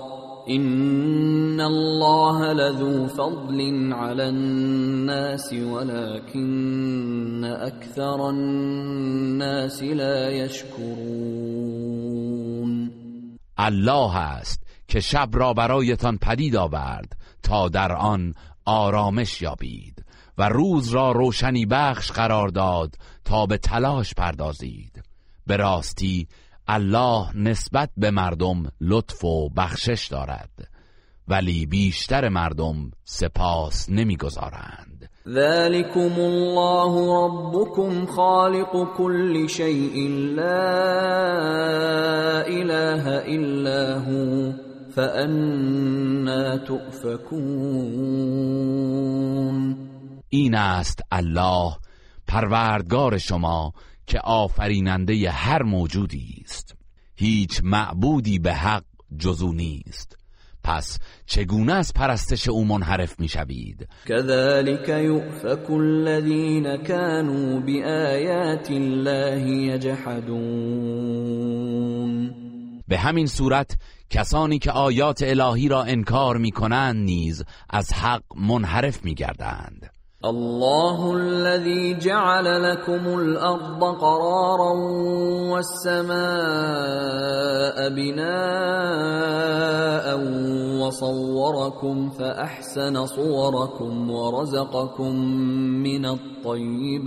إن 0.49 1.61
الله 1.61 2.53
لذو 2.53 3.07
فضل 3.07 3.93
على 3.93 4.29
الناس 4.29 5.53
ولكن 5.53 7.45
أكثر 7.45 8.29
الناس 8.29 9.83
لا 9.83 10.29
يشكرون. 10.29 11.65
الله 13.59 14.17
است. 14.17 14.64
که 14.87 14.99
شب 14.99 15.29
را 15.33 15.53
برایتان 15.53 16.17
پدید 16.17 16.55
آورد 16.55 17.17
تا 17.43 17.69
در 17.69 17.91
آن 17.91 18.33
آرامش 18.65 19.41
یابید 19.41 20.05
و 20.37 20.49
روز 20.49 20.89
را 20.89 21.11
روشنی 21.11 21.65
بخش 21.65 22.11
قرار 22.11 22.47
داد 22.47 22.95
تا 23.25 23.45
به 23.45 23.57
تلاش 23.57 24.13
پردازید. 24.13 25.03
به 25.47 25.57
راستی 25.57 26.27
الله 26.67 27.37
نسبت 27.37 27.89
به 27.97 28.11
مردم 28.11 28.63
لطف 28.81 29.25
و 29.25 29.49
بخشش 29.49 30.07
دارد 30.07 30.49
ولی 31.27 31.65
بیشتر 31.65 32.29
مردم 32.29 32.91
سپاس 33.03 33.89
نمی‌گذارند. 33.89 35.09
ذلكم 35.27 36.19
الله 36.19 37.25
ربكم 37.25 38.05
خالق 38.05 38.97
كل 38.97 39.47
شيء 39.47 40.09
لا 40.35 40.61
اله 42.47 43.23
الا 43.27 43.99
هو. 43.99 44.64
فأنا 44.95 46.57
تؤفكون. 46.57 47.25
این 50.29 50.55
است 50.55 51.01
الله 51.11 51.75
پروردگار 52.27 53.17
شما 53.17 53.73
که 54.07 54.19
آفریننده 54.19 55.29
هر 55.29 55.63
موجودی 55.63 56.43
است. 56.45 56.75
هیچ 57.15 57.61
معبودی 57.63 58.39
به 58.39 58.53
حق 58.53 58.83
جزو 59.19 59.53
نیست. 59.53 60.17
پس 60.63 60.99
چگونه 61.25 61.73
از 61.73 61.93
پرستش 61.93 62.47
او 62.47 62.65
منحرف 62.65 63.19
می‌شوید؟ 63.19 63.87
كذلك 64.05 64.89
يؤفك 64.89 65.71
الذين 65.71 66.77
كانوا 66.77 67.59
بآيات 67.59 68.71
الله 68.71 69.49
يجحدون 69.49 71.05
به 72.87 72.97
همین 72.97 73.27
صورت 73.27 73.77
کسانی 74.09 74.59
که 74.59 74.71
آیات 74.71 75.23
الهی 75.23 75.67
را 75.67 75.83
انکار 75.83 76.37
می 76.37 76.51
کنند 76.51 76.95
نیز 76.95 77.43
از 77.69 77.93
حق 77.93 78.23
منحرف 78.35 79.05
می 79.05 79.15
گردند 79.15 79.95
الله 80.25 81.15
الذي 81.15 81.93
جعل 81.93 82.45
لكم 82.45 83.07
الأرض 83.07 83.83
قرارا 83.83 84.73
والسماء 85.51 86.15
بناء 87.89 89.25
وصوركم 90.81 92.09
فأحسن 92.09 93.05
صوركم 93.05 94.11
ورزقكم 94.11 95.15
من 95.83 96.05
الطيبات. 96.05 97.05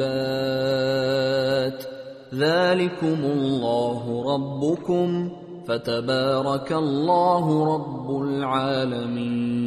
ذلكم 2.35 3.25
الله 3.25 4.25
ربكم. 4.35 5.31
فتبارك 5.69 6.73
الله 6.73 7.75
رب 7.75 8.11
العالمين. 8.11 9.59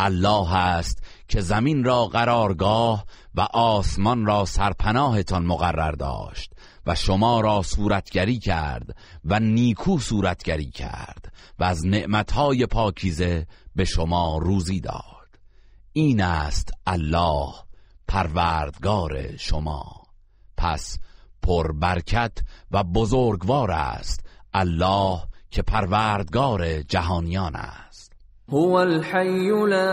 الله 0.00 0.56
است 0.56 1.02
که 1.28 1.40
زمین 1.40 1.84
را 1.84 2.06
قرارگاه 2.06 3.04
و 3.34 3.40
آسمان 3.40 4.26
را 4.26 4.44
سرپناهتان 4.44 5.46
مقرر 5.46 5.92
داشت 5.92 6.52
و 6.86 6.94
شما 6.94 7.40
را 7.40 7.62
صورتگری 7.62 8.38
کرد 8.38 8.96
و 9.24 9.40
نیکو 9.40 9.98
صورتگری 9.98 10.70
کرد 10.70 11.32
و 11.58 11.64
از 11.64 11.86
نعمتهای 11.86 12.66
پاکیزه 12.66 13.46
به 13.76 13.84
شما 13.84 14.38
روزی 14.38 14.80
داد. 14.80 15.02
این 15.92 16.22
است 16.22 16.70
الله 16.86 17.52
پروردگار 18.08 19.36
شما. 19.36 20.02
پس 20.56 20.98
پربرکت 21.46 22.32
و 22.70 22.84
بزرگوار 22.84 23.70
است. 23.70 24.26
الله 24.54 25.18
که 25.50 25.62
پروردگار 25.62 26.82
جهانیان 26.82 27.56
است. 27.56 28.12
هو 28.52 28.72
الحي 28.72 29.48
لا 29.50 29.86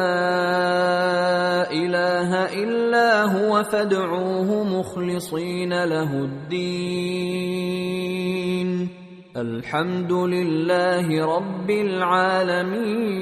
اله 1.71 2.31
الا 2.53 3.27
هو 3.27 3.63
فادعوه 3.63 4.63
مخلصين 4.79 5.83
له 5.83 6.13
الدين 6.13 7.43
الحمد 9.35 10.11
لله 10.11 11.25
رب 11.25 11.69
العالمين 11.69 13.13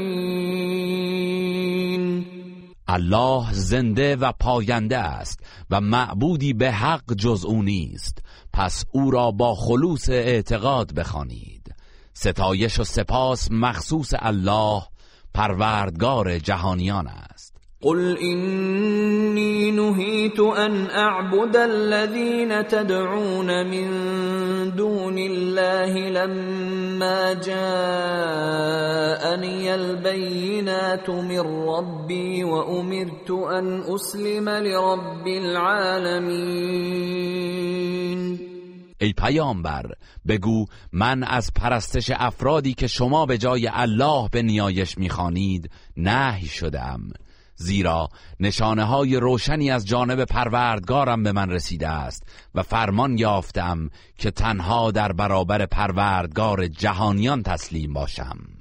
الله 2.88 3.54
زنده 3.54 4.16
و 4.16 4.32
پاینده 4.32 4.98
است 4.98 5.40
و 5.70 5.82
معبودی 5.82 6.54
به 6.54 6.72
حق 6.72 7.14
جز 7.14 7.46
او 7.46 7.64
نیست. 7.64 8.20
پس 8.54 8.86
او 8.92 9.12
را 9.12 9.32
با 9.32 9.56
خلوص 9.56 10.10
اعتقاد 10.10 10.94
بخوانید. 10.94 11.76
ستایش 12.14 12.80
و 12.80 12.84
سپاس 12.84 13.52
مخصوص 13.52 14.14
الله 14.20 14.82
پروردگار 15.34 16.40
جهانیان 16.40 17.08
است. 17.08 17.51
قل 17.82 18.18
إني 18.18 19.72
نهيت 19.72 20.40
أن 20.40 20.90
أعبد 20.90 21.56
الذين 21.56 22.68
تدعون 22.68 23.68
من 23.68 23.88
دون 24.76 25.18
الله 25.18 26.10
لما 26.10 27.34
جاءني 27.34 27.66
البينات 29.76 31.10
من 31.10 31.40
ربي 31.40 32.44
وأمرت 32.44 33.32
أن 33.32 33.84
أسلم 33.96 34.50
لرب 34.50 35.28
العالمين 35.28 36.82
ای 39.02 39.14
پیامبر 39.14 39.86
بگو 40.28 40.66
من 40.94 41.24
از 41.24 41.52
پرستش 41.56 42.12
افرادی 42.16 42.74
که 42.74 42.88
شما 42.88 43.26
به 43.26 43.38
جای 43.38 43.70
الله 43.74 44.30
به 44.32 44.42
نیایش 44.42 44.98
می‌خوانید 44.98 45.70
نهی 45.98 46.46
شدم 46.46 47.02
زیرا 47.62 48.10
نشانه 48.40 48.84
های 48.84 49.16
روشنی 49.16 49.72
از 49.72 49.88
جانب 49.88 50.26
پروردگارم 50.26 51.24
به 51.24 51.32
من 51.32 51.50
رسیده 51.50 51.88
است 51.88 52.24
و 52.56 52.64
فرمان 52.64 53.18
یافتم 53.18 53.90
که 54.18 54.32
تنها 54.32 54.92
در 54.92 55.12
برابر 55.12 55.66
پروردگار 55.66 56.68
جهانیان 56.68 57.44
تسلیم 57.44 57.94
باشم. 57.94 58.61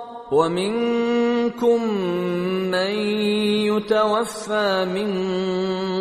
ومنكم 0.31 1.79
من 2.71 2.91
يتوفى 3.67 4.85
من 4.85 5.09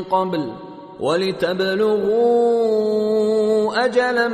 قبل 0.05 0.53
ولتبلغوا 1.01 2.61
اجلا 3.85 4.29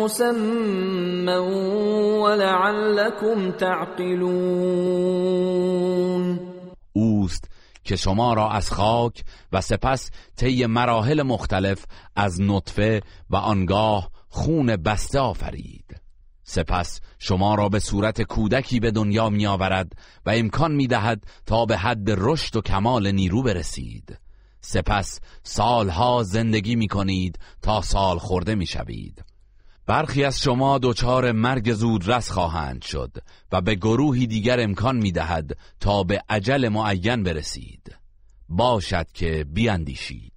مسمى 0.00 1.36
ولعلكم 2.22 3.50
تعقلون. 3.50 4.26
اوست 6.92 7.50
که 7.84 7.96
شما 7.96 8.34
را 8.34 8.50
از 8.50 8.70
خاک 8.70 9.24
و 9.52 9.60
سپس 9.60 10.10
طی 10.36 10.66
مراحل 10.66 11.22
مختلف 11.22 11.84
از 12.16 12.40
نطفه 12.40 13.02
و 13.30 13.36
آنگاه 13.36 14.10
خون 14.28 14.76
بسته 14.76 15.18
آفرید. 15.18 16.05
سپس 16.48 17.00
شما 17.18 17.54
را 17.54 17.68
به 17.68 17.78
صورت 17.78 18.22
کودکی 18.22 18.80
به 18.80 18.90
دنیا 18.90 19.30
می 19.30 19.46
آورد 19.46 19.92
و 20.26 20.30
امکان 20.30 20.72
می 20.72 20.86
دهد 20.86 21.24
تا 21.46 21.66
به 21.66 21.76
حد 21.76 22.10
رشد 22.10 22.56
و 22.56 22.60
کمال 22.60 23.10
نیرو 23.10 23.42
برسید. 23.42 24.18
سپس 24.60 25.20
سالها 25.42 26.22
زندگی 26.22 26.76
می 26.76 26.88
کنید 26.88 27.38
تا 27.62 27.82
سال 27.82 28.18
خورده 28.18 28.54
می 28.54 28.66
شوید 28.66 29.24
برخی 29.86 30.24
از 30.24 30.40
شما 30.40 30.78
دچار 30.82 31.32
مرگ 31.32 31.72
زودرس 31.72 32.30
خواهند 32.30 32.82
شد 32.82 33.12
و 33.52 33.60
به 33.60 33.74
گروهی 33.74 34.26
دیگر 34.26 34.60
امکان 34.60 34.96
می 34.96 35.12
دهد 35.12 35.56
تا 35.80 36.02
به 36.02 36.22
عجل 36.28 36.68
معین 36.68 37.22
برسید. 37.22 37.96
باشد 38.48 39.06
که 39.14 39.46
بیاندیشید. 39.52 40.32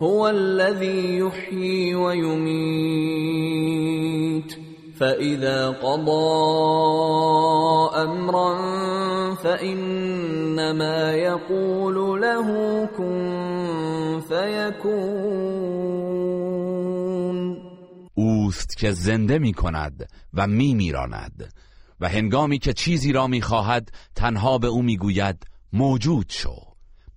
هو 0.00 0.20
الذي 0.20 1.18
يحيي 1.18 1.94
ويميت 1.94 2.70
فإذا 5.00 5.70
قضى 5.70 6.30
أمرا 8.04 8.54
فإنما 9.34 11.12
يقول 11.12 12.20
له 12.20 12.48
كن 12.96 14.20
فيكون. 14.28 15.70
اوست 18.14 18.76
که 18.76 18.92
زنده 18.92 19.38
می 19.38 19.52
کند 19.52 20.08
و 20.34 20.46
می 20.46 20.74
میراند 20.74 21.52
و 22.00 22.08
هنگامی 22.08 22.58
که 22.58 22.72
چیزی 22.72 23.12
را 23.12 23.26
می 23.26 23.42
خواهد 23.42 23.92
تنها 24.14 24.58
به 24.58 24.66
او 24.66 24.82
می 24.82 24.96
گوید 24.96 25.46
موجود 25.72 26.26
شو. 26.28 26.69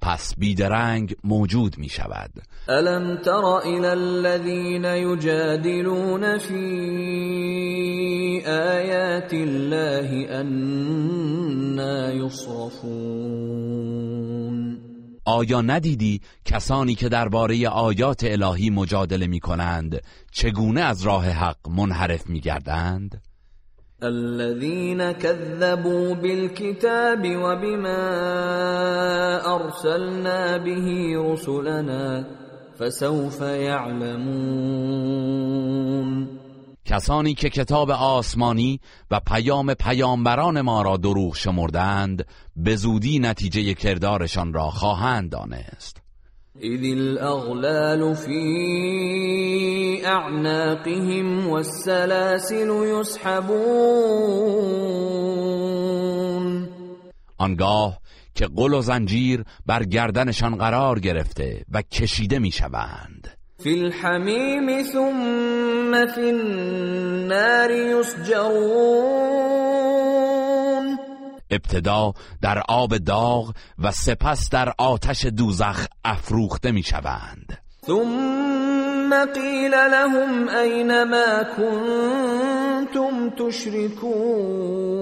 پس 0.04 0.36
بیدرنگ 0.38 1.16
موجود 1.24 1.78
می 1.78 1.90
شود 1.90 2.32
ألم 2.70 3.18
تر 3.18 3.58
إلى 3.58 3.88
الذين 3.88 4.86
يجادلون 4.86 6.38
في 6.38 6.64
آيات 8.48 9.34
الله 9.34 10.42
أنا 10.42 12.12
يصرفون 12.12 13.64
آیا 15.26 15.62
ندیدی 15.62 16.22
کسانی 16.46 16.96
که 16.96 17.10
درباره 17.10 17.70
آیات 17.70 18.24
الهی 18.24 18.70
مجادله 18.70 19.28
می 19.28 19.40
کنند 19.40 20.02
چگونه 20.32 20.82
از 20.82 21.02
راه 21.02 21.30
حق 21.30 21.70
منحرف 21.70 22.30
می 22.30 22.40
گردند؟ 22.40 23.22
الذين 24.04 25.12
كذبوا 25.12 26.14
بالكتاب 26.16 27.22
وبما 27.26 28.02
ارسلنا 29.56 30.58
به 30.58 31.14
رسلنا 31.32 32.26
فسوف 32.80 33.42
يعلمون. 33.42 34.74
کسانی 36.86 37.34
که 37.34 37.50
کتاب 37.50 37.92
آسمانی 37.92 38.80
و 39.12 39.20
پیام 39.20 39.74
پیامبران 39.74 40.62
ما 40.62 40.82
را 40.82 40.98
دروغ 40.98 41.36
شمردند 41.36 42.26
به 42.56 42.76
زودی 42.76 43.20
نتیجه 43.20 43.74
کردارشان 43.74 44.54
را 44.54 44.70
خواهند 44.70 45.30
دانست. 45.30 46.03
اذ 46.62 46.84
الاغلال 46.84 48.16
في 48.16 48.42
اعناقهم 50.06 51.48
والسلاسل 51.50 52.70
يسحبون. 53.00 53.54
آنگاه 57.38 58.00
که 58.36 58.48
قل 58.56 58.74
و 58.74 58.82
زنجیر 58.82 59.44
بر 59.66 59.84
گردنشان 59.84 60.56
قرار 60.56 61.00
گرفته 61.00 61.66
و 61.72 61.82
کشیده 61.82 62.40
می‌شوند. 62.40 63.38
فی 63.64 63.80
الحمیم 63.80 64.84
ثم 64.84 66.06
فی 66.16 66.30
النار 66.30 67.72
یسجرون. 67.72 69.14
ابتدا 71.54 72.14
در 72.42 72.64
آب 72.70 72.98
داغ 72.98 73.54
و 73.80 73.92
سپس 73.92 74.50
در 74.50 74.74
آتش 74.78 75.26
دوزخ 75.26 75.86
افروخته 76.06 76.72
می‌شوند. 76.72 77.58
ثم 77.88 79.26
قیل 79.26 79.74
لهم 79.74 80.48
این 80.50 81.04
ما 81.04 81.44
کنتم 81.58 83.30
تشركون 83.30 84.94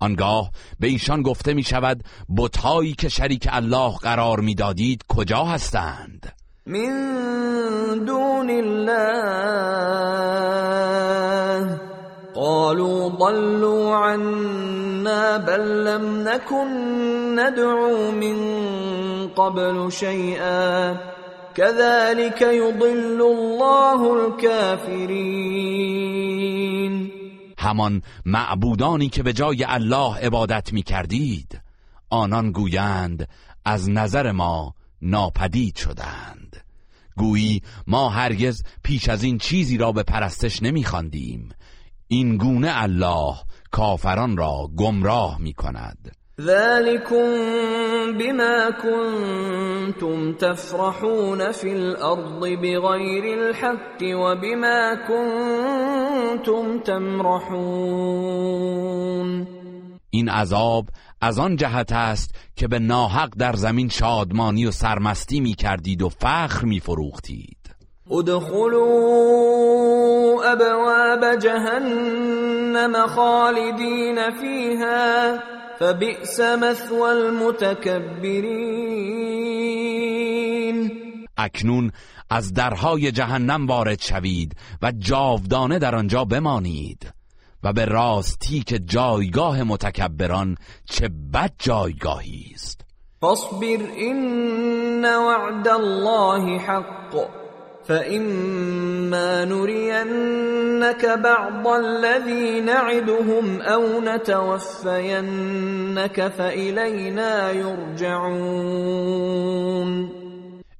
آنگاه 0.00 0.50
به 0.80 0.86
ایشان 0.86 1.22
گفته 1.22 1.54
می 1.54 1.62
شود 1.62 2.04
بتهایی 2.36 2.92
که 2.92 3.08
شریک 3.08 3.48
الله 3.52 3.96
قرار 3.96 4.40
می‌دادید 4.40 5.04
کجا 5.08 5.44
هستند؟ 5.44 6.32
من 6.66 8.04
دون 8.04 8.50
الله. 8.50 9.94
قالوا 12.34 13.08
ضلوا 13.08 13.96
عنا 13.96 15.38
بل 15.38 15.84
لم 15.84 16.28
نكن 16.28 16.68
ندعو 17.38 18.10
من 18.10 18.38
قبل 19.28 19.92
شيئا 19.92 20.96
كذلك 21.54 22.42
يضل 22.42 23.22
الله 23.22 24.14
الكافرين. 24.14 25.44
همان 27.58 28.02
معبودانی 28.24 29.08
که 29.08 29.22
به 29.22 29.32
جای 29.32 29.64
الله 29.68 30.16
عبادت 30.16 30.72
می 30.72 30.82
کردید 30.82 31.60
آنان 32.10 32.52
گویند 32.52 33.28
از 33.64 33.90
نظر 33.90 34.32
ما 34.32 34.74
ناپدید 35.02 35.76
شدند. 35.76 36.64
گویی 37.16 37.62
ما 37.86 38.08
هرگز 38.08 38.62
پیش 38.82 39.08
از 39.08 39.22
این 39.22 39.38
چیزی 39.38 39.78
را 39.78 39.92
به 39.92 40.02
پرستش 40.02 40.62
نمیخواندیم. 40.62 41.48
این 42.14 42.36
گونه 42.36 42.82
الله 42.82 43.34
کافران 43.70 44.36
را 44.36 44.70
گمراه 44.76 45.40
می 45.40 45.54
کند 45.54 46.12
ذلكم 46.40 47.32
بما 48.18 48.70
كنتم 48.82 50.32
تفرحون 50.32 51.52
في 51.52 51.72
الأرض 51.72 52.40
بغير 52.40 53.38
الحق 53.38 54.02
وبما 54.02 54.96
كنتم 55.08 56.78
تمرحون. 56.78 57.86
این 60.10 60.28
عذاب 60.28 60.88
از 61.20 61.38
آن 61.38 61.56
جهت 61.56 61.92
است 61.92 62.34
که 62.56 62.68
به 62.68 62.78
ناحق 62.78 63.30
در 63.38 63.56
زمین 63.56 63.88
شادمانی 63.88 64.66
و 64.66 64.70
سرمستی 64.70 65.40
می 65.40 65.54
کردید 65.54 66.02
و 66.02 66.08
فخر 66.08 66.64
می 66.64 66.80
فروختید 66.80 67.63
ادخلوا 68.10 68.92
ابواب 70.52 71.36
جهنم 71.38 73.06
خالدین 73.06 74.30
فيها 74.40 75.38
فبئس 75.78 76.40
مثوى 76.40 77.10
المتكبرين 77.10 78.84
اکنون 81.36 81.92
از 82.30 82.52
درهای 82.52 83.12
جهنم 83.12 83.66
وارد 83.66 84.00
شوید 84.00 84.56
و 84.82 84.92
جاودانه 84.98 85.78
در 85.78 85.96
آنجا 85.96 86.24
بمانید 86.24 87.12
و 87.62 87.72
به 87.72 87.84
راستی 87.84 88.60
که 88.60 88.78
جایگاه 88.78 89.62
متکبران 89.62 90.56
چه 90.90 91.08
بد 91.34 91.52
جایگاهی 91.58 92.50
است. 92.54 92.80
فاصبر 93.20 93.78
ان 93.98 95.04
وعد 95.04 95.68
الله 95.68 96.58
حق. 96.58 97.43
فإما 97.88 99.44
نرينك 99.44 101.06
بعض 101.06 101.68
الذي 101.68 102.60
نعدهم 102.60 103.60
أو 103.60 104.00
نتوفينك 104.00 104.68
فإلينا 106.28 107.50
يرجعون 107.50 109.04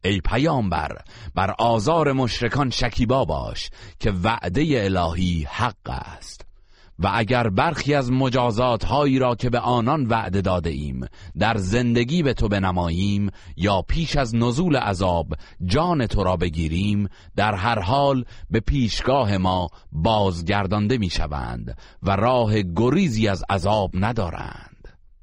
ای 0.04 0.20
پیامبر 0.20 0.98
بر 1.34 1.54
آزار 1.58 2.12
مشرکان 2.12 2.70
شکیبا 2.70 3.24
باش 3.24 3.70
که 4.00 4.12
وعده 4.24 4.84
الهی 4.84 5.46
حق 5.50 5.90
است. 5.90 6.53
و 6.98 7.10
اگر 7.14 7.48
برخی 7.48 7.94
از 7.94 8.12
مجازات 8.12 8.84
هایی 8.84 9.18
را 9.18 9.34
که 9.34 9.50
به 9.50 9.58
آنان 9.58 10.06
وعده 10.06 10.40
داده 10.40 10.70
ایم 10.70 11.06
در 11.38 11.56
زندگی 11.56 12.22
به 12.22 12.34
تو 12.34 12.48
بنماییم 12.48 13.30
یا 13.56 13.82
پیش 13.82 14.16
از 14.16 14.34
نزول 14.34 14.76
عذاب 14.76 15.34
جان 15.64 16.06
تو 16.06 16.24
را 16.24 16.36
بگیریم 16.36 17.08
در 17.36 17.54
هر 17.54 17.78
حال 17.78 18.24
به 18.50 18.60
پیشگاه 18.60 19.36
ما 19.36 19.68
بازگردانده 19.92 20.98
می 20.98 21.10
شوند 21.10 21.78
و 22.02 22.16
راه 22.16 22.62
گریزی 22.76 23.28
از 23.28 23.44
عذاب 23.50 23.90
ندارند. 23.94 24.73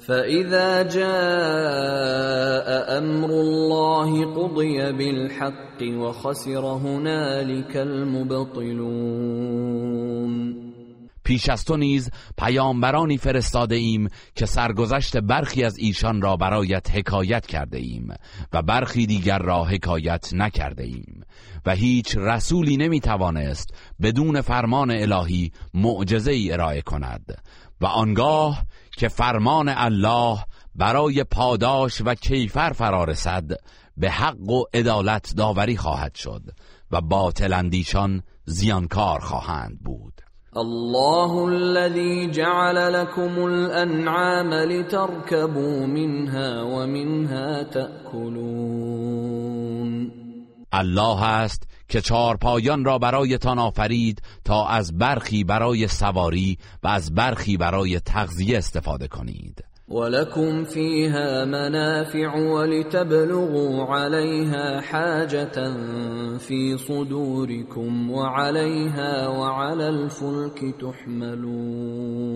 فاذا 0.00 0.82
جاء 0.82 1.08
امر 2.98 3.30
الله 3.30 4.24
قضي 4.24 4.92
بالحق 4.92 5.82
وخسر 5.82 6.64
هنالك 6.64 7.76
المبطلون 7.76 9.10
پیش 11.24 11.48
از 11.48 11.64
تو 11.64 11.76
نیز 11.76 12.10
پیامبرانی 12.38 13.18
فرستاده 13.18 13.74
ایم 13.74 14.08
که 14.34 14.46
سرگذشت 14.46 15.16
برخی 15.16 15.64
از 15.64 15.78
ایشان 15.78 16.22
را 16.22 16.36
برایت 16.36 16.90
حکایت 16.90 17.46
کرده 17.46 17.78
ایم 17.78 18.14
و 18.52 18.62
برخی 18.62 19.06
دیگر 19.06 19.38
را 19.38 19.64
حکایت 19.64 20.30
نکرده 20.32 20.84
ایم. 20.84 21.24
و 21.66 21.74
هیچ 21.74 22.16
رسولی 22.16 22.76
نمی 22.76 23.00
توانست 23.00 23.74
بدون 24.02 24.40
فرمان 24.40 24.90
الهی 24.90 25.52
معجزه 25.74 26.32
ای 26.32 26.52
ارائه 26.52 26.82
کند. 26.82 27.42
و 27.80 27.86
آنگاه 27.86 28.64
که 28.96 29.08
فرمان 29.08 29.68
الله 29.68 30.38
برای 30.74 31.24
پاداش 31.24 32.02
و 32.04 32.14
کیفر 32.14 32.72
فرارسد 32.72 33.44
به 33.96 34.10
حق 34.10 34.50
و 34.50 34.64
عدالت 34.74 35.34
داوری 35.36 35.76
خواهد 35.76 36.14
شد 36.14 36.42
و 36.90 37.00
باطل 37.00 37.52
اندیشان 37.52 38.22
زیانکار 38.44 39.20
خواهند 39.20 39.78
بود. 39.84 40.12
الله 40.56 41.30
الذي 41.30 42.30
جعل 42.30 42.92
لكم 42.92 43.38
الانعام 43.42 44.54
لتركبوا 44.54 45.86
منها 45.86 46.66
ومنها 46.66 47.64
تأكلون. 47.64 49.20
الله 50.72 51.22
است 51.24 51.69
که 51.90 52.00
چهارپایان 52.00 52.84
را 52.84 52.98
برایتان 52.98 53.58
آفرید 53.58 54.22
تا 54.44 54.66
از 54.66 54.98
برخی 54.98 55.44
برای 55.44 55.88
سواری 55.88 56.58
و 56.82 56.88
از 56.88 57.14
برخی 57.14 57.56
برای 57.56 58.00
تغذیه 58.00 58.58
استفاده 58.58 59.08
کنید. 59.08 59.64
ولكم 59.88 60.64
فيها 60.64 61.44
منافع 61.44 62.36
ولتبلغوا 62.36 63.84
عليها 63.84 64.80
حاجة 64.80 65.74
في 66.38 66.78
صدوركم 66.78 68.10
وعليها 68.10 69.28
وعلى 69.28 69.88
الفلك 69.88 70.74
تحملون. 70.80 72.30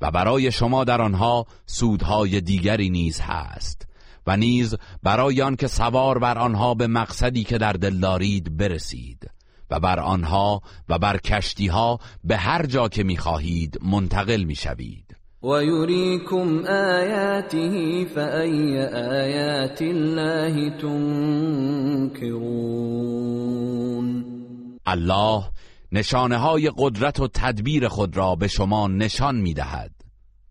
و 0.00 0.10
برای 0.10 0.52
شما 0.52 0.84
در 0.84 1.02
آنها 1.02 1.46
سودهای 1.66 2.40
دیگری 2.40 2.90
نیز 2.90 3.20
هست. 3.20 3.85
و 4.26 4.36
نیز 4.36 4.74
برای 5.02 5.42
آن 5.42 5.56
که 5.56 5.66
سوار 5.66 6.18
بر 6.18 6.38
آنها 6.38 6.74
به 6.74 6.86
مقصدی 6.86 7.44
که 7.44 7.58
در 7.58 7.72
دل 7.72 8.00
دارید 8.00 8.56
برسید 8.56 9.30
و 9.70 9.80
بر 9.80 10.00
آنها 10.00 10.60
و 10.88 10.98
بر 10.98 11.16
کشتی 11.16 11.66
ها 11.66 11.98
به 12.24 12.36
هر 12.36 12.66
جا 12.66 12.88
که 12.88 13.02
می‌خواهید 13.02 13.78
منتقل 13.82 14.44
می‌شوید. 14.44 15.16
و 15.42 15.62
یریکم 15.62 16.64
آیاته 16.68 18.04
فأی 18.04 18.78
آیات 18.78 19.82
الله 19.82 20.70
تنکرون. 20.70 22.26
الله 24.86 25.42
نشانه 25.92 26.36
های 26.36 26.72
قدرت 26.76 27.20
و 27.20 27.28
تدبیر 27.28 27.88
خود 27.88 28.16
را 28.16 28.34
به 28.34 28.48
شما 28.48 28.88
نشان 28.88 29.36
می‌دهد. 29.36 29.90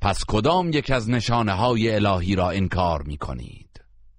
پس 0.02 0.24
کدام 0.28 0.72
یک 0.74 0.92
از 0.92 1.10
نشانه 1.10 1.52
های 1.52 1.96
الهی 1.96 2.36
را 2.36 2.50
انکار 2.50 3.02
می 3.02 3.18
کنید 3.18 3.65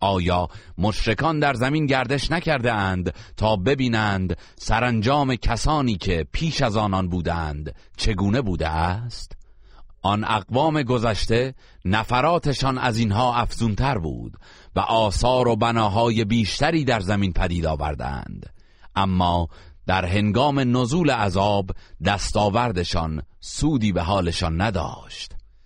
آیا 0.00 0.48
مشرکان 0.78 1.38
در 1.38 1.54
زمین 1.54 1.86
گردش 1.86 2.30
نکرده 2.30 2.72
اند 2.72 3.14
تا 3.36 3.56
ببینند 3.56 4.38
سرانجام 4.56 5.36
کسانی 5.36 5.96
که 5.96 6.26
پیش 6.32 6.62
از 6.62 6.76
آنان 6.76 7.08
بودند 7.08 7.74
چگونه 7.96 8.40
بوده 8.40 8.68
است؟ 8.68 9.36
آن 10.02 10.24
اقوام 10.24 10.82
گذشته 10.82 11.54
نفراتشان 11.84 12.78
از 12.78 12.98
اینها 12.98 13.34
افزونتر 13.34 13.98
بود 13.98 14.36
و 14.76 14.80
آثار 14.80 15.48
و 15.48 15.56
بناهای 15.56 16.24
بیشتری 16.24 16.84
در 16.84 17.00
زمین 17.00 17.32
پدید 17.32 17.66
آوردند 17.66 18.52
اما 18.94 19.48
در 19.86 20.04
هنگام 20.04 20.76
نزول 20.76 21.10
عذاب 21.10 21.70
دستاوردشان 22.04 23.22
سودی 23.40 23.92
به 23.92 24.02
حالشان 24.02 24.60
نداشت 24.60 25.35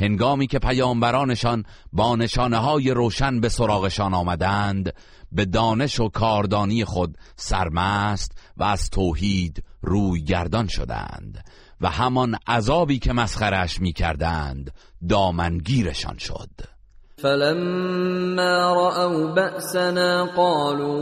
هنگامی 0.00 0.46
که 0.46 0.58
پیامبرانشان 0.58 1.64
با 1.92 2.16
نشانه 2.16 2.58
های 2.58 2.90
روشن 2.90 3.40
به 3.40 3.48
سراغشان 3.48 4.14
آمدند 4.14 4.94
به 5.32 5.44
دانش 5.44 6.00
و 6.00 6.08
کاردانی 6.08 6.84
خود 6.84 7.18
سرمست 7.36 8.32
و 8.56 8.64
از 8.64 8.90
توحید 8.90 9.64
روی 9.82 10.22
گردان 10.22 10.66
شدند 10.66 11.44
و 11.80 11.88
همان 11.88 12.36
عذابی 12.46 12.98
که 12.98 13.12
مسخرش 13.12 13.80
می 13.80 13.92
کردند 13.92 14.70
دامنگیرشان 15.08 16.18
شد. 16.18 16.73
فلما 17.24 18.56
رأوا 18.74 19.26
بأسنا 19.34 20.24
قالوا 20.36 20.94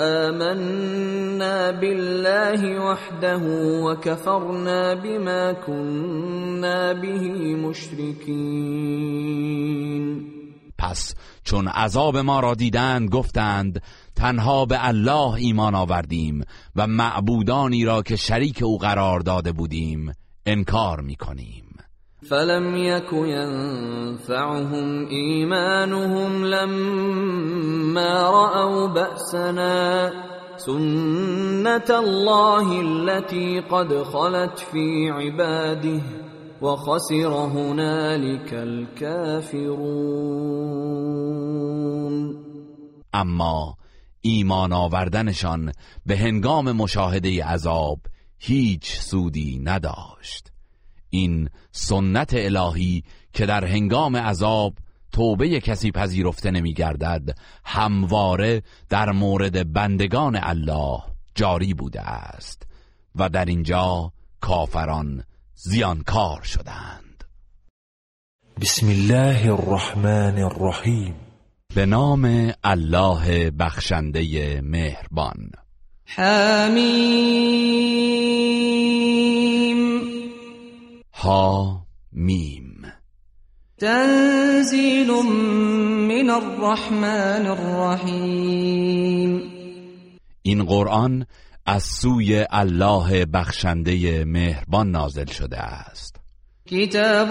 آمنا 0.00 1.70
بالله 1.70 2.80
وحده 2.80 3.42
وكفرنا 3.84 4.94
بما 4.94 5.52
كنا 5.52 6.92
به 6.92 7.56
مشركين. 7.56 8.54
پس 10.78 11.14
چون 11.44 11.68
عذاب 11.68 12.16
ما 12.16 12.40
را 12.40 12.54
دیدند 12.54 13.10
گفتند 13.10 13.82
تنها 14.16 14.64
به 14.64 14.88
الله 14.88 15.34
ایمان 15.34 15.74
آوردیم 15.74 16.44
و 16.76 16.86
معبودانی 16.86 17.84
را 17.84 18.02
که 18.02 18.16
شریک 18.16 18.62
او 18.62 18.78
قرار 18.78 19.20
داده 19.20 19.52
بودیم 19.52 20.12
انکار 20.46 21.00
می‌کنیم. 21.00 21.63
فلم 22.30 22.76
يك 22.76 23.12
ينفعهم 23.12 25.06
إيمانهم 25.06 26.44
لما 26.44 28.30
رأوا 28.30 28.86
بأسنا 28.88 30.12
سنة 30.56 31.98
الله 31.98 32.80
التي 32.80 33.60
قد 33.60 34.02
خلت 34.02 34.58
في 34.58 35.10
عباده 35.10 36.02
وخسر 36.62 37.32
هنالك 37.32 38.54
الكافرون. 38.54 39.74
اما 43.14 43.74
ایمان 44.20 44.72
آوردنشان 44.72 45.72
به 46.06 46.16
هنگام 46.16 46.72
مشاهده 46.72 47.44
عذاب 47.44 47.98
هیچ 48.38 49.00
سودی 49.00 49.60
نداشت. 49.64 50.53
این 51.14 51.48
سنت 51.72 52.34
الهی 52.34 53.04
که 53.32 53.46
در 53.46 53.64
هنگام 53.64 54.16
عذاب 54.16 54.74
توبه 55.12 55.60
کسی 55.60 55.90
پذیرفته 55.90 56.50
نمی 56.50 56.74
گردد 56.74 57.38
همواره 57.64 58.62
در 58.88 59.12
مورد 59.12 59.72
بندگان 59.72 60.38
الله 60.42 61.02
جاری 61.34 61.74
بوده 61.74 62.00
است 62.00 62.62
و 63.14 63.28
در 63.28 63.44
اینجا 63.44 64.12
کافران 64.40 65.24
زیانکار 65.54 66.42
شدند. 66.42 67.24
بسم 68.60 68.88
الله 68.88 69.52
الرحمن 69.52 70.38
الرحیم. 70.38 71.14
به 71.74 71.86
نام 71.86 72.52
الله 72.64 73.50
بخشنده 73.50 74.60
مهربان. 74.60 75.50
حمیم 76.04 77.64
ها 81.24 81.86
میم. 82.12 82.92
تنزیل 83.78 85.10
من 85.10 86.30
الرحمن 86.30 87.46
الرحیم. 87.46 89.42
این 90.42 90.64
قرآن 90.64 91.26
از 91.66 91.82
سوی 91.82 92.46
الله 92.50 93.24
بخشنده 93.26 94.24
مهربان 94.24 94.90
نازل 94.90 95.26
شده 95.26 95.58
است. 95.58 96.16
کتاب 96.66 97.28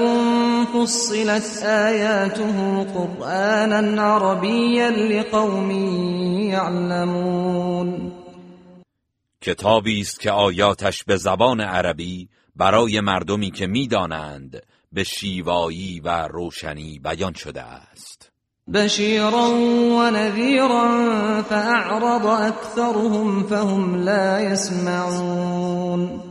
فصلت 0.66 1.64
آیاته 1.64 2.84
قرآنا 2.94 4.04
عربیا 4.04 4.90
لقوم 4.90 5.72
یعلمون. 6.42 8.12
کتابی 9.42 10.02
است 10.02 10.20
که 10.20 10.32
آیاتش 10.32 11.04
به 11.04 11.18
زبان 11.18 11.62
عربی 11.62 12.30
برای 12.56 13.02
مردمی 13.02 13.52
که 13.52 13.68
می‌دانند 13.68 14.64
به 14.92 15.04
شیوایی 15.04 16.00
و 16.00 16.28
روشنی 16.28 17.00
بیان 17.00 17.34
شده 17.34 17.62
است. 17.62 18.32
بشیرا 18.74 19.50
و 19.98 20.10
نذیرا 20.10 21.44
فاعرض 21.50 22.26
اکثرهم 22.26 23.44
فهم 23.44 23.96
لا 23.96 24.42
يسمعون 24.42 26.22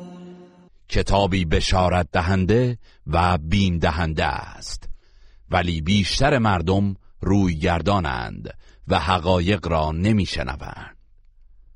کتابی 0.88 1.44
بشارت 1.44 2.08
دهنده 2.12 2.78
و 3.06 3.38
بین 3.38 3.78
دهنده 3.78 4.24
است. 4.24 4.88
ولی 5.50 5.80
بیشتر 5.80 6.38
مردم 6.38 6.94
روی 7.20 7.54
گردانند 7.54 8.54
و 8.88 8.98
حقایق 8.98 9.68
را 9.68 9.92
نمیشنوند. 9.92 11.01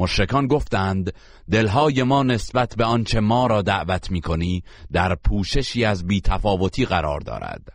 مشرکان 0.00 0.46
گفتند 0.46 1.12
دلهای 1.50 2.02
ما 2.02 2.22
نسبت 2.22 2.74
به 2.76 2.84
آنچه 2.84 3.20
ما 3.20 3.46
را 3.46 3.62
دعوت 3.62 4.10
می 4.10 4.20
کنی 4.20 4.64
در 4.92 5.14
پوششی 5.14 5.84
از 5.84 6.06
بیتفاوتی 6.06 6.84
قرار 6.84 7.20
دارد 7.20 7.72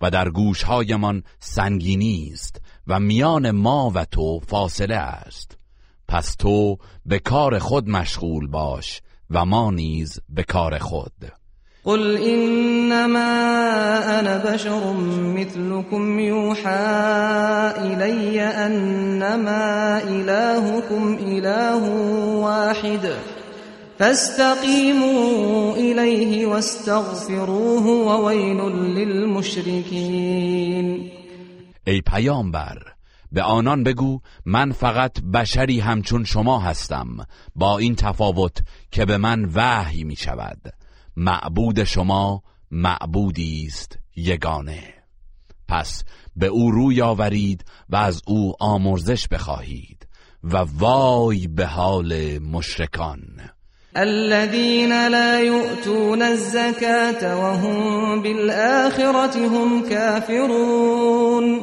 و 0.00 0.10
در 0.10 0.30
گوشهایمان 0.30 1.22
سنگینی 1.40 2.30
است 2.32 2.60
و 2.86 3.00
میان 3.00 3.50
ما 3.50 3.92
و 3.94 4.04
تو 4.04 4.40
فاصله 4.40 4.96
است. 4.96 5.58
پس 6.08 6.34
تو 6.34 6.76
به 7.06 7.18
کار 7.18 7.58
خود 7.58 7.88
مشغول 7.88 8.46
باش 8.46 9.02
و 9.30 9.44
ما 9.44 9.70
نیز 9.70 10.20
به 10.28 10.42
کار 10.42 10.78
خود. 10.78 11.32
قل 11.84 12.16
انما 12.16 13.30
انا 14.20 14.38
بشر 14.52 14.92
مثلكم 15.36 16.18
يوحى 16.18 16.70
الي 17.76 18.40
انما 18.40 20.02
الهكم 20.02 21.18
اله 21.20 21.88
واحد 22.40 23.12
فاستقيموا 23.98 25.76
اليه 25.76 26.46
واستغفروه 26.46 27.86
وويل 27.86 28.58
للمشركين 28.96 30.30
ای 31.86 32.00
پیامبر 32.00 32.78
به 33.32 33.42
آنان 33.42 33.84
بگو 33.84 34.20
من 34.46 34.72
فقط 34.72 35.20
بشری 35.20 35.80
همچون 35.80 36.24
شما 36.24 36.58
هستم 36.58 37.06
با 37.56 37.78
این 37.78 37.94
تفاوت 37.94 38.62
که 38.90 39.04
به 39.04 39.16
من 39.16 39.44
وحی 39.44 40.04
می 40.04 40.16
شود 40.16 40.72
معبود 41.16 41.84
شما 41.84 42.42
معبودی 42.70 43.64
است 43.66 43.98
یگانه. 44.16 44.94
پس 45.68 46.04
به 46.36 46.46
او 46.46 46.70
روی 46.70 47.02
آورید 47.02 47.64
و 47.88 47.96
از 47.96 48.22
او 48.26 48.54
آمرزش 48.60 49.28
بخواهید 49.28 50.06
و 50.44 50.56
وای 50.56 51.46
به 51.46 51.66
حال 51.66 52.38
مشرکان. 52.38 53.20
الذين 53.96 55.08
لا 55.08 55.40
يؤتون 55.40 56.22
الزكاة 56.22 57.36
وهم 57.36 58.22
بالآخرة 58.22 59.48
هم 59.48 59.88
كافرون 59.88 61.60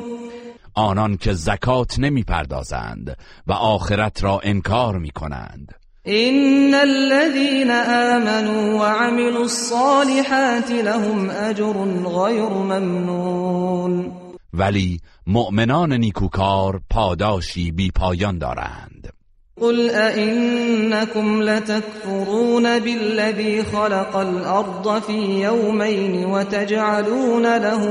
آنان 0.74 1.18
که 1.18 1.34
زکات 1.34 2.00
نمی‌پردازند 2.00 3.18
و 3.48 3.52
آخرت 3.54 4.24
را 4.24 4.40
انکار 4.44 4.98
می 4.98 5.10
کنند 5.10 5.81
إن 6.08 6.74
الذين 6.74 7.72
آمنوا 7.72 8.80
وعملوا 8.80 9.44
الصالحات 9.44 10.72
لهم 10.72 11.30
أجر 11.30 11.74
غير 12.06 12.50
ممنون. 12.50 14.12
ولی 14.54 15.00
مؤمنان 15.28 15.94
نیکوکار 15.94 16.82
پاداشی 16.90 17.72
بی 17.72 17.92
پایان 17.92 18.38
دارند. 18.38 19.14
قل 19.62 19.90
أئنكم 19.90 21.42
لتكفرون 21.42 22.80
بالذي 22.80 23.64
خلق 23.64 24.18
الأرض 24.18 25.02
في 25.02 25.42
يومين 25.42 26.26
وتجعلون 26.26 27.58
له 27.58 27.84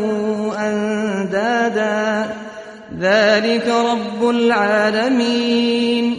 أندادا. 0.59 2.35
ذلك 3.01 3.69
رب 3.69 4.29
العالمين. 4.31 6.17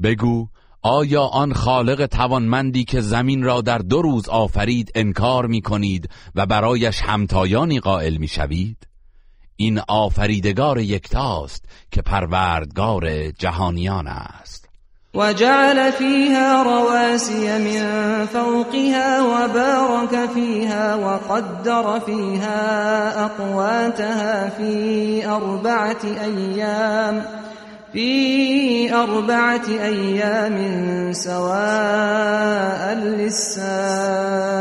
بگو 0.00 0.46
آیا 0.82 1.22
آن 1.22 1.52
خالق 1.52 2.06
توانمندی 2.06 2.84
که 2.84 3.00
زمین 3.00 3.42
را 3.42 3.60
در 3.60 3.78
دو 3.78 4.02
روز 4.02 4.28
آفرید 4.28 4.92
انکار 4.94 5.46
می 5.46 5.60
کنید 5.60 6.08
و 6.34 6.46
برایش 6.46 7.00
همتایانی 7.00 7.80
قائل 7.80 8.16
می 8.16 8.28
شوید؟ 8.28 8.86
این 9.56 9.80
آفریدگار 9.88 10.78
یکتاست 10.78 11.64
که 11.90 12.02
پروردگار 12.02 13.30
جهانیان 13.30 14.06
است 14.06 14.68
وجعل 15.14 15.90
فيها 15.90 16.62
رواسي 16.62 17.58
من 17.58 18.26
فوقها 18.26 19.22
وبارك 19.22 20.30
فيها 20.34 20.96
وقدر 20.96 22.00
فيها 22.00 23.24
أقواتها 23.24 24.48
في 24.48 25.26
أربعة 25.26 26.04
أيام 26.04 27.24
في 27.92 28.94
أربعة 28.94 29.68
أيام 29.68 31.12
سواء 31.12 32.94
للسائلين. 32.94 34.60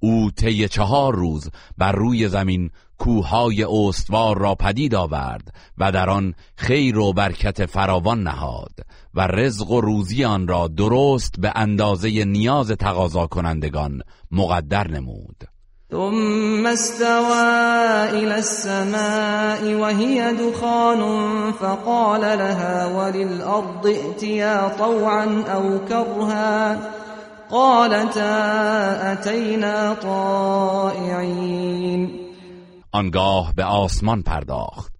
او 0.00 0.30
طی 0.30 0.68
چهار 0.68 1.14
روز 1.14 1.50
بر 1.78 1.92
روی 1.92 2.28
زمین 2.28 2.70
کوههای 2.98 3.64
استوار 3.64 4.38
را 4.38 4.54
پدید 4.54 4.94
آورد 4.94 5.54
و 5.78 5.92
در 5.92 6.10
آن 6.10 6.34
خیر 6.56 6.98
و 6.98 7.12
برکت 7.12 7.66
فراوان 7.66 8.22
نهاد 8.22 8.72
و 9.14 9.26
رزق 9.26 9.70
و 9.70 9.80
روزی 9.80 10.24
آن 10.24 10.48
را 10.48 10.68
درست 10.68 11.34
به 11.40 11.52
اندازه 11.54 12.24
نیاز 12.24 12.70
تقاضا 12.70 13.26
کنندگان 13.26 14.02
مقدر 14.30 14.88
نمود. 14.88 15.51
ثم 15.92 16.66
استوى 16.66 18.10
إلى 18.10 18.38
السماء 18.38 19.74
وهي 19.74 20.32
دخان 20.32 21.02
فقال 21.52 22.20
لها 22.20 22.86
وللأرض 22.86 23.86
ائتيا 23.86 24.68
طوعا 24.78 25.42
أو 25.42 25.78
كرها 25.88 26.80
قالتا 27.50 29.12
أتينا 29.12 29.94
طائعين. 29.94 32.10
آنگاه 32.92 33.52
به 33.56 33.64
آسمان 33.64 34.22
پرداخت 34.22 34.92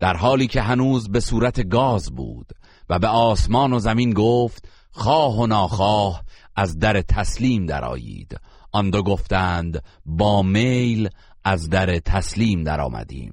در 0.00 0.16
حالی 0.16 0.46
که 0.46 0.62
هنوز 0.62 1.08
به 1.08 1.20
صورت 1.20 1.68
گاز 1.68 2.10
بود 2.10 2.46
و 2.88 2.98
به 2.98 3.08
آسمان 3.08 3.72
و 3.72 3.78
زمین 3.78 4.12
گفت 4.12 4.68
خواه 4.92 5.38
و 5.38 5.46
ناخواه 5.46 6.22
از 6.56 6.78
در 6.78 7.02
تسلیم 7.02 7.66
درآیید. 7.66 8.38
آن 8.72 8.90
دو 8.90 9.02
گفتند 9.02 9.82
با 10.06 10.42
میل 10.42 11.08
از 11.44 11.68
در 11.70 11.98
تسلیم 11.98 12.64
درآمدیم. 12.64 13.32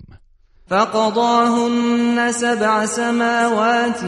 فقضاهن 0.69 2.31
سبع 2.31 2.85
سماوات 2.85 3.99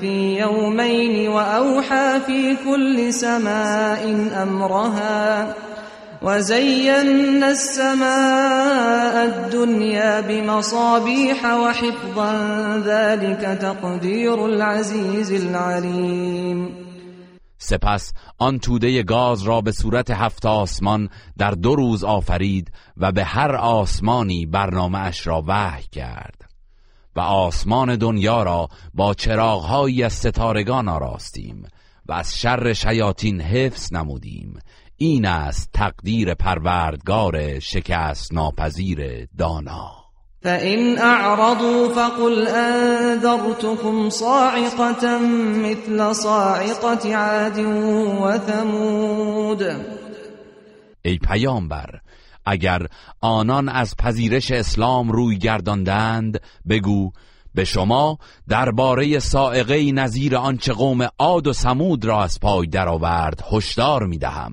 في 0.00 0.38
يومين 0.38 1.28
وأوحى 1.28 2.20
في 2.26 2.56
كل 2.64 3.12
سماء 3.12 4.30
أمرها 4.42 5.54
وزينا 6.22 7.50
السماء 7.50 9.24
الدنيا 9.24 10.20
بمصابيح 10.20 11.54
وحفظا 11.54 12.32
ذلك 12.86 13.58
تقدير 13.60 14.46
العزيز 14.46 15.32
العليم 15.32 16.87
سپس 17.58 18.12
آن 18.38 18.58
توده 18.58 19.02
گاز 19.02 19.42
را 19.42 19.60
به 19.60 19.72
صورت 19.72 20.10
هفت 20.10 20.46
آسمان 20.46 21.08
در 21.38 21.50
دو 21.50 21.74
روز 21.74 22.04
آفرید 22.04 22.72
و 22.96 23.12
به 23.12 23.24
هر 23.24 23.54
آسمانی 23.56 24.46
برنامه 24.46 24.98
اش 24.98 25.26
را 25.26 25.44
وحی 25.46 25.84
کرد 25.92 26.48
و 27.16 27.20
آسمان 27.20 27.96
دنیا 27.96 28.42
را 28.42 28.68
با 28.94 29.14
چراغهایی 29.14 30.02
از 30.02 30.12
ستارگان 30.12 30.88
آراستیم 30.88 31.66
و 32.06 32.12
از 32.12 32.38
شر 32.38 32.72
شیاطین 32.72 33.40
حفظ 33.40 33.92
نمودیم. 33.92 34.58
این 34.96 35.26
است 35.26 35.70
تقدیر 35.72 36.34
پروردگار 36.34 37.58
شکست 37.58 38.34
ناپذیر 38.34 39.26
دانا. 39.38 40.07
فإن 40.42 40.98
أعرضوا 40.98 41.88
فقل 41.88 42.48
أنذرتكم 42.48 44.10
صاعقة 44.10 45.18
مثل 45.62 46.14
صاعقة 46.14 47.16
عاد 47.16 47.58
وثمود 48.22 49.62
ای 51.02 51.18
پیامبر 51.18 52.00
اگر 52.46 52.86
آنان 53.20 53.68
از 53.68 53.96
پذیرش 53.96 54.50
اسلام 54.50 55.12
روی 55.12 55.38
گرداندند 55.38 56.40
بگو 56.68 57.12
به 57.54 57.64
شما 57.64 58.18
درباره 58.48 59.18
سائقه 59.18 59.92
نظیر 59.92 60.36
آنچه 60.36 60.72
قوم 60.72 61.08
عاد 61.18 61.46
و 61.46 61.52
سمود 61.52 62.04
را 62.04 62.22
از 62.22 62.40
پای 62.40 62.66
درآورد 62.66 63.44
هشدار 63.52 64.06
می‌دهم. 64.06 64.52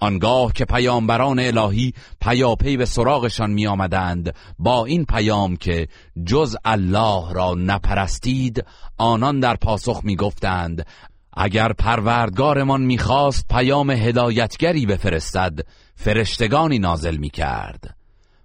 آنگاه 0.00 0.52
که 0.52 0.64
پیامبران 0.64 1.38
الهی 1.38 1.94
پیاپی 2.20 2.76
به 2.76 2.84
سراغشان 2.84 3.50
می 3.50 3.66
آمدند 3.66 4.34
با 4.58 4.84
این 4.84 5.04
پیام 5.04 5.56
که 5.56 5.88
جز 6.26 6.56
الله 6.64 7.32
را 7.32 7.54
نپرستید 7.54 8.64
آنان 8.98 9.40
در 9.40 9.56
پاسخ 9.56 10.00
می 10.04 10.16
گفتند 10.16 10.86
اگر 11.32 11.72
پروردگارمان 11.72 12.80
می‌خواست 12.80 13.48
پیام 13.48 13.90
هدایتگری 13.90 14.86
بفرستد 14.86 15.60
فرشتگانی 15.94 16.78
نازل 16.78 17.16
می 17.16 17.30
کرد 17.30 17.96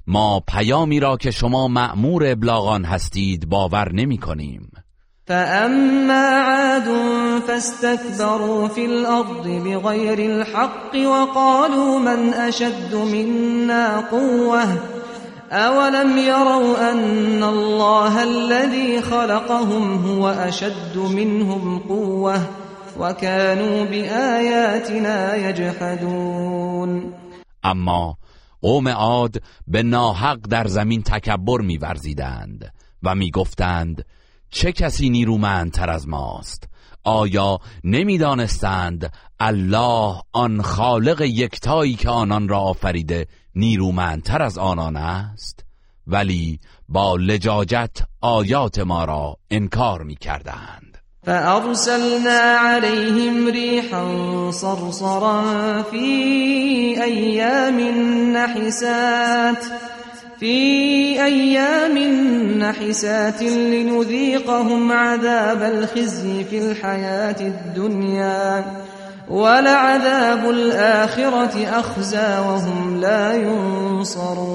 ما 0.07 0.39
پیامی 0.47 0.99
را 0.99 1.17
که 1.17 1.31
شما 1.31 1.67
مأمور 1.67 2.31
ابلاغان 2.31 2.85
هستید 2.85 3.49
باور 3.49 3.91
نمی 3.91 4.17
کنیم 4.17 4.71
فأما 5.25 6.27
عاد 6.29 6.89
فاستكبروا 7.47 8.67
في 8.67 8.85
الأرض 8.85 9.47
بغير 9.47 10.19
الحق 10.19 10.95
وقالوا 10.95 11.99
من 11.99 12.33
أشد 12.33 12.95
منا 12.95 13.99
قوة 13.99 14.63
أولم 15.51 16.17
يروا 16.17 16.91
أن 16.91 17.43
الله 17.43 18.23
الذي 18.23 19.01
خلقهم 19.01 20.05
هو 20.05 20.29
أشد 20.29 20.97
منهم 20.97 21.79
قوة 21.79 22.41
وكانوا 22.99 23.85
بآياتنا 23.85 25.35
يجحدون 25.35 27.13
اما 27.65 28.15
قوم 28.61 28.87
عاد 28.87 29.41
به 29.67 29.81
ناحق 29.81 30.37
در 30.49 30.67
زمین 30.67 31.03
تکبر 31.03 31.61
میورزیدند 31.61 32.71
و 33.03 33.15
میگفتند 33.15 34.05
چه 34.55 34.71
کسی 34.71 35.09
نیرومندتر 35.09 35.89
از 35.89 36.07
ماست؟ 36.07 36.63
آیا 37.03 37.59
نمی‌دانستند 37.83 39.13
الله 39.39 40.21
آن 40.33 40.61
خالق 40.61 41.21
یکتایی 41.21 41.93
که 41.93 42.09
آنان 42.09 42.47
را 42.47 42.59
آفریده 42.59 43.27
نیرومندتر 43.55 44.41
از 44.41 44.57
آنان 44.57 44.97
است؟ 44.97 45.65
ولی 46.07 46.59
با 46.89 47.15
لجاجت 47.15 47.97
آیات 48.21 48.79
ما 48.79 49.05
را 49.05 49.37
انکار 49.51 50.03
می‌کردند. 50.03 50.97
فأرسلنا 51.25 52.57
عليهم 52.59 53.47
ريحا 53.47 54.51
صرصرا 54.51 55.83
في 55.91 56.07
أيام 57.03 57.79
نحسات. 58.33 59.94
في 60.45 61.17
أيام 61.25 61.97
نحسات 62.59 63.41
لنذيقهم 63.41 64.91
عذاب 64.91 65.61
الخزي 65.61 66.43
في 66.43 66.57
الحياة 66.57 67.41
الدنيا 67.41 68.65
ولعذاب 69.29 70.49
الآخرة 70.49 71.65
أخزى 71.79 72.39
وهم 72.39 72.99
لا 73.01 73.35
ينصرون. 73.35 74.45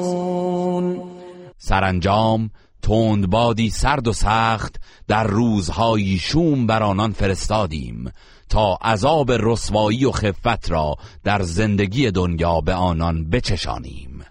سرانجام 1.58 2.50
بادی 3.28 3.70
سرد 3.70 4.08
و 4.08 4.12
سخت 4.12 4.76
در 5.08 5.24
روزهای 5.24 6.18
شوم 6.18 6.66
بر 6.66 6.82
آنان 6.82 7.12
فرستادیم 7.12 8.12
تا 8.48 8.78
عذاب 8.82 9.32
رسوایی 9.32 10.04
و 10.04 10.10
خفت 10.12 10.70
را 10.70 10.96
در 11.24 11.42
زندگی 11.42 12.10
دنیا 12.10 12.60
به 12.60 12.74
آنان 12.74 13.30
بچشانیم. 13.30 14.24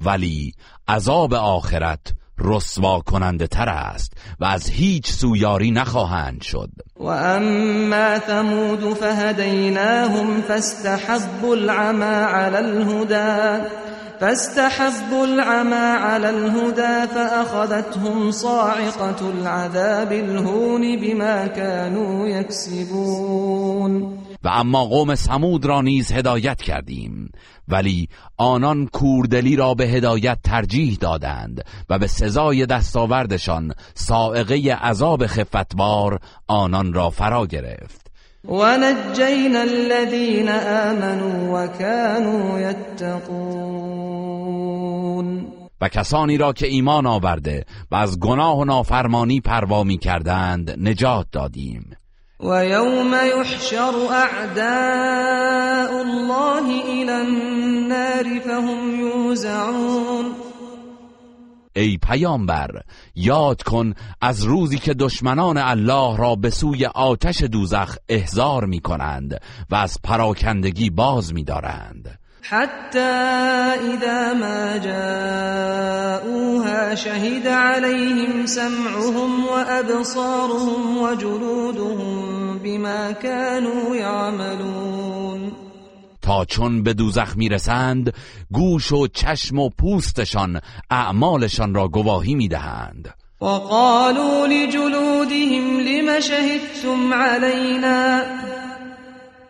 ولی 0.00 0.52
عذاب 0.88 1.34
آخرت 1.34 2.14
رسوا 2.38 3.00
کننده 3.00 3.46
تر 3.46 3.68
است 3.68 4.12
و 4.40 4.44
از 4.44 4.68
هیچ 4.68 5.10
سویاری 5.10 5.70
نخواهند 5.70 6.42
شد. 6.42 6.70
و 7.00 7.06
اما 7.08 8.18
ثمود 8.18 8.94
فهدیناهم 8.94 10.42
فاستحبوا 10.42 11.54
العمى 11.54 12.04
على 12.04 12.58
الهدى 12.58 13.64
فاستحبوا 14.20 15.24
العمى 15.24 15.74
على 15.74 16.30
الهدى 16.30 17.06
فأخذتهم 17.14 18.30
صاعقة 18.30 19.30
العذاب 19.30 20.12
الهون 20.12 21.00
بما 21.00 21.46
كانوا 21.46 22.28
يكسبون. 22.28 24.16
و 24.44 24.48
اما 24.48 24.84
قوم 24.84 25.14
سمود 25.14 25.66
را 25.66 25.80
نیز 25.80 26.12
هدایت 26.12 26.62
کردیم 26.62 27.30
ولی 27.68 28.08
آنان 28.36 28.86
کوردلی 28.86 29.56
را 29.56 29.74
به 29.74 29.86
هدایت 29.86 30.38
ترجیح 30.44 30.96
دادند 31.00 31.64
و 31.90 31.98
به 31.98 32.06
سزای 32.06 32.66
دستاوردشان 32.66 33.74
سائقه 33.94 34.74
عذاب 34.74 35.26
خفتبار 35.26 36.20
آنان 36.46 36.85
را 36.92 37.10
فرا 37.10 37.46
گرفت. 37.46 38.06
ونجينا 38.48 39.62
الذين 39.62 40.48
آمنوا 40.48 41.64
وكانوا 41.64 42.60
يتقون 42.60 44.26
و 45.80 45.88
کسانی 45.88 46.36
را 46.36 46.52
که 46.52 46.66
ایمان 46.66 47.06
آورده 47.06 47.64
و 47.90 47.94
از 47.94 48.20
گناه 48.20 48.58
و 48.58 48.64
نافرمانی 48.64 49.40
پروا 49.40 49.84
می 49.84 49.98
کردند 49.98 50.88
نجات 50.88 51.26
دادیم. 51.32 51.96
و 52.40 52.66
یوم 52.66 53.14
یحشر 53.14 53.94
اعداء 54.10 56.00
الله 56.00 56.66
الى 56.90 57.10
النار 57.10 58.40
فهم 58.44 59.00
یوزعون. 59.00 60.15
ای 61.76 61.98
پیامبر 61.98 62.70
یاد 63.14 63.62
کن 63.62 63.94
از 64.20 64.44
روزی 64.44 64.78
که 64.78 64.94
دشمنان 64.94 65.58
الله 65.58 66.16
را 66.16 66.34
به 66.34 66.50
سوی 66.50 66.84
آتش 66.84 67.42
دوزخ 67.42 67.96
احضار 68.08 68.64
می 68.64 68.80
کنند 68.80 69.40
و 69.70 69.74
از 69.74 69.98
پراکندگی 70.04 70.90
باز 70.90 71.34
می 71.34 71.44
دارند 71.44 72.18
حتی 72.42 72.98
اذا 72.98 74.34
ما 74.34 74.78
جاءوها 74.78 76.34
شهد 76.94 77.46
عليهم 77.46 78.46
سمعهم 78.46 79.46
وابصارهم 79.46 81.02
وجلودهم 81.02 82.58
بما 82.58 83.12
كانوا 83.12 83.96
يعملون 83.96 85.55
تا 86.26 86.44
چون 86.44 86.82
به 86.82 86.94
دوزخ 86.94 87.36
می‌رسند 87.36 88.12
گوش 88.52 88.92
و 88.92 89.06
چشم 89.06 89.58
و 89.58 89.70
پوستشان 89.78 90.60
اعمالشان 90.90 91.74
را 91.74 91.88
گواهی 91.88 92.34
می‌دهند. 92.34 93.14
وقالوا 93.40 94.46
لجلودهم 94.46 95.80
لم 95.80 96.20
شهدتم 96.20 97.14
علينا؟ 97.14 98.22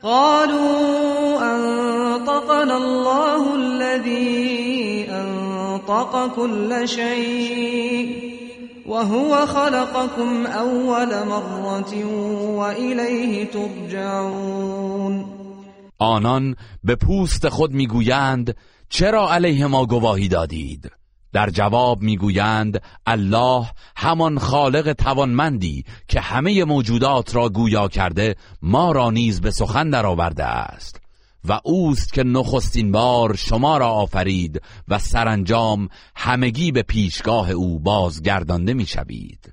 قالوا 0.03 1.41
أنطقنا 1.43 2.77
الله 2.77 3.55
الذي 3.55 5.07
أنطق 5.11 6.35
كل 6.37 6.89
شيء 6.89 8.37
وهو 8.87 9.47
خلقكم 9.47 10.47
أول 10.47 11.27
مرة 11.27 12.05
وإليه 12.59 13.45
ترجعون. 13.45 15.36
آنان 15.99 16.57
به 16.85 16.95
پوست 16.97 17.49
خود 17.49 17.73
می‌گویند 17.73 18.57
چرا 18.89 19.33
علیه 19.33 19.67
ما 19.67 19.87
گواهی 19.87 20.29
دادید؟ 20.29 20.91
در 21.33 21.51
جواب 21.51 22.03
می‌گویند 22.03 22.83
الله 23.07 23.67
همان 23.97 24.39
خالق 24.39 24.93
توانمندی 24.93 25.85
که 26.09 26.21
همه 26.21 26.65
موجودات 26.65 27.35
را 27.35 27.49
گویا 27.49 27.89
کرده 27.89 28.37
ما 28.63 28.93
را 28.93 29.11
نیز 29.11 29.41
به 29.41 29.51
سخن 29.51 29.91
درآورده 29.91 30.45
است. 30.45 31.01
و 31.49 31.61
اوست 31.65 32.13
که 32.13 32.23
نخستین 32.23 32.93
بار 32.93 33.37
شما 33.37 33.79
را 33.79 33.89
آفرید 33.89 34.63
و 34.89 34.99
سرانجام 34.99 35.89
همگی 36.17 36.73
به 36.73 36.83
پیشگاه 36.83 37.51
او 37.51 37.79
بازگردانده 37.79 38.75
می‌شوید. 38.75 39.53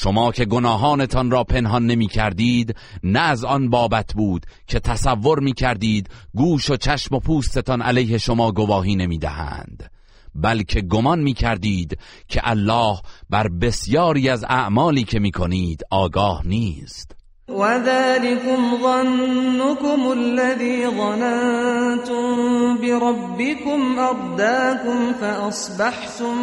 شما 0.00 0.32
که 0.32 0.44
گناهانتان 0.44 1.30
را 1.30 1.44
پنهان 1.44 1.86
نمی 1.86 2.06
کردید 2.06 2.76
نه 3.02 3.20
از 3.20 3.44
آن 3.44 3.70
بابت 3.70 4.14
بود 4.14 4.46
که 4.66 4.80
تصور 4.80 5.40
می 5.40 5.52
کردید 5.52 6.10
گوش 6.34 6.70
و 6.70 6.76
چشم 6.76 7.14
و 7.14 7.20
پوستتان 7.20 7.82
علیه 7.82 8.18
شما 8.18 8.52
گواهی 8.52 8.96
نمی 8.96 9.18
دهند 9.18 9.90
بلکه 10.34 10.80
گمان 10.80 11.18
می 11.18 11.34
کردید 11.34 11.98
که 12.28 12.40
الله 12.44 12.98
بر 13.30 13.48
بسیاری 13.48 14.28
از 14.28 14.44
اعمالی 14.44 15.04
که 15.04 15.18
می 15.18 15.30
کنید 15.30 15.82
آگاه 15.90 16.46
نیست. 16.46 17.14
وذلكم 17.48 18.78
ظنكم 18.82 20.10
الذي 20.10 20.86
ظننتم 20.86 22.76
بربكم 22.76 23.98
أرداكم 23.98 25.12
فأصبحتم 25.20 26.34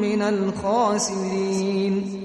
من 0.00 0.22
الخاسرين. 0.22 2.22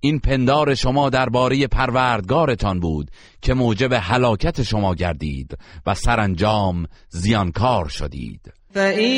این 0.00 0.18
پندار 0.18 0.74
شما 0.74 1.10
درباره 1.10 1.66
پروردگارتان 1.66 2.80
بود 2.80 3.10
که 3.42 3.54
موجب 3.54 3.92
هلاکت 3.92 4.62
شما 4.62 4.94
گردید 4.94 5.58
و 5.86 5.94
سرانجام 5.94 6.86
زیانکار 7.08 7.88
شدید. 7.88 8.52
فَإِن 8.74 9.10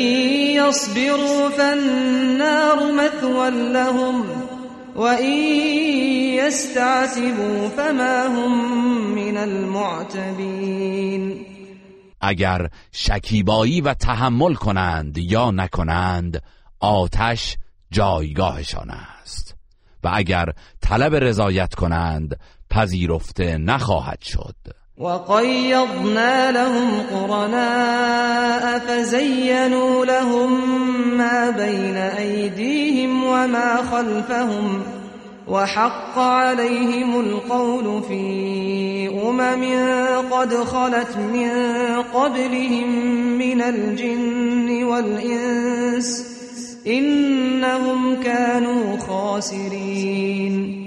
يَصْبِرُوا 0.59 1.49
فَالنَّارُ 1.49 2.77
مَثْوًى 2.99 3.49
لَّهُمْ 3.73 4.25
وَإِن 4.95 5.33
يَسْتَعْتِبُوا 6.41 7.69
فَمَا 7.69 8.27
هُم 8.27 8.51
مِّنَ 9.15 9.37
الْمُعْتَبِينَ 9.37 11.23
اگر 12.21 12.69
شکیبایی 12.91 13.81
و 13.81 13.93
تحمل 13.93 14.53
کنند 14.53 15.17
یا 15.17 15.51
نکنند 15.51 16.43
آتش 16.79 17.57
جایگاهشان 17.91 18.89
است. 18.89 19.42
و 20.03 20.09
اگر 20.13 20.45
طلب 20.81 21.15
رضایت 21.15 21.75
کنند 21.75 22.39
پذیرفته 22.69 23.57
نخواهد 23.57 24.21
شد. 24.21 24.55
وقيضنا 24.97 26.51
لهم 26.51 27.01
قرناء 27.01 28.79
فزينوا 28.79 30.05
لهم 30.05 30.77
ما 31.17 31.49
بين 31.49 31.97
أيديهم 31.97 33.23
وما 33.23 33.81
خلفهم 33.91 34.81
وحق 35.47 36.19
عليهم 36.19 37.19
القول 37.19 38.03
في 38.03 39.09
أمم 39.23 39.63
قد 40.31 40.53
خلت 40.53 41.17
من 41.17 41.49
قبلهم 42.13 42.89
من 43.37 43.61
الجن 43.61 44.83
والإنس 44.83 46.32
إنهم 46.87 48.23
كانوا 48.23 48.97
خاسرين. 48.97 50.83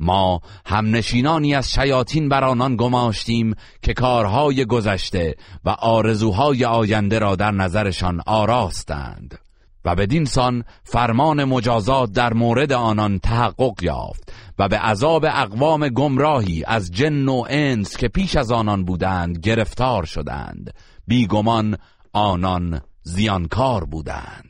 ما 0.00 0.40
همنشینانی 0.66 1.54
از 1.54 1.72
شیاطین 1.72 2.28
بر 2.28 2.44
آنان 2.44 2.76
گماشتیم 2.76 3.54
که 3.82 3.92
کارهای 3.92 4.64
گذشته 4.64 5.36
و 5.64 5.70
آرزوهای 5.70 6.64
آینده 6.64 7.18
را 7.18 7.36
در 7.36 7.50
نظرشان 7.50 8.20
آراستند 8.26 9.38
و 9.84 9.94
بدین 9.94 10.24
سان 10.24 10.64
فرمان 10.82 11.44
مجازات 11.44 12.12
در 12.12 12.32
مورد 12.32 12.72
آنان 12.72 13.18
تحقق 13.18 13.82
یافت 13.82 14.32
و 14.58 14.68
به 14.68 14.78
عذاب 14.78 15.24
اقوام 15.24 15.88
گمراهی 15.88 16.64
از 16.66 16.90
جن 16.90 17.28
و 17.28 17.44
انس 17.48 17.96
که 17.96 18.08
پیش 18.08 18.36
از 18.36 18.52
آنان 18.52 18.84
بودند 18.84 19.38
گرفتار 19.38 20.04
شدند. 20.04 20.74
بیگمان 21.06 21.76
آنان 22.12 22.80
زیانکار 23.02 23.84
بودند. 23.84 24.49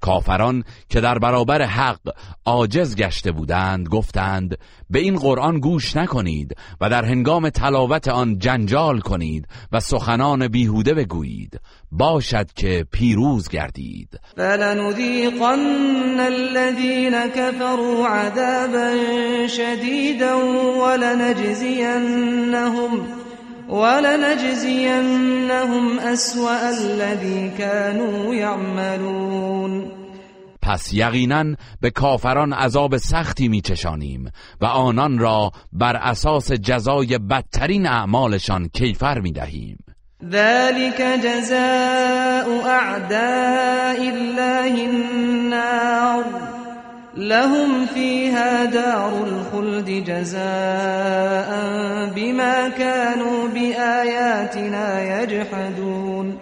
کافران 0.00 0.64
که 0.88 1.00
در 1.00 1.18
برابر 1.18 1.62
حق 1.62 2.14
عاجز 2.44 2.96
گشته 2.96 3.32
بودند 3.32 3.88
گفتند 3.88 4.58
به 4.90 4.98
این 4.98 5.16
قرآن 5.16 5.60
گوش 5.60 5.96
نکنید 5.96 6.56
و 6.80 6.90
در 6.90 7.04
هنگام 7.04 7.50
تلاوت 7.50 8.08
آن 8.08 8.38
جنجال 8.38 9.00
کنید 9.00 9.48
و 9.72 9.80
سخنان 9.80 10.48
بیهوده 10.48 10.94
بگویید. 10.94 11.60
باشد 11.92 12.52
که 12.52 12.86
پیروز 12.92 13.48
گردید. 13.48 14.20
فلنذیقن 14.36 16.20
الذین 16.20 17.28
كفروا 17.28 18.08
عذابا 18.08 18.96
شدیدا 19.48 20.38
ولنجزینهم 20.82 22.40
ولنجزینهم 23.70 25.18
اسوأ 25.98 26.68
الذی 26.68 27.50
كانوا 27.58 28.34
یعملون 28.34 30.00
پس 30.62 30.92
یقینا 30.92 31.44
به 31.80 31.90
کافران 31.90 32.52
عذاب 32.52 32.96
سختی 32.96 33.48
میچشانیم 33.48 34.30
و 34.60 34.64
آنان 34.64 35.18
را 35.18 35.52
بر 35.72 35.96
اساس 35.96 36.52
جزای 36.52 37.18
بدترین 37.18 37.86
اعمالشان 37.86 38.68
کیفر 38.68 39.20
می‌دهیم. 39.20 39.78
ذلك 40.30 41.02
جزاء 41.24 42.66
اعداء 42.66 44.08
الله 44.08 44.88
النار. 44.88 46.24
لهم 47.16 47.86
فيها 47.86 48.64
دار 48.64 49.24
الخلد 49.24 50.04
جزاء 50.04 51.50
بما 52.14 52.68
كانوا 52.68 53.48
بآياتنا 53.48 55.02
يجحدون. 55.02 56.38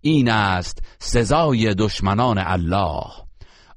این 0.00 0.30
است 0.30 0.82
سزای 0.98 1.74
دشمنان 1.74 2.38
الله. 2.38 3.04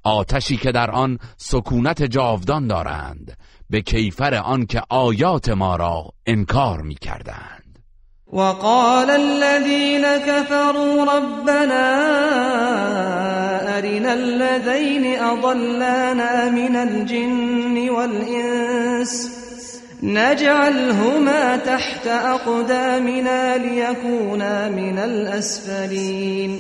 آتشی 0.04 0.58
که 0.58 0.72
در 0.72 0.92
آن 0.92 1.20
سکونت 1.38 2.04
جاودان 2.04 2.68
دارند 2.68 3.38
به 3.70 3.82
کیفر 3.82 4.34
آن 4.34 4.66
که 4.66 4.82
آیات 4.90 5.50
ما 5.50 5.76
را 5.76 6.14
انکار 6.26 6.82
می 6.82 6.96
کردند 6.96 7.53
وقال 8.34 9.10
الذين 9.10 10.02
كفروا 10.02 11.06
ربنا 11.06 11.86
أرنا 13.78 14.14
الذين 14.14 15.20
أضلانا 15.20 16.50
من 16.50 16.76
الجن 16.76 17.90
والإنس 17.90 19.30
نجعلهما 20.04 21.58
تحت 21.58 22.08
أقدامنا 22.08 23.58
لیکونا 23.58 24.70
من 24.70 24.98
الاسفلین 25.00 26.60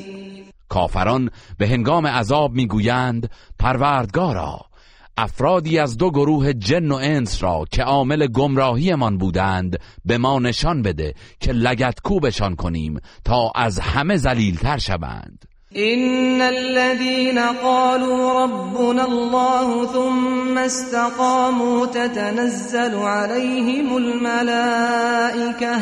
کافران 0.69 1.29
به 1.59 1.67
هنگام 1.67 2.07
عذاب 2.07 2.53
میگویند 2.53 3.29
پروردگارا 3.59 4.72
افرادی 5.17 5.79
از 5.79 5.97
دو 5.97 6.11
گروه 6.11 6.53
جن 6.53 6.91
و 6.91 6.95
انس 6.95 7.43
را 7.43 7.65
که 7.71 7.83
عامل 7.83 8.27
گمراهیمان 8.27 9.17
بودند 9.17 9.79
به 10.05 10.17
ما 10.17 10.39
نشان 10.39 10.81
بده 10.81 11.13
که 11.39 11.51
لگت 11.51 11.99
کوبشان 12.03 12.55
کنیم 12.55 12.99
تا 13.25 13.51
از 13.55 13.79
همه 13.79 14.17
ذلیلتر 14.17 14.77
شوند. 14.77 15.45
إن 15.75 16.41
الذين 16.41 17.39
قالوا 17.63 18.43
ربنا 18.43 19.03
الله 19.03 19.87
ثم 19.87 20.57
استقاموا 20.57 21.85
تتنزل 21.85 22.95
عليهم 22.95 23.97
الملائكة 23.97 25.79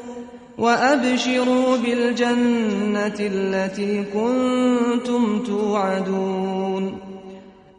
وأبشروا 0.58 1.78
بالجنة 1.78 3.20
التي 3.20 4.04
كنتم 4.04 5.44
توعدون. 5.44 7.02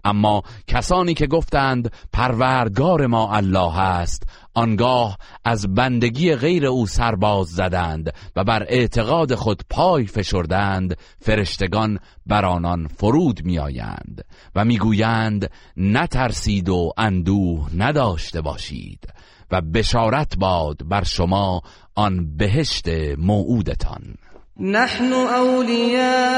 اما 0.05 0.43
کسانی 0.67 1.15
که 1.15 1.27
گفتند 1.27 1.93
پروردگار 2.13 3.07
ما 3.07 3.35
الله 3.37 3.79
است. 3.79 4.23
آنگاه 4.55 5.19
از 5.45 5.75
بندگی 5.75 6.35
غیر 6.35 6.67
او 6.67 6.87
سرباز 6.87 7.47
زدند 7.47 8.13
و 8.37 8.45
بر 8.45 8.63
اعتقاد 8.69 9.35
خود 9.35 9.63
پای 9.71 10.07
فشردند 10.07 10.99
فرشتگان 11.21 11.99
بر 12.27 12.45
آنان 12.45 12.87
فرود 12.87 13.45
میآیند 13.45 14.25
و 14.55 14.65
می‌گویند 14.65 15.51
نترسید 15.77 16.69
و 16.69 16.93
اندوه 16.97 17.69
نداشته 17.77 18.41
باشید. 18.41 19.07
و 19.51 19.61
بشارت 19.61 20.37
باد 20.37 20.77
بر 20.85 21.05
شما 21.05 21.63
آن 21.99 22.37
بهشت 22.37 22.89
موعودتان. 23.19 24.15
نحن 24.61 25.13
أولياؤكم 25.13 26.33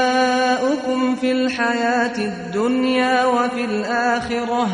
في 1.15 1.31
الحياة 1.31 2.17
الدنيا 2.17 3.25
وفي 3.25 3.65
الآخرة 3.65 4.67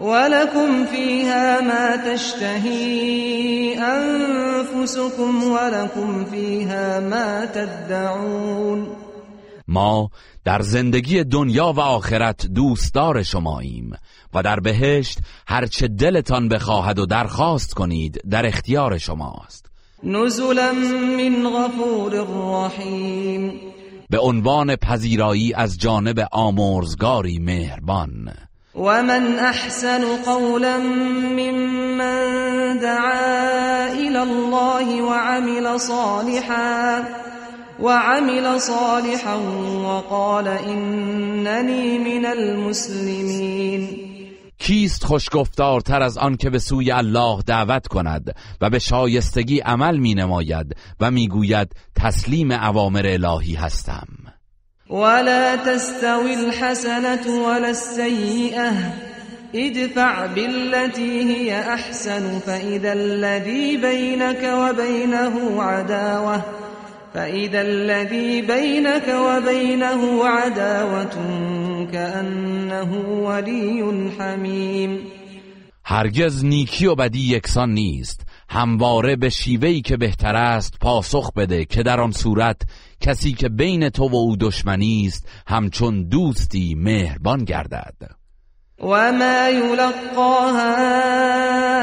ولكم 0.00 0.84
فيها 0.84 1.60
ما 1.60 1.96
تشتهي 1.96 3.78
أنفسكم 3.78 5.44
ولكم 5.44 6.24
فيها 6.24 7.00
ما 7.00 7.44
تدعون. 7.44 9.07
ما 9.68 10.10
در 10.44 10.62
زندگی 10.62 11.24
دنیا 11.24 11.72
و 11.72 11.80
آخرت 11.80 12.46
دوستدار 12.46 13.22
شماییم 13.22 13.92
و 14.34 14.42
در 14.42 14.60
بهشت 14.60 15.18
هرچه 15.46 15.88
دلتان 15.88 16.48
بخواهد 16.48 16.98
و 16.98 17.06
درخواست 17.06 17.74
کنید 17.74 18.20
در 18.30 18.46
اختیار 18.46 18.98
شماست. 18.98 19.66
نزلا 20.02 20.72
من 20.72 21.50
غفور 21.50 22.26
رحیم. 22.66 23.60
به 24.10 24.18
عنوان 24.18 24.76
پذیرایی 24.76 25.54
از 25.54 25.78
جانب 25.78 26.26
آمرزگاری 26.32 27.38
مهربان. 27.38 28.32
ومن 28.74 29.38
احسن 29.38 30.22
قولا 30.24 30.78
ممن 31.38 32.78
دعا 32.78 33.86
الى 33.86 34.16
الله 34.16 35.02
وعمل 35.02 35.78
صالحا. 35.78 37.02
وعمل 37.82 38.60
صالحا 38.60 39.36
وقال 39.84 40.48
انني 40.48 41.98
من 41.98 42.26
المسلمين. 42.26 44.08
کیست 44.58 45.04
خوشگفتارتر 45.04 46.02
از 46.02 46.18
آن 46.18 46.36
که 46.36 46.50
به 46.50 46.58
سوی 46.58 46.90
الله 46.90 47.42
دعوت 47.46 47.86
کند 47.86 48.34
و 48.60 48.70
به 48.70 48.78
شایستگی 48.78 49.60
عمل 49.60 49.96
می 49.96 50.14
نماید 50.14 50.76
و 51.00 51.10
می‌گوید 51.10 51.72
تسلیم 51.94 52.50
اوامر 52.50 53.06
الهی 53.06 53.54
هستم؟ 53.54 54.06
ولا 54.90 55.56
تستوي 55.56 56.34
الحسنة 56.34 57.26
ولا 57.46 57.68
السيئة 57.68 58.72
ادفع 59.54 60.26
بالتي 60.26 61.22
هي 61.22 61.60
أحسن 61.60 62.38
فإذا 62.38 62.92
الذي 62.92 63.76
بينك 63.76 64.42
وبينه 64.54 65.62
عداوة 65.62 66.42
فإذا 67.18 67.60
الذي 67.60 68.42
بينك 68.42 69.08
وبينه 69.08 70.24
عداوة 70.24 71.16
كأنه 71.92 72.92
ولي 73.08 74.10
حميم. 74.18 75.00
هرگز 75.84 76.44
نیکی 76.44 76.86
و 76.86 76.94
بدی 76.94 77.36
یکسان 77.36 77.70
نیست. 77.74 78.20
همواره 78.48 79.16
به 79.16 79.28
شیوهی 79.28 79.80
که 79.80 79.96
بهتر 79.96 80.36
است 80.36 80.78
پاسخ 80.80 81.32
بده 81.32 81.64
که 81.64 81.82
در 81.82 82.00
آن 82.00 82.12
صورت 82.12 82.62
کسی 83.00 83.32
که 83.32 83.48
بین 83.48 83.88
تو 83.88 84.08
و 84.08 84.16
او 84.16 84.36
دشمنی 84.36 85.04
است 85.06 85.28
همچون 85.46 86.08
دوستی 86.08 86.74
مهربان 86.74 87.44
گردد. 87.44 87.96
و 88.80 89.12
ما 89.12 89.48
یلقاها 89.48 90.74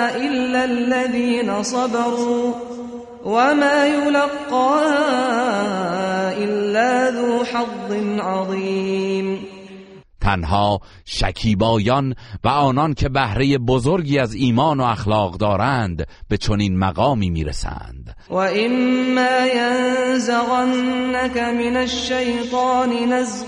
الا 0.07 0.61
الذين 0.61 1.63
صبروا 1.63 2.55
وما 3.26 3.88
يلقاها 3.88 4.93
الا 6.38 7.11
ذو 7.11 7.43
حظ 7.43 7.91
عظیم 8.19 9.39
تنها 10.22 10.80
شکیبایان 11.06 12.15
و 12.43 12.47
آنان 12.47 12.93
که 12.93 13.10
بهره 13.10 13.57
بزرگی 13.57 14.19
از 14.19 14.34
ایمان 14.34 14.80
و 14.80 14.84
اخلاق 14.84 15.38
دارند 15.38 16.07
به 16.30 16.38
چنین 16.38 16.77
مقامی 16.77 17.30
می‌رسند. 17.30 18.15
و 18.30 18.35
اما 18.35 19.47
ینزغنك 19.56 21.38
من 21.38 21.77
الشیطان 21.77 22.89
نزغ 22.89 23.47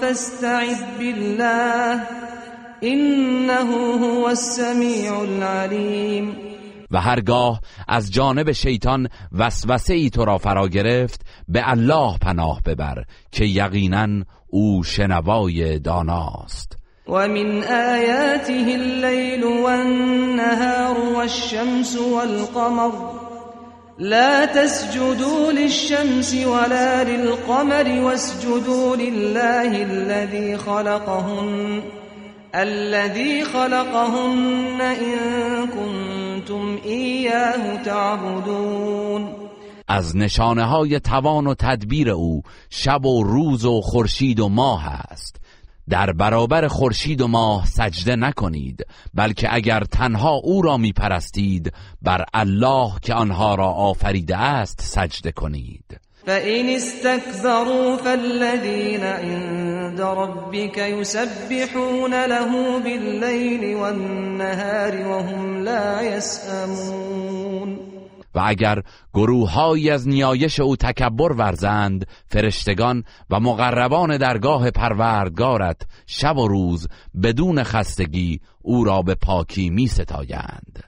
فاستعذ 0.00 0.82
بالله 0.98 2.00
انه 2.82 3.98
هو 3.98 4.24
السمیع 4.24 5.18
العلیم 5.18 6.36
و 6.90 7.00
هرگاه 7.00 7.60
از 7.88 8.12
جانب 8.12 8.52
شیطان 8.52 9.08
وسوسه 9.32 9.94
ای 9.94 10.10
تو 10.10 10.24
را 10.24 10.38
فرا 10.38 10.68
گرفت 10.68 11.20
به 11.48 11.70
الله 11.70 12.18
پناه 12.18 12.60
ببر 12.66 13.04
که 13.32 13.44
یقینا 13.44 14.24
او 14.46 14.82
شنوای 14.84 15.78
داناست. 15.78 16.78
و 17.08 17.28
من 17.28 17.64
آیاته 17.64 18.52
اللیل 18.52 19.44
والنهار 19.44 20.98
والشمس 21.14 21.96
والقمر 21.96 22.92
لا 23.98 24.46
تسجدوا 24.46 25.50
للشمس 25.50 26.34
ولا 26.34 27.04
للقمر 27.04 28.00
واسجدوا 28.00 28.96
لله 28.96 29.82
الذي 29.82 30.56
خلقهن 30.56 31.82
الذي 32.54 33.44
خلقهن 33.44 34.80
إن 34.80 35.66
كنتم 35.66 36.17
إياه 36.84 37.82
تعبدون. 37.82 39.28
از 39.88 40.16
نشانه 40.16 40.64
های 40.64 41.00
توان 41.00 41.46
و 41.46 41.54
تدبیر 41.54 42.10
او 42.10 42.42
شب 42.70 43.06
و 43.06 43.22
روز 43.22 43.64
و 43.64 43.80
خورشید 43.80 44.40
و 44.40 44.48
ماه 44.48 44.88
است. 44.88 45.40
در 45.88 46.12
برابر 46.12 46.68
خورشید 46.68 47.20
و 47.20 47.28
ماه 47.28 47.66
سجده 47.66 48.16
نکنید 48.16 48.86
بلکه 49.14 49.54
اگر 49.54 49.80
تنها 49.80 50.32
او 50.32 50.62
را 50.62 50.76
می 50.76 50.92
پرستید 50.92 51.72
بر 52.02 52.24
الله 52.34 52.92
که 53.02 53.14
آنها 53.14 53.54
را 53.54 53.66
آفریده 53.66 54.36
است 54.36 54.80
سجده 54.80 55.32
کنید. 55.32 56.07
فإن 56.28 56.68
استكبروا 56.68 57.96
فالذين 57.96 59.04
عند 59.04 60.00
ربك 60.00 60.78
يسبحون 60.78 62.24
له 62.26 62.78
بالليل 62.78 63.76
والنهار 63.76 65.06
وهم 65.06 65.64
لا 65.64 66.02
يسأمون 66.16 67.78
و 68.34 68.40
اگر 68.44 68.82
گروههایی 69.14 69.90
از 69.90 70.08
نیایش 70.08 70.60
او 70.60 70.76
تکبر 70.76 71.32
ورزند 71.32 72.06
فرشتگان 72.26 73.04
و 73.30 73.40
مقربان 73.40 74.16
درگاه 74.16 74.70
پروردگارت 74.70 75.82
شب 76.06 76.36
و 76.36 76.48
روز 76.48 76.88
بدون 77.22 77.62
خستگی 77.62 78.40
او 78.62 78.84
را 78.84 79.02
به 79.02 79.14
پاکی 79.14 79.70
می 79.70 79.86
ستایند 79.86 80.87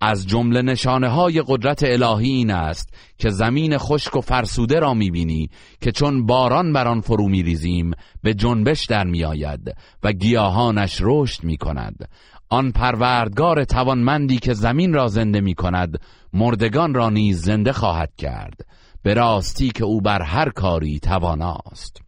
از 0.00 0.26
جمله 0.26 0.62
نشانه 0.62 1.08
های 1.08 1.42
قدرت 1.46 1.82
الهی 1.82 2.28
این 2.28 2.50
است 2.50 2.94
که 3.18 3.30
زمین 3.30 3.78
خشک 3.78 4.16
و 4.16 4.20
فرسوده 4.20 4.80
را 4.80 4.94
می‌بینی 4.94 5.50
که 5.80 5.92
چون 5.92 6.26
باران 6.26 6.72
بر 6.72 6.88
آن 6.88 7.00
فرو 7.00 7.28
میریزیم 7.28 7.90
به 8.22 8.34
جنبش 8.34 8.86
در 8.86 9.04
میآید 9.04 9.74
و 10.02 10.12
گیاهانش 10.12 10.98
رشد 11.00 11.44
می‌کند. 11.44 12.08
آن 12.48 12.72
پروردگار 12.72 13.64
توانمندی 13.64 14.38
که 14.38 14.52
زمین 14.52 14.92
را 14.92 15.08
زنده 15.08 15.40
می‌کند 15.40 16.00
مردگان 16.32 16.94
را 16.94 17.10
نیز 17.10 17.42
زنده 17.42 17.72
خواهد 17.72 18.16
کرد. 18.16 18.60
به 19.02 19.14
راستی 19.14 19.70
که 19.70 19.84
او 19.84 20.00
بر 20.00 20.22
هر 20.22 20.50
کاری 20.50 20.98
تواناست. 20.98 22.07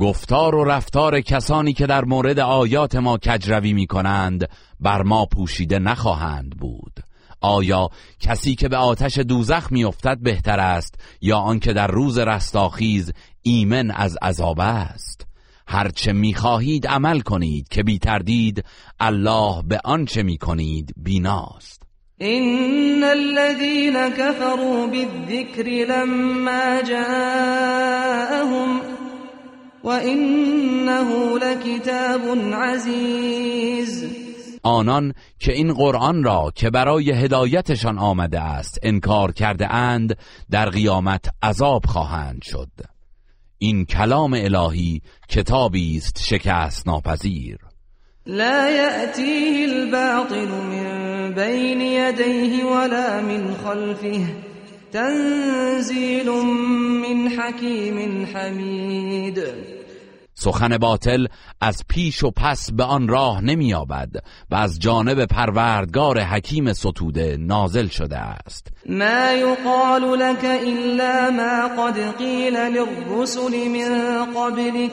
گفتار 0.00 0.54
و 0.54 0.64
رفتار 0.64 1.20
کسانی 1.20 1.72
که 1.72 1.86
در 1.86 2.04
مورد 2.04 2.40
آیات 2.40 2.96
ما 2.96 3.18
کجروی 3.18 3.72
می 3.72 3.86
کنند 3.86 4.48
بر 4.80 5.02
ما 5.02 5.26
پوشیده 5.26 5.78
نخواهند 5.78 6.56
بود. 6.56 6.92
آیا 7.40 7.88
کسی 8.20 8.54
که 8.54 8.68
به 8.68 8.76
آتش 8.76 9.18
دوزخ 9.18 9.72
میافتد 9.72 10.18
بهتر 10.20 10.60
است 10.60 10.94
یا 11.20 11.38
آنکه 11.38 11.72
در 11.72 11.86
روز 11.86 12.18
رستاخیز 12.18 13.12
ایمن 13.42 13.90
از 13.90 14.18
عذاب 14.22 14.60
است؟ 14.60 15.26
هرچه 15.66 16.12
می‌خواهید 16.12 16.86
عمل 16.86 17.20
کنید 17.20 17.68
که 17.68 17.82
بی 17.82 17.98
تردید 17.98 18.64
الله 19.00 19.62
به 19.62 19.80
آنچه 19.84 20.22
می‌کنید 20.22 20.94
بیناست. 20.96 21.82
إن 22.22 23.04
الذين 23.04 24.10
كفروا 24.10 24.86
بالذكر 24.86 25.62
لما 25.62 26.82
جاءهم 26.82 28.70
وإنه 29.84 31.38
لكتاب 31.38 32.20
عزیز 32.54 34.04
آنان 34.62 35.14
که 35.38 35.52
این 35.52 35.74
قرآن 35.74 36.24
را 36.24 36.52
که 36.54 36.70
برای 36.70 37.10
هدایتشان 37.10 37.98
آمده 37.98 38.40
است 38.40 38.78
انکار 38.82 39.32
کرده 39.32 39.74
اند 39.74 40.16
در 40.50 40.70
قیامت 40.70 41.24
عذاب 41.42 41.86
خواهند 41.86 42.42
شد. 42.42 42.70
این 43.58 43.84
کلام 43.84 44.34
الهی 44.34 45.02
کتابی 45.28 45.96
است 45.96 46.22
شکست 46.22 46.86
ناپذیر. 46.86 47.58
لا 48.26 48.70
يأتيه 48.70 49.64
الباطل 49.64 50.48
من 50.48 51.34
بين 51.34 51.80
يديه 51.80 52.64
ولا 52.64 53.20
من 53.20 53.54
خلفه. 53.54 54.49
تنزيل 54.92 56.30
من 57.02 57.28
حكيم 57.28 58.26
حمید 58.34 59.38
سخن 60.34 60.78
باطل 60.78 61.26
از 61.60 61.84
پیش 61.88 62.24
و 62.24 62.30
پس 62.30 62.70
به 62.72 62.84
آن 62.84 63.08
راه 63.08 63.44
نمییابد 63.44 64.10
و 64.50 64.54
از 64.54 64.78
جانب 64.78 65.24
پروردگار 65.24 66.20
حکیم 66.20 66.72
ستوده 66.72 67.36
نازل 67.40 67.86
شده 67.86 68.18
است. 68.18 68.72
ما 68.86 69.32
یقال 69.32 70.18
لك 70.18 70.44
الا 70.44 71.30
ما 71.30 71.82
قد 71.82 72.16
قیل 72.18 72.56
للرسل 72.56 73.68
من 73.68 74.24
قبلك 74.34 74.92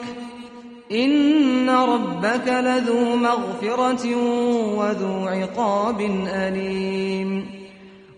این 0.88 1.68
ربك 1.68 2.48
لذو 2.48 3.16
مغفرت 3.16 4.04
و 4.78 4.94
ذو 4.94 5.28
عقاب 5.28 6.00
علیم. 6.32 7.48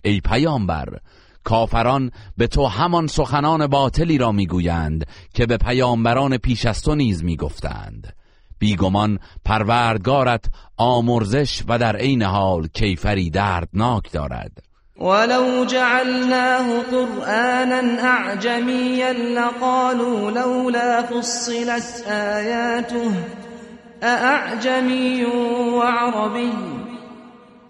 ای 0.04 0.20
پیامبر 0.20 0.99
کافران 1.44 2.10
به 2.36 2.46
تو 2.46 2.66
همان 2.66 3.06
سخنان 3.06 3.66
باطلی 3.66 4.18
را 4.18 4.32
می‌گویند 4.32 5.06
که 5.34 5.46
به 5.46 5.56
پیامبران 5.56 6.36
پیش 6.36 6.66
از 6.66 6.82
تو 6.82 6.94
نیز 6.94 7.24
می‌گفتند. 7.24 8.14
بیگمان 8.58 9.18
پروردگارت 9.44 10.44
آمرزش 10.76 11.62
و 11.68 11.78
در 11.78 11.96
عین 11.96 12.22
حال 12.22 12.66
کیفری 12.66 13.30
دردناک 13.30 14.12
دارد. 14.12 14.62
ولو 15.00 15.64
جعلناه 15.64 16.82
قرآنا 16.82 18.02
اعجمیا 18.02 19.10
لقالوا 19.10 20.30
لولا 20.30 21.02
فصلت 21.02 22.04
اعجمی 24.02 25.24
وعربی 25.24 26.52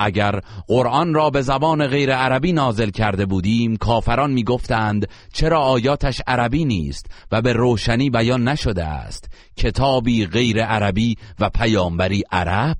اگر 0.00 0.40
قرآن 0.66 1.14
را 1.14 1.30
به 1.30 1.42
زبان 1.42 1.86
غیر 1.86 2.14
عربی 2.14 2.52
نازل 2.52 2.90
کرده 2.90 3.26
بودیم 3.26 3.76
کافران 3.76 4.30
می‌گفتند 4.30 5.08
چرا 5.32 5.60
آیاتش 5.60 6.20
عربی 6.26 6.64
نیست 6.64 7.06
و 7.32 7.42
به 7.42 7.52
روشنی 7.52 8.10
بیان 8.10 8.48
نشده 8.48 8.84
است؟ 8.84 9.30
کتابی 9.56 10.26
غیر 10.26 10.64
عربی 10.64 11.16
و 11.40 11.50
پیامبری 11.50 12.22
عرب؟ 12.32 12.78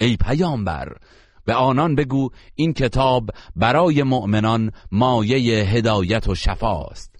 ای 0.00 0.16
پیامبر 0.16 0.96
به 1.44 1.54
آنان 1.54 1.94
بگو 1.94 2.30
این 2.54 2.72
کتاب 2.72 3.30
برای 3.56 4.02
مؤمنان 4.02 4.72
مایه 4.92 5.64
هدایت 5.64 6.28
و 6.28 6.34
شفاست. 6.34 7.15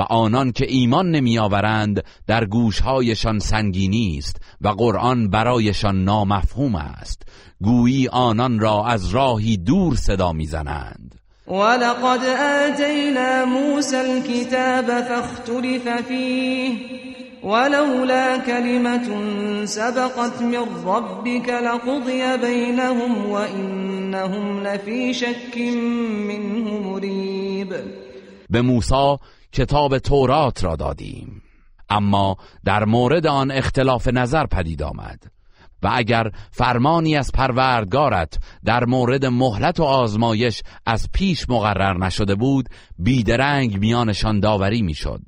و 0.00 0.02
آنان 0.02 0.52
که 0.52 0.66
ایمان 0.68 1.10
نمیآورند 1.10 2.04
در 2.26 2.44
گوشهایشان 2.44 3.38
سنگینی 3.38 4.16
است 4.18 4.36
و 4.60 4.68
قرآن 4.68 5.30
برایشان 5.30 6.04
نامفهوم 6.04 6.74
است. 6.74 7.22
گویی 7.60 8.08
آنان 8.08 8.60
را 8.60 8.86
از 8.86 9.08
راهی 9.08 9.56
دور 9.56 9.96
صدا 9.96 10.32
می‌زنند. 10.32 11.14
ولقد 11.46 12.20
آتینا 12.68 13.44
موسى 13.44 13.96
الكتاب 13.96 15.00
فاختلف 15.00 16.02
فيه 16.08 16.76
ولولا 17.42 18.38
كلمة 18.38 19.08
سبقت 19.64 20.42
من 20.42 20.84
ربك 20.84 21.48
لقضي 21.48 22.36
بينهم 22.36 23.30
وإنهم 23.30 24.62
لفي 24.62 25.14
شك 25.14 25.58
منه 26.28 26.80
مريب 26.80 27.74
به 28.50 28.60
موسی 28.60 29.16
کتاب 29.52 29.98
تورات 29.98 30.64
را 30.64 30.76
دادیم. 30.76 31.42
اما 31.90 32.36
در 32.64 32.84
مورد 32.84 33.26
آن 33.26 33.50
اختلاف 33.50 34.08
نظر 34.08 34.46
پدید 34.46 34.82
آمد 34.82 35.22
و 35.82 35.90
اگر 35.92 36.30
فرمانی 36.50 37.16
از 37.16 37.32
پروردگارت 37.34 38.38
در 38.64 38.84
مورد 38.84 39.26
مهلت 39.26 39.80
و 39.80 39.82
آزمایش 39.82 40.62
از 40.86 41.08
پیش 41.12 41.48
مقرر 41.48 41.98
نشده 41.98 42.34
بود 42.34 42.68
بیدرنگ 42.98 43.78
میانشان 43.78 44.40
داوری 44.40 44.82
می‌شد. 44.82 45.22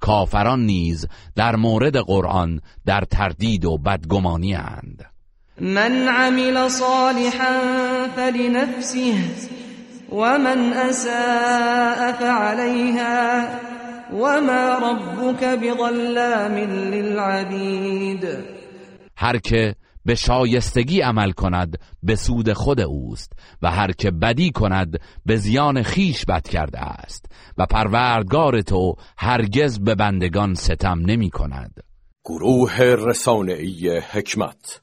کافران 0.00 0.66
نیز 0.66 1.06
در 1.36 1.56
مورد 1.56 1.96
قرآن 1.96 2.60
در 2.86 3.00
تردید 3.00 3.64
و 3.64 3.78
بدگمانی 3.78 4.54
اند. 4.54 5.04
من 5.60 6.08
عمل 6.08 6.68
صالحا 6.68 7.58
فلنفسه. 8.16 9.14
ومن 10.12 10.72
اساء 10.72 12.12
فعليها 12.12 13.48
وما 14.12 14.78
ربك 14.78 15.44
بظلام 15.44 16.54
للعبید 16.92 18.24
هر 19.16 19.38
که 19.38 19.74
به 20.04 20.14
شایستگی 20.14 21.00
عمل 21.00 21.32
کند 21.32 21.78
به 22.02 22.16
سود 22.16 22.52
خود 22.52 22.80
اوست 22.80 23.32
و 23.62 23.70
هر 23.70 23.92
که 23.92 24.10
بدی 24.10 24.50
کند 24.50 25.00
به 25.26 25.36
زیان 25.36 25.82
خیش 25.82 26.24
بد 26.24 26.48
کرده 26.48 26.78
است. 26.78 27.26
و 27.58 27.66
پروردگار 27.66 28.62
تو 28.62 28.96
هرگز 29.18 29.78
به 29.80 29.94
بندگان 29.94 30.54
ستم 30.54 30.98
نمی 31.06 31.30
کند. 31.30 31.80
گروه 32.24 32.78
رسانه‌ای 32.80 33.98
حکمت 33.98 34.80